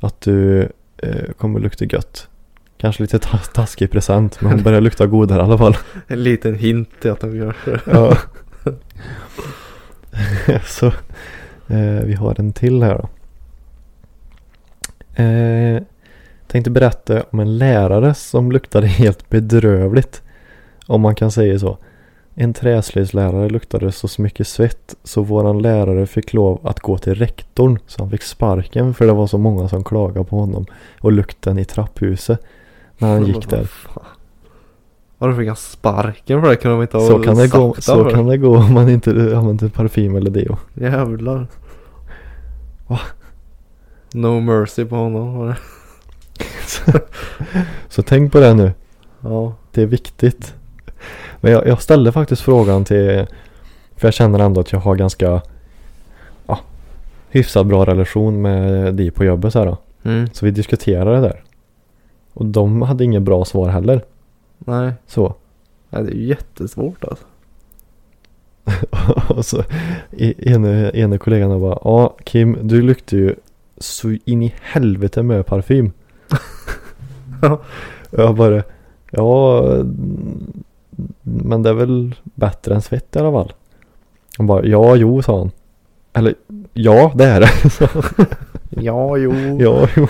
att 0.00 0.20
du 0.20 0.68
eh, 0.96 1.32
kommer 1.38 1.60
lukta 1.60 1.84
gött. 1.84 2.28
Kanske 2.76 3.02
lite 3.02 3.18
tas- 3.18 3.52
taskig 3.52 3.90
present 3.90 4.40
men 4.40 4.52
hon 4.52 4.62
börjar 4.62 4.80
lukta 4.80 5.06
godare 5.06 5.40
i 5.40 5.44
alla 5.44 5.58
fall. 5.58 5.76
En 6.08 6.22
liten 6.22 6.54
hint 6.54 6.88
till 7.00 7.10
att 7.10 7.20
de 7.20 7.36
gör 7.36 7.56
det. 7.64 7.80
Ja. 7.92 8.16
Så 10.66 10.86
eh, 11.66 12.04
vi 12.04 12.14
har 12.14 12.34
en 12.40 12.52
till 12.52 12.82
här 12.82 12.98
då. 12.98 13.08
Eh, 15.22 15.82
tänkte 16.50 16.70
berätta 16.70 17.22
om 17.30 17.40
en 17.40 17.58
lärare 17.58 18.14
som 18.14 18.52
luktade 18.52 18.86
helt 18.86 19.28
bedrövligt. 19.28 20.22
Om 20.86 21.00
man 21.00 21.14
kan 21.14 21.30
säga 21.30 21.58
så. 21.58 21.78
En 22.34 22.54
träslöjdslärare 22.54 23.48
luktade 23.48 23.92
så 23.92 24.22
mycket 24.22 24.48
svett 24.48 24.94
så 25.04 25.22
våran 25.22 25.62
lärare 25.62 26.06
fick 26.06 26.32
lov 26.32 26.60
att 26.66 26.80
gå 26.80 26.98
till 26.98 27.14
rektorn 27.14 27.78
så 27.86 28.02
han 28.02 28.10
fick 28.10 28.22
sparken 28.22 28.94
för 28.94 29.06
det 29.06 29.12
var 29.12 29.26
så 29.26 29.38
många 29.38 29.68
som 29.68 29.84
klagade 29.84 30.24
på 30.24 30.36
honom 30.36 30.66
och 31.00 31.12
lukten 31.12 31.58
i 31.58 31.64
trapphuset 31.64 32.40
när 32.98 33.08
han 33.08 33.26
gick 33.26 33.50
där. 33.50 33.70
Vadå 35.18 35.34
fick 35.34 35.46
han 35.46 35.56
sparken 35.56 36.42
för 36.42 36.48
det? 36.48 36.56
Kunde 36.56 36.76
de 36.76 36.82
inte 36.82 36.96
ha 36.96 37.06
Så 37.06 37.18
kan 37.18 37.36
det 37.36 37.48
gå, 37.48 37.74
så 37.78 38.04
kan 38.04 38.26
det 38.26 38.38
gå 38.38 38.56
om 38.56 38.74
man 38.74 38.88
inte 38.88 39.10
använder 39.10 39.68
parfym 39.68 40.16
eller 40.16 40.30
deo. 40.30 40.56
Jävlar. 40.74 41.46
Va? 42.86 43.00
No 44.14 44.40
mercy 44.40 44.84
på 44.84 44.96
honom 44.96 45.38
var 45.38 45.46
det. 45.46 45.56
Så 47.88 48.02
tänk 48.02 48.32
på 48.32 48.40
det 48.40 48.54
nu. 48.54 48.72
Ja. 49.20 49.54
Det 49.72 49.82
är 49.82 49.86
viktigt. 49.86 50.54
Men 51.40 51.52
jag, 51.52 51.66
jag 51.66 51.82
ställde 51.82 52.12
faktiskt 52.12 52.42
frågan 52.42 52.84
till 52.84 53.26
För 53.96 54.08
jag 54.08 54.14
känner 54.14 54.38
ändå 54.38 54.60
att 54.60 54.72
jag 54.72 54.78
har 54.78 54.96
ganska 54.96 55.42
Ja 56.46 56.60
Hyfsat 57.28 57.66
bra 57.66 57.86
relation 57.86 58.42
med 58.42 58.94
de 58.94 59.10
på 59.10 59.24
jobbet 59.24 59.52
så 59.52 59.58
här 59.58 59.66
då. 59.66 59.78
Mm. 60.02 60.28
Så 60.32 60.44
vi 60.44 60.50
diskuterade 60.50 61.14
det 61.14 61.20
där. 61.20 61.42
Och 62.32 62.46
de 62.46 62.82
hade 62.82 63.04
inget 63.04 63.22
bra 63.22 63.44
svar 63.44 63.68
heller. 63.68 64.04
Nej. 64.58 64.92
Så. 65.06 65.34
Nej, 65.90 66.04
det 66.04 66.10
är 66.10 66.14
ju 66.14 66.26
jättesvårt 66.26 67.04
alltså. 67.04 67.24
och 69.34 69.46
så 69.46 69.62
ene, 70.38 70.90
ene 70.90 71.18
kollegan 71.18 71.60
bara 71.60 71.78
Ja 71.84 72.16
Kim 72.24 72.58
du 72.62 72.82
luktar 72.82 73.16
ju 73.16 73.34
så 73.78 74.16
in 74.24 74.42
i 74.42 74.54
helvete 74.62 75.22
med 75.22 75.46
parfym. 75.46 75.92
Ja. 77.42 77.60
jag 78.10 78.34
bara 78.34 78.62
Ja 79.10 79.62
Men 81.22 81.62
det 81.62 81.70
är 81.70 81.74
väl 81.74 82.14
bättre 82.22 82.74
än 82.74 82.82
svett 82.82 83.16
i 83.16 83.18
alla 83.18 83.32
fall. 83.32 83.52
Han 84.38 84.46
bara 84.46 84.64
ja 84.64 84.96
jo 84.96 85.22
sa 85.22 85.38
han. 85.38 85.50
Eller 86.12 86.34
ja 86.72 87.12
det 87.14 87.24
är 87.24 87.40
det. 87.40 87.50
Ja, 88.82 89.16
jo. 89.16 89.32
ja 89.60 89.88
jo. 89.96 90.06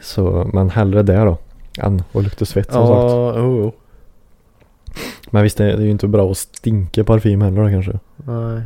Så 0.00 0.50
men 0.52 0.70
hellre 0.70 1.02
det 1.02 1.24
då. 1.24 1.38
Än 1.78 2.02
att 2.12 2.22
lukta 2.22 2.44
svett 2.44 2.72
som 2.72 2.86
sagt. 2.86 3.12
Ja, 3.12 3.34
jo, 3.36 3.58
jo. 3.62 3.72
Men 5.30 5.42
visst 5.42 5.58
det 5.58 5.72
är 5.72 5.76
det 5.76 5.84
ju 5.84 5.90
inte 5.90 6.08
bra 6.08 6.30
att 6.30 6.36
stinka 6.36 7.04
parfym 7.04 7.42
heller 7.42 7.62
då 7.62 7.68
kanske. 7.68 7.98
Nej. 8.16 8.62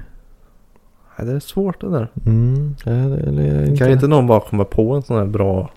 Nej, 1.18 1.26
det 1.26 1.32
är 1.32 1.40
svårt 1.40 1.80
det 1.80 1.90
där. 1.90 2.10
Mm, 2.26 2.76
det 2.84 2.90
det 3.30 3.66
inte. 3.66 3.84
Kan 3.84 3.92
inte 3.92 4.06
någon 4.06 4.26
bara 4.26 4.40
komma 4.40 4.64
på 4.64 4.94
en 4.94 5.02
sån 5.02 5.16
här 5.16 5.26
bra 5.26 5.70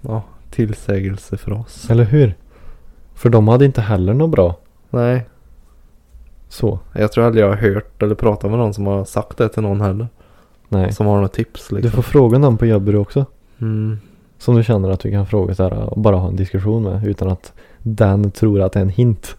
ja, 0.00 0.22
tillsägelse 0.50 1.36
för 1.36 1.52
oss? 1.52 1.90
Eller 1.90 2.04
hur? 2.04 2.34
För 3.14 3.28
de 3.30 3.48
hade 3.48 3.64
inte 3.64 3.80
heller 3.80 4.14
något 4.14 4.30
bra. 4.30 4.56
Nej, 4.90 5.26
Så. 6.48 6.78
jag 6.92 7.12
tror 7.12 7.24
aldrig 7.24 7.44
jag 7.44 7.48
har 7.48 7.56
hört 7.56 8.02
eller 8.02 8.14
pratat 8.14 8.50
med 8.50 8.58
någon 8.60 8.74
som 8.74 8.86
har 8.86 9.04
sagt 9.04 9.38
det 9.38 9.48
till 9.48 9.62
någon 9.62 9.80
heller. 9.80 10.08
Nej. 10.68 10.92
Som 10.92 11.06
har 11.06 11.20
något 11.20 11.32
tips 11.32 11.68
Du 11.68 11.74
liksom. 11.76 11.90
får 11.92 12.02
fråga 12.02 12.38
någon 12.38 12.56
på 12.58 12.66
jobbet 12.66 12.94
också. 12.94 13.24
Mm. 13.60 13.98
Som 14.38 14.56
du 14.56 14.64
känner 14.64 14.90
att 14.90 15.00
du 15.00 15.10
kan 15.10 15.26
fråga 15.26 15.54
så 15.54 15.62
här 15.62 15.72
och 15.72 16.00
bara 16.00 16.16
ha 16.16 16.28
en 16.28 16.36
diskussion 16.36 16.82
med. 16.82 17.06
Utan 17.06 17.28
att 17.28 17.52
den 17.82 18.30
tror 18.30 18.60
att 18.60 18.72
det 18.72 18.78
är 18.78 18.82
en 18.82 18.88
hint. 18.88 19.36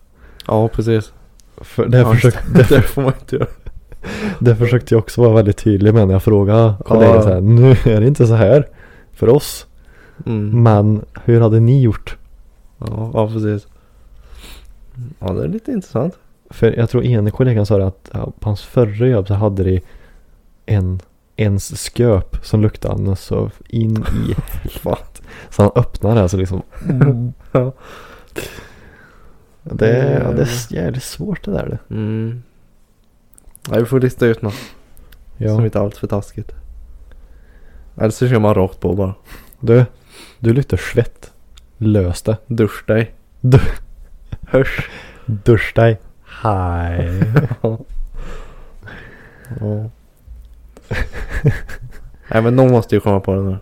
Ja, 0.47 0.67
precis. 0.67 1.13
För 1.57 1.85
det, 1.85 1.97
Ja, 1.97 2.13
försökte, 2.13 2.41
det 2.53 2.69
det, 2.75 2.81
får 2.81 3.01
man 3.01 3.13
inte 3.21 3.35
göra. 3.35 3.47
det 4.39 4.55
försökte 4.55 4.93
jag 4.95 4.99
också 4.99 5.21
vara 5.21 5.33
väldigt 5.33 5.57
tydlig 5.57 5.93
med 5.93 6.07
när 6.07 6.13
jag 6.15 6.23
frågade 6.23 6.73
kollegor 6.85 7.15
Ja. 7.15 7.21
så 7.21 7.29
här. 7.29 7.41
Nu 7.41 7.71
är 7.71 8.01
det 8.01 8.07
inte 8.07 8.27
så 8.27 8.33
här 8.35 8.67
för 9.17 9.29
oss. 9.29 9.65
Mm. 10.25 10.63
Men 10.63 11.05
hur 11.23 11.41
hade 11.41 11.59
ni 11.59 11.81
gjort? 11.81 12.17
Ja, 12.77 13.11
ja, 13.13 13.27
precis. 13.27 13.67
Ja, 15.19 15.33
det 15.33 15.43
är 15.43 15.47
lite 15.47 15.71
intressant. 15.71 16.17
För 16.49 16.71
jag 16.77 16.89
tror 16.89 17.03
ene 17.05 17.31
kollegan 17.31 17.65
sa 17.65 17.77
det 17.77 17.87
att 17.87 18.09
ja, 18.13 18.31
på 18.39 18.49
hans 18.49 18.61
förra 18.61 19.07
jobb 19.07 19.27
så 19.27 19.33
hade 19.33 19.63
de 19.63 19.81
en 20.65 20.99
ens 21.35 21.89
sköp 21.89 22.45
som 22.45 22.61
luktade 22.61 23.01
något 23.01 23.19
så 23.19 23.51
in 23.67 23.97
i 23.97 24.33
helvete. 24.51 25.21
Så 25.49 25.61
han 25.63 25.71
öppnade 25.75 26.21
det 26.21 26.29
så 26.29 26.37
liksom. 26.37 26.61
Ja. 27.51 27.73
Det, 29.63 29.87
är- 29.97 30.21
ja, 30.23 30.31
det 30.31 30.41
är 30.41 30.73
jävligt 30.73 31.03
svårt 31.03 31.45
det 31.45 31.51
där. 31.51 31.65
det. 31.87 31.93
Mm. 31.95 32.43
Nej, 33.69 33.79
vi 33.79 33.85
får 33.85 33.99
lista 33.99 34.25
ut 34.25 34.41
något 34.41 34.53
som 34.53 35.45
Ja. 35.47 35.65
inte 35.65 35.79
är 35.79 35.83
allt 35.83 35.97
för 35.97 36.07
taskigt. 36.07 36.51
Eller 37.97 38.09
så 38.09 38.27
kör 38.27 38.39
man 38.39 38.53
rakt 38.53 38.79
på 38.79 38.93
bara. 38.93 39.13
Du, 39.59 39.85
du 40.39 40.53
luktar 40.53 40.77
svett. 40.77 41.31
Lös 41.77 42.21
det. 42.21 42.37
Dusch 42.47 42.83
dig. 42.87 43.11
Du, 43.41 43.59
Hörs. 44.47 44.89
dusch 45.25 45.73
dig. 45.75 45.99
Hej. 46.41 47.21
Ja. 49.61 49.89
Nej 52.31 52.41
men 52.41 52.55
någon 52.55 52.71
måste 52.71 52.95
ju 52.95 53.01
komma 53.01 53.19
på 53.19 53.35
det 53.35 53.41
nu. 53.41 53.57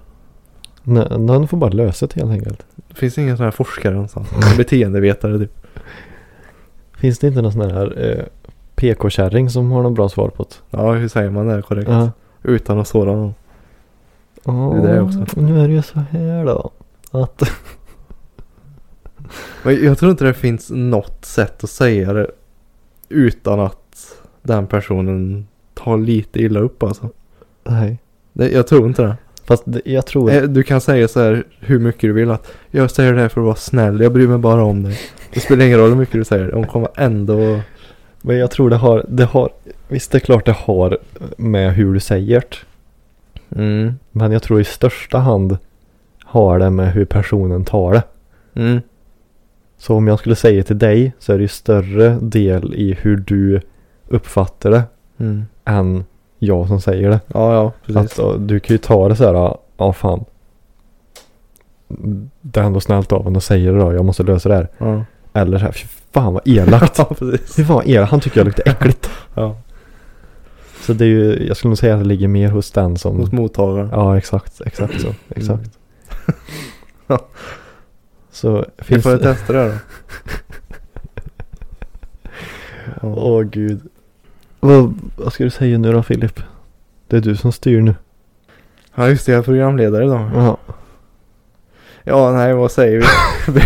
Nå- 0.84 1.18
Någon 1.18 1.48
får 1.48 1.58
bara 1.58 1.70
lösa 1.72 2.08
det 2.08 2.20
helt 2.20 2.32
enkelt. 2.32 2.66
Det 2.88 2.96
finns 2.96 3.18
ingen 3.18 3.38
sån 3.38 3.44
här 3.44 3.52
forskare 3.52 3.94
någonstans. 3.94 4.58
Beteendevetare 4.58 5.40
typ. 5.40 5.52
Finns 6.98 7.20
det 7.20 7.28
inte 7.28 7.42
någon 7.42 7.52
sån 7.52 7.62
här 7.72 8.04
eh, 8.10 8.26
PK-kärring 8.76 9.50
som 9.50 9.72
har 9.72 9.84
någon 9.84 9.94
bra 9.94 10.10
svar 10.10 10.30
på 10.30 10.44
det? 10.44 10.78
Ja 10.78 10.92
hur 10.94 11.08
säger 11.08 11.30
man 11.30 11.48
det 11.48 11.62
korrekt? 11.62 11.90
Ja. 11.90 12.12
Utan 12.44 12.80
att 12.80 12.88
såra 12.88 13.12
någon. 13.12 13.34
Ja, 14.46 14.80
Det 14.84 14.90
är 14.90 14.94
det 14.96 15.02
också. 15.02 15.26
Nu 15.36 15.60
är 15.60 15.68
det 15.68 15.74
ju 15.74 15.82
så 15.82 16.00
här 16.00 16.46
då. 16.46 16.72
Att 17.12 17.42
jag 19.64 19.98
tror 19.98 20.12
inte 20.12 20.24
det 20.26 20.34
finns 20.34 20.70
något 20.72 21.26
sätt 21.26 21.64
att 21.64 21.70
säga 21.70 22.14
det. 22.14 22.28
Utan 23.10 23.60
att 23.60 24.16
den 24.42 24.68
personen 24.68 25.48
tar 25.74 25.98
lite 25.98 26.40
illa 26.40 26.60
upp 26.60 26.84
alltså. 26.84 27.10
Nej. 27.64 28.00
Det, 28.34 28.50
jag 28.50 28.68
tror 28.68 28.88
inte 28.88 29.02
det. 29.02 29.16
Fast 29.44 29.64
det, 29.66 29.82
jag 29.86 30.06
tror... 30.06 30.32
Eh, 30.32 30.44
Du 30.44 30.64
kan 30.64 30.82
säga 30.82 31.08
så 31.08 31.20
här 31.20 31.44
hur 31.60 31.80
mycket 31.80 32.02
du 32.02 32.12
vill 32.14 32.32
att 32.32 32.52
jag 32.72 32.92
säger 32.92 33.14
det 33.14 33.22
här 33.22 33.30
för 33.30 33.42
att 33.42 33.46
vara 33.46 33.56
snäll. 33.56 34.02
Jag 34.02 34.14
bryr 34.14 34.28
mig 34.28 34.38
bara 34.38 34.64
om 34.64 34.84
dig. 34.84 35.00
Det 35.34 35.40
spelar 35.40 35.66
ingen 35.66 35.80
roll 35.80 35.90
hur 35.90 35.96
mycket 35.98 36.14
du 36.16 36.24
säger. 36.24 36.52
De 36.52 36.68
kommer 36.68 36.90
ändå 36.96 37.60
Men 38.22 38.38
jag 38.38 38.52
tror 38.52 38.70
det 38.70 38.76
har, 38.76 39.06
det 39.10 39.26
har... 39.26 39.50
Visst 39.88 40.12
det 40.12 40.18
är 40.18 40.20
klart 40.20 40.46
det 40.46 40.52
har 40.52 40.98
med 41.38 41.74
hur 41.74 41.94
du 41.94 42.00
säger 42.00 42.40
det. 42.50 42.58
Mm, 43.56 43.94
Men 44.12 44.32
jag 44.32 44.44
tror 44.44 44.62
i 44.62 44.64
största 44.64 45.18
hand 45.18 45.58
har 46.24 46.60
det 46.60 46.70
med 46.70 46.94
hur 46.94 47.06
personen 47.06 47.66
tar 47.66 47.94
det. 47.94 48.04
mm, 48.62 48.82
Så 49.78 49.96
om 49.96 50.08
jag 50.08 50.20
skulle 50.20 50.36
säga 50.36 50.64
till 50.64 50.78
dig 50.78 51.14
så 51.20 51.34
är 51.34 51.38
det 51.38 51.42
ju 51.42 51.48
större 51.48 52.18
del 52.22 52.74
i 52.74 52.98
hur 53.02 53.18
du 53.18 53.62
uppfattar 54.08 54.72
det 54.72 54.84
mm. 55.18 55.46
än 55.66 56.04
jag 56.40 56.68
som 56.68 56.82
säger 56.82 57.10
det. 57.10 57.20
Ja 57.28 57.54
ja 57.54 57.72
precis. 57.86 58.20
Att, 58.20 58.48
du 58.48 58.60
kan 58.60 58.74
ju 58.74 58.78
ta 58.78 59.10
det 59.10 59.16
så 59.16 59.26
här, 59.26 59.58
ja 59.78 59.94
fan. 59.94 60.26
Det 62.42 62.60
är 62.60 62.64
ändå 62.64 62.80
snällt 62.80 63.12
av 63.12 63.24
honom 63.24 63.38
att 63.38 63.44
säga 63.44 63.72
det 63.72 63.80
då, 63.80 63.94
jag 63.94 64.06
måste 64.06 64.24
lösa 64.24 64.50
det 64.50 64.56
här. 64.56 64.68
Ja. 64.78 65.04
Eller 65.34 65.58
så 65.58 65.66
här, 65.66 65.72
fy 65.72 65.88
fan 66.12 66.34
vad 66.34 66.48
elakt. 66.48 66.98
ja 66.98 67.06
precis. 67.06 67.56
Fy 67.56 67.64
fan 67.64 67.76
vad 67.76 67.88
elakt, 67.88 68.12
han 68.12 68.20
tycker 68.20 68.40
jag 68.40 68.46
luktar 68.46 68.72
äckligt. 68.72 69.10
Ja. 69.34 69.56
Så 70.86 70.94
det 70.94 71.06
är 71.06 71.10
ju, 71.10 71.48
jag 71.48 71.58
skulle 71.58 71.70
nog 71.70 71.78
säga 71.78 71.94
att 71.94 72.00
det 72.00 72.08
ligger 72.08 72.28
mer 72.28 72.50
hos 72.50 72.72
den 72.72 72.98
som... 72.98 73.18
Hos 73.18 73.32
mottagaren. 73.32 73.90
Ja 73.92 74.18
exakt, 74.18 74.62
exakt 74.62 75.02
så, 75.02 75.08
exakt. 75.30 75.70
Ja. 77.08 77.28
Så 78.32 78.66
Vi 78.78 78.84
finns 78.84 79.04
får 79.04 79.12
det... 79.12 79.18
testa 79.20 79.54
det 79.54 79.66
då. 79.66 79.74
Ja. 83.02 83.08
Åh 83.16 83.42
gud. 83.44 83.82
Vad, 84.60 85.00
vad 85.16 85.34
ska 85.34 85.44
du 85.44 85.50
säga 85.50 85.78
nu 85.78 85.92
då 85.94 86.04
Filip? 86.04 86.40
Det 87.08 87.18
är 87.18 87.22
du 87.22 87.36
som 87.36 87.52
styr 87.52 87.82
nu. 87.82 87.96
ja 88.96 89.10
just 89.10 89.26
det, 89.26 89.32
jag 89.32 89.40
är 89.40 89.44
programledare 89.44 90.06
idag. 90.06 90.32
Ja. 90.36 90.58
Ja 92.04 92.32
nej 92.32 92.54
vad 92.54 92.72
säger 92.72 93.00
vi? 93.00 93.06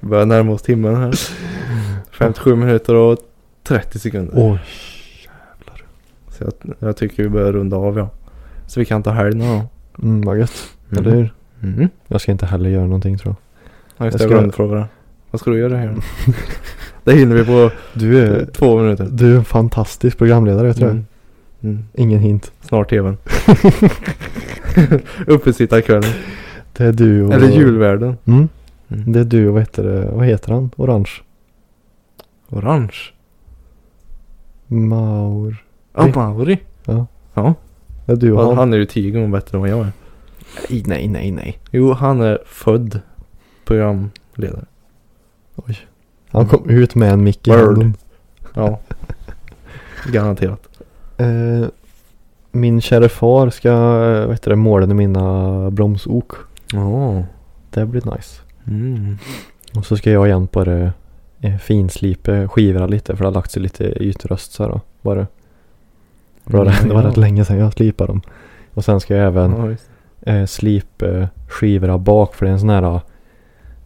vi 0.00 0.08
börjar 0.08 0.26
närma 0.26 0.52
oss 0.52 0.62
timmen 0.62 0.96
här. 0.96 1.14
57 2.12 2.56
minuter 2.56 2.94
och 2.94 3.18
30 3.62 3.98
sekunder. 3.98 4.32
Oj. 4.36 4.58
Så 6.42 6.50
jag, 6.62 6.74
jag 6.88 6.96
tycker 6.96 7.22
vi 7.22 7.28
börjar 7.28 7.52
runda 7.52 7.76
av 7.76 7.98
ja. 7.98 8.08
Så 8.66 8.80
vi 8.80 8.86
kan 8.86 9.02
ta 9.02 9.10
helg 9.10 9.36
någon 9.36 9.48
gång. 9.48 9.68
Mm, 10.02 10.20
vad 10.20 10.38
gött. 10.38 10.68
Mm. 10.92 11.04
Eller 11.04 11.16
hur? 11.16 11.32
Mm. 11.62 11.88
Jag 12.08 12.20
ska 12.20 12.32
inte 12.32 12.46
heller 12.46 12.70
göra 12.70 12.84
någonting 12.84 13.18
tror 13.18 13.36
Ja 13.96 14.04
just 14.04 14.20
Jag 14.20 14.20
det, 14.20 14.24
jag 14.24 14.30
ska- 14.30 14.38
glömde 14.38 14.56
fråga. 14.56 14.88
Vad 15.30 15.40
ska 15.40 15.50
du 15.50 15.58
göra 15.58 15.76
här? 15.76 15.94
det 17.04 17.12
hinner 17.12 17.36
vi 17.36 17.44
på 17.44 17.52
jag. 17.52 17.70
Du 17.92 18.18
är, 18.18 18.46
två 18.46 18.78
minuter. 18.78 19.08
du 19.10 19.32
är 19.32 19.36
en 19.36 19.44
fantastisk 19.44 20.18
programledare 20.18 20.66
vet 20.66 20.76
du. 20.76 20.84
Mm. 20.84 21.06
Mm. 21.62 21.84
Ingen 21.94 22.20
hint. 22.20 22.52
Snart 22.60 22.90
tvn. 22.90 23.16
Uppesittarkvällen. 25.26 26.10
Det 26.72 26.84
är 26.84 26.92
du 26.92 27.22
och... 27.24 27.32
Eller 27.32 27.48
julvärden. 27.48 28.16
Mm. 28.24 28.48
Mm. 28.88 29.12
Det 29.12 29.20
är 29.20 29.24
du 29.24 29.48
och 29.48 29.52
vad 29.54 29.62
heter, 29.62 29.82
det, 29.82 30.10
vad 30.12 30.26
heter 30.26 30.52
han? 30.52 30.70
Orange? 30.76 31.10
Orange. 32.48 32.94
Maur. 34.66 35.64
Ja, 35.94 36.06
Mauri. 36.14 36.58
Ja. 36.84 37.06
Ja. 37.34 37.54
Är 38.06 38.16
du 38.16 38.32
och 38.32 38.44
Han, 38.44 38.56
han. 38.56 38.72
är 38.72 38.76
ju 38.78 38.86
tio 38.86 39.10
gånger 39.10 39.28
bättre 39.28 39.56
än 39.56 39.60
vad 39.60 39.70
jag 39.70 39.78
är. 39.78 39.92
Nej, 40.70 40.82
nej, 40.86 41.08
nej, 41.08 41.30
nej. 41.30 41.58
Jo, 41.70 41.92
han 41.92 42.20
är 42.20 42.38
född 42.46 43.00
programledare. 43.64 44.64
Oj. 45.56 45.78
Han 46.28 46.46
kom 46.48 46.70
ut 46.70 46.94
med 46.94 47.12
en 47.12 47.24
mick 47.24 47.48
i 47.48 47.50
Word. 47.50 47.60
handen. 47.60 47.94
Ja. 48.54 48.78
Garanterat. 50.12 50.68
Eh, 51.16 51.66
min 52.50 52.80
kära 52.80 53.08
far 53.08 53.50
ska, 53.50 53.68
eh, 53.68 54.26
vad 54.26 54.30
heter 54.30 54.50
det, 54.50 54.56
måla 54.56 54.86
mina 54.86 55.70
bromsok. 55.70 56.32
Ja. 56.72 57.24
Det 57.70 57.86
blir 57.86 58.14
nice. 58.16 58.40
Mm. 58.66 59.18
Och 59.76 59.86
så 59.86 59.96
ska 59.96 60.10
jag 60.10 60.26
igen 60.26 60.46
på 60.46 60.64
det 60.64 60.92
eh, 61.40 61.56
finslipa 61.56 62.48
skivorna 62.48 62.86
lite 62.86 63.16
för 63.16 63.24
det 63.24 63.28
har 63.28 63.34
lagt 63.34 63.50
sig 63.50 63.62
lite 63.62 63.84
ytröst 63.84 64.52
så 64.52 64.62
här 64.62 64.70
då. 64.70 64.80
Bara. 65.02 65.26
Det 66.44 66.56
var, 66.56 66.64
det 66.64 66.94
var 66.94 67.02
rätt 67.02 67.16
länge 67.16 67.44
sedan 67.44 67.58
jag 67.58 67.72
slipade 67.72 68.12
dem. 68.12 68.22
Och 68.74 68.84
sen 68.84 69.00
ska 69.00 69.16
jag 69.16 69.26
även 69.26 69.76
Ja, 70.24 70.32
eh, 70.32 70.46
slipa 70.46 71.28
skivorna 71.48 71.98
bak 71.98 72.34
för 72.34 72.46
det 72.46 72.50
är 72.50 72.52
en 72.52 72.60
sån 72.60 72.68
här 72.70 73.00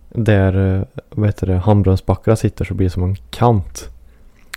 där, 0.09 0.77
eh, 0.77 0.83
vad 1.11 1.27
heter 1.29 1.47
det, 1.47 1.57
handbromsbackarna 1.57 2.37
sitter 2.37 2.65
så 2.65 2.75
blir 2.75 2.87
det 2.87 2.91
som 2.91 3.03
en 3.03 3.17
kant. 3.31 3.89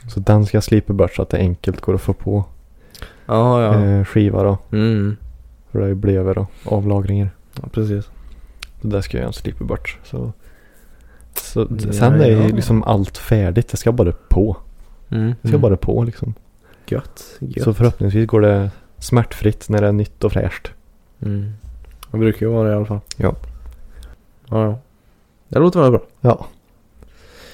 Så 0.07 0.19
den 0.19 0.45
ska 0.45 0.57
jag 0.57 0.63
slipa 0.63 0.93
bort 0.93 1.15
så 1.15 1.21
att 1.21 1.29
det 1.29 1.37
enkelt 1.37 1.81
går 1.81 1.95
att 1.95 2.01
få 2.01 2.13
på 2.13 2.43
Ja, 3.25 3.61
ja. 3.63 3.85
eh, 3.85 4.05
skiva 4.05 4.43
då. 4.43 4.57
Mm. 4.71 5.17
För 5.71 5.79
det 5.79 5.85
är 5.87 5.93
blever 5.93 6.33
då, 6.35 6.47
avlagringar. 6.65 7.29
Ja, 7.61 7.67
precis. 7.71 8.05
Så 8.81 8.87
där 8.87 9.01
ska 9.01 9.17
jag 9.17 9.35
slipa 9.35 9.63
bort. 9.63 9.97
Så, 10.03 10.31
så 11.35 11.67
Ja, 11.85 11.93
sen 11.93 12.21
är 12.21 12.31
ja. 12.31 12.47
liksom 12.47 12.83
allt 12.83 13.17
färdigt. 13.17 13.67
Det 13.69 13.77
ska 13.77 13.91
bara 13.91 14.11
på. 14.29 14.57
Mm. 15.09 15.33
Det 15.41 15.47
ska 15.47 15.57
bara 15.57 15.77
på 15.77 16.03
liksom. 16.03 16.33
Gött. 16.91 17.23
Gött. 17.39 17.63
Så 17.63 17.73
förhoppningsvis 17.73 18.27
går 18.27 18.41
det 18.41 18.71
smärtfritt 18.97 19.69
när 19.69 19.81
det 19.81 19.87
är 19.87 19.91
nytt 19.91 20.23
och 20.23 20.31
fräscht. 20.31 20.71
Mm. 21.21 21.53
Det 22.11 22.17
brukar 22.17 22.45
ju 22.45 22.51
vara 22.51 22.67
det 22.67 22.73
i 22.73 22.75
alla 22.75 22.85
fall. 22.85 22.99
Ja. 23.17 23.35
Ja, 24.49 24.63
ja. 24.65 24.79
Det 25.47 25.59
låter 25.59 25.81
väl 25.81 25.91
bra. 25.91 26.01
Ja, 26.21 26.45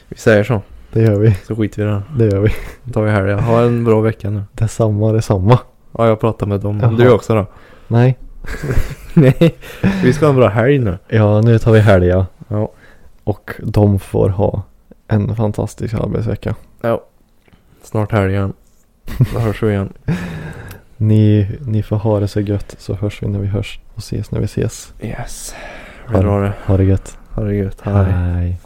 Vi 0.08 0.18
säger 0.18 0.44
så. 0.44 0.62
det 0.92 1.02
gör 1.02 1.16
vi. 1.20 1.32
Så 1.48 1.56
skiter 1.56 1.84
vi 1.86 1.90
i 1.90 1.94
det. 1.94 2.04
Det 2.18 2.36
gör 2.36 2.42
vi. 2.42 2.50
Då 2.84 2.92
tar 2.94 3.02
vi 3.04 3.12
helg. 3.12 3.34
Ha 3.34 3.62
en 3.62 3.84
bra 3.84 4.02
vecka 4.02 4.30
nu. 4.30 4.44
Detsamma, 4.52 5.12
detsamma. 5.12 5.60
Ja, 5.98 6.08
jag 6.08 6.20
pratar 6.20 6.46
med 6.48 6.60
dem. 6.60 6.80
Jaha. 6.80 6.92
Du 6.92 7.10
också 7.12 7.36
då? 7.36 7.46
Nej. 7.88 8.18
Nej. 9.14 9.56
Vi 10.04 10.14
ska 10.14 10.26
ha 10.26 10.30
en 10.30 10.36
bra 10.40 10.48
helg 10.48 10.80
nu. 10.80 10.98
Ja, 11.08 11.42
nu 11.42 11.60
tar 11.60 11.72
vi 11.72 11.80
helg 11.80 12.08
ja. 12.08 12.26
Ja. 12.48 12.72
Och 13.24 13.52
de 13.64 14.00
får 14.00 14.30
ha 14.30 14.62
en 15.08 15.36
fantastisk 15.36 15.94
arbetsvecka. 15.94 16.56
Ja. 16.82 17.04
Snart 17.84 18.12
helg 18.12 18.32
igen. 18.34 18.54
Då 19.34 19.40
hörs 19.40 19.64
vi 19.64 19.70
igen. 19.70 19.94
Ni, 20.98 21.48
ni 21.66 21.84
får 21.84 21.96
ha 21.96 22.20
det 22.20 22.28
så 22.28 22.40
gött 22.40 22.76
så 22.78 22.94
hörs 22.94 23.24
vi 23.24 23.28
när 23.28 23.40
vi 23.40 23.48
hörs 23.48 23.80
och 23.94 24.00
ses 24.00 24.32
när 24.32 24.40
vi 24.40 24.46
ses. 24.46 24.94
Yes. 25.02 25.56
Ha 26.08 26.22
drar 26.22 26.44
det. 26.44 26.54
Ha 26.66 26.78
det 26.78 26.84
gött. 26.84 27.18
Ha 27.36 27.44
det 27.44 27.56
gött. 27.56 27.82
Hej. 27.82 28.12
Hej. 28.12 28.60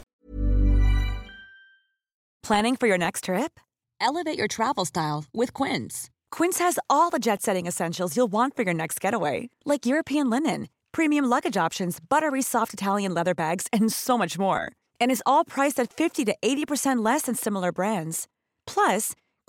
Planning 2.46 2.76
for 2.76 2.88
your 2.88 2.98
next 2.98 3.24
trip? 3.24 3.60
Elevate 4.00 4.38
your 4.38 4.48
travel 4.48 4.84
style 4.86 5.24
with 5.32 5.52
Quince. 5.52 6.10
Quince 6.30 6.58
has 6.58 6.78
all 6.88 7.10
the 7.10 7.18
jet 7.18 7.42
setting 7.42 7.66
essentials 7.66 8.16
you'll 8.16 8.32
want 8.32 8.56
for 8.56 8.62
your 8.64 8.74
next 8.74 9.00
getaway, 9.00 9.50
like 9.64 9.86
European 9.86 10.30
linen, 10.30 10.68
premium 10.92 11.26
luggage 11.26 11.56
options, 11.56 12.00
buttery 12.00 12.42
soft 12.42 12.72
Italian 12.72 13.14
leather 13.14 13.34
bags, 13.34 13.66
and 13.72 13.92
so 13.92 14.16
much 14.18 14.38
more. 14.38 14.72
And 15.00 15.10
is 15.10 15.22
all 15.26 15.44
priced 15.44 15.78
at 15.78 15.92
50 15.92 16.24
to 16.24 16.34
80% 16.42 17.04
less 17.04 17.22
than 17.22 17.34
similar 17.34 17.72
brands. 17.72 18.26
Plus, 18.66 19.14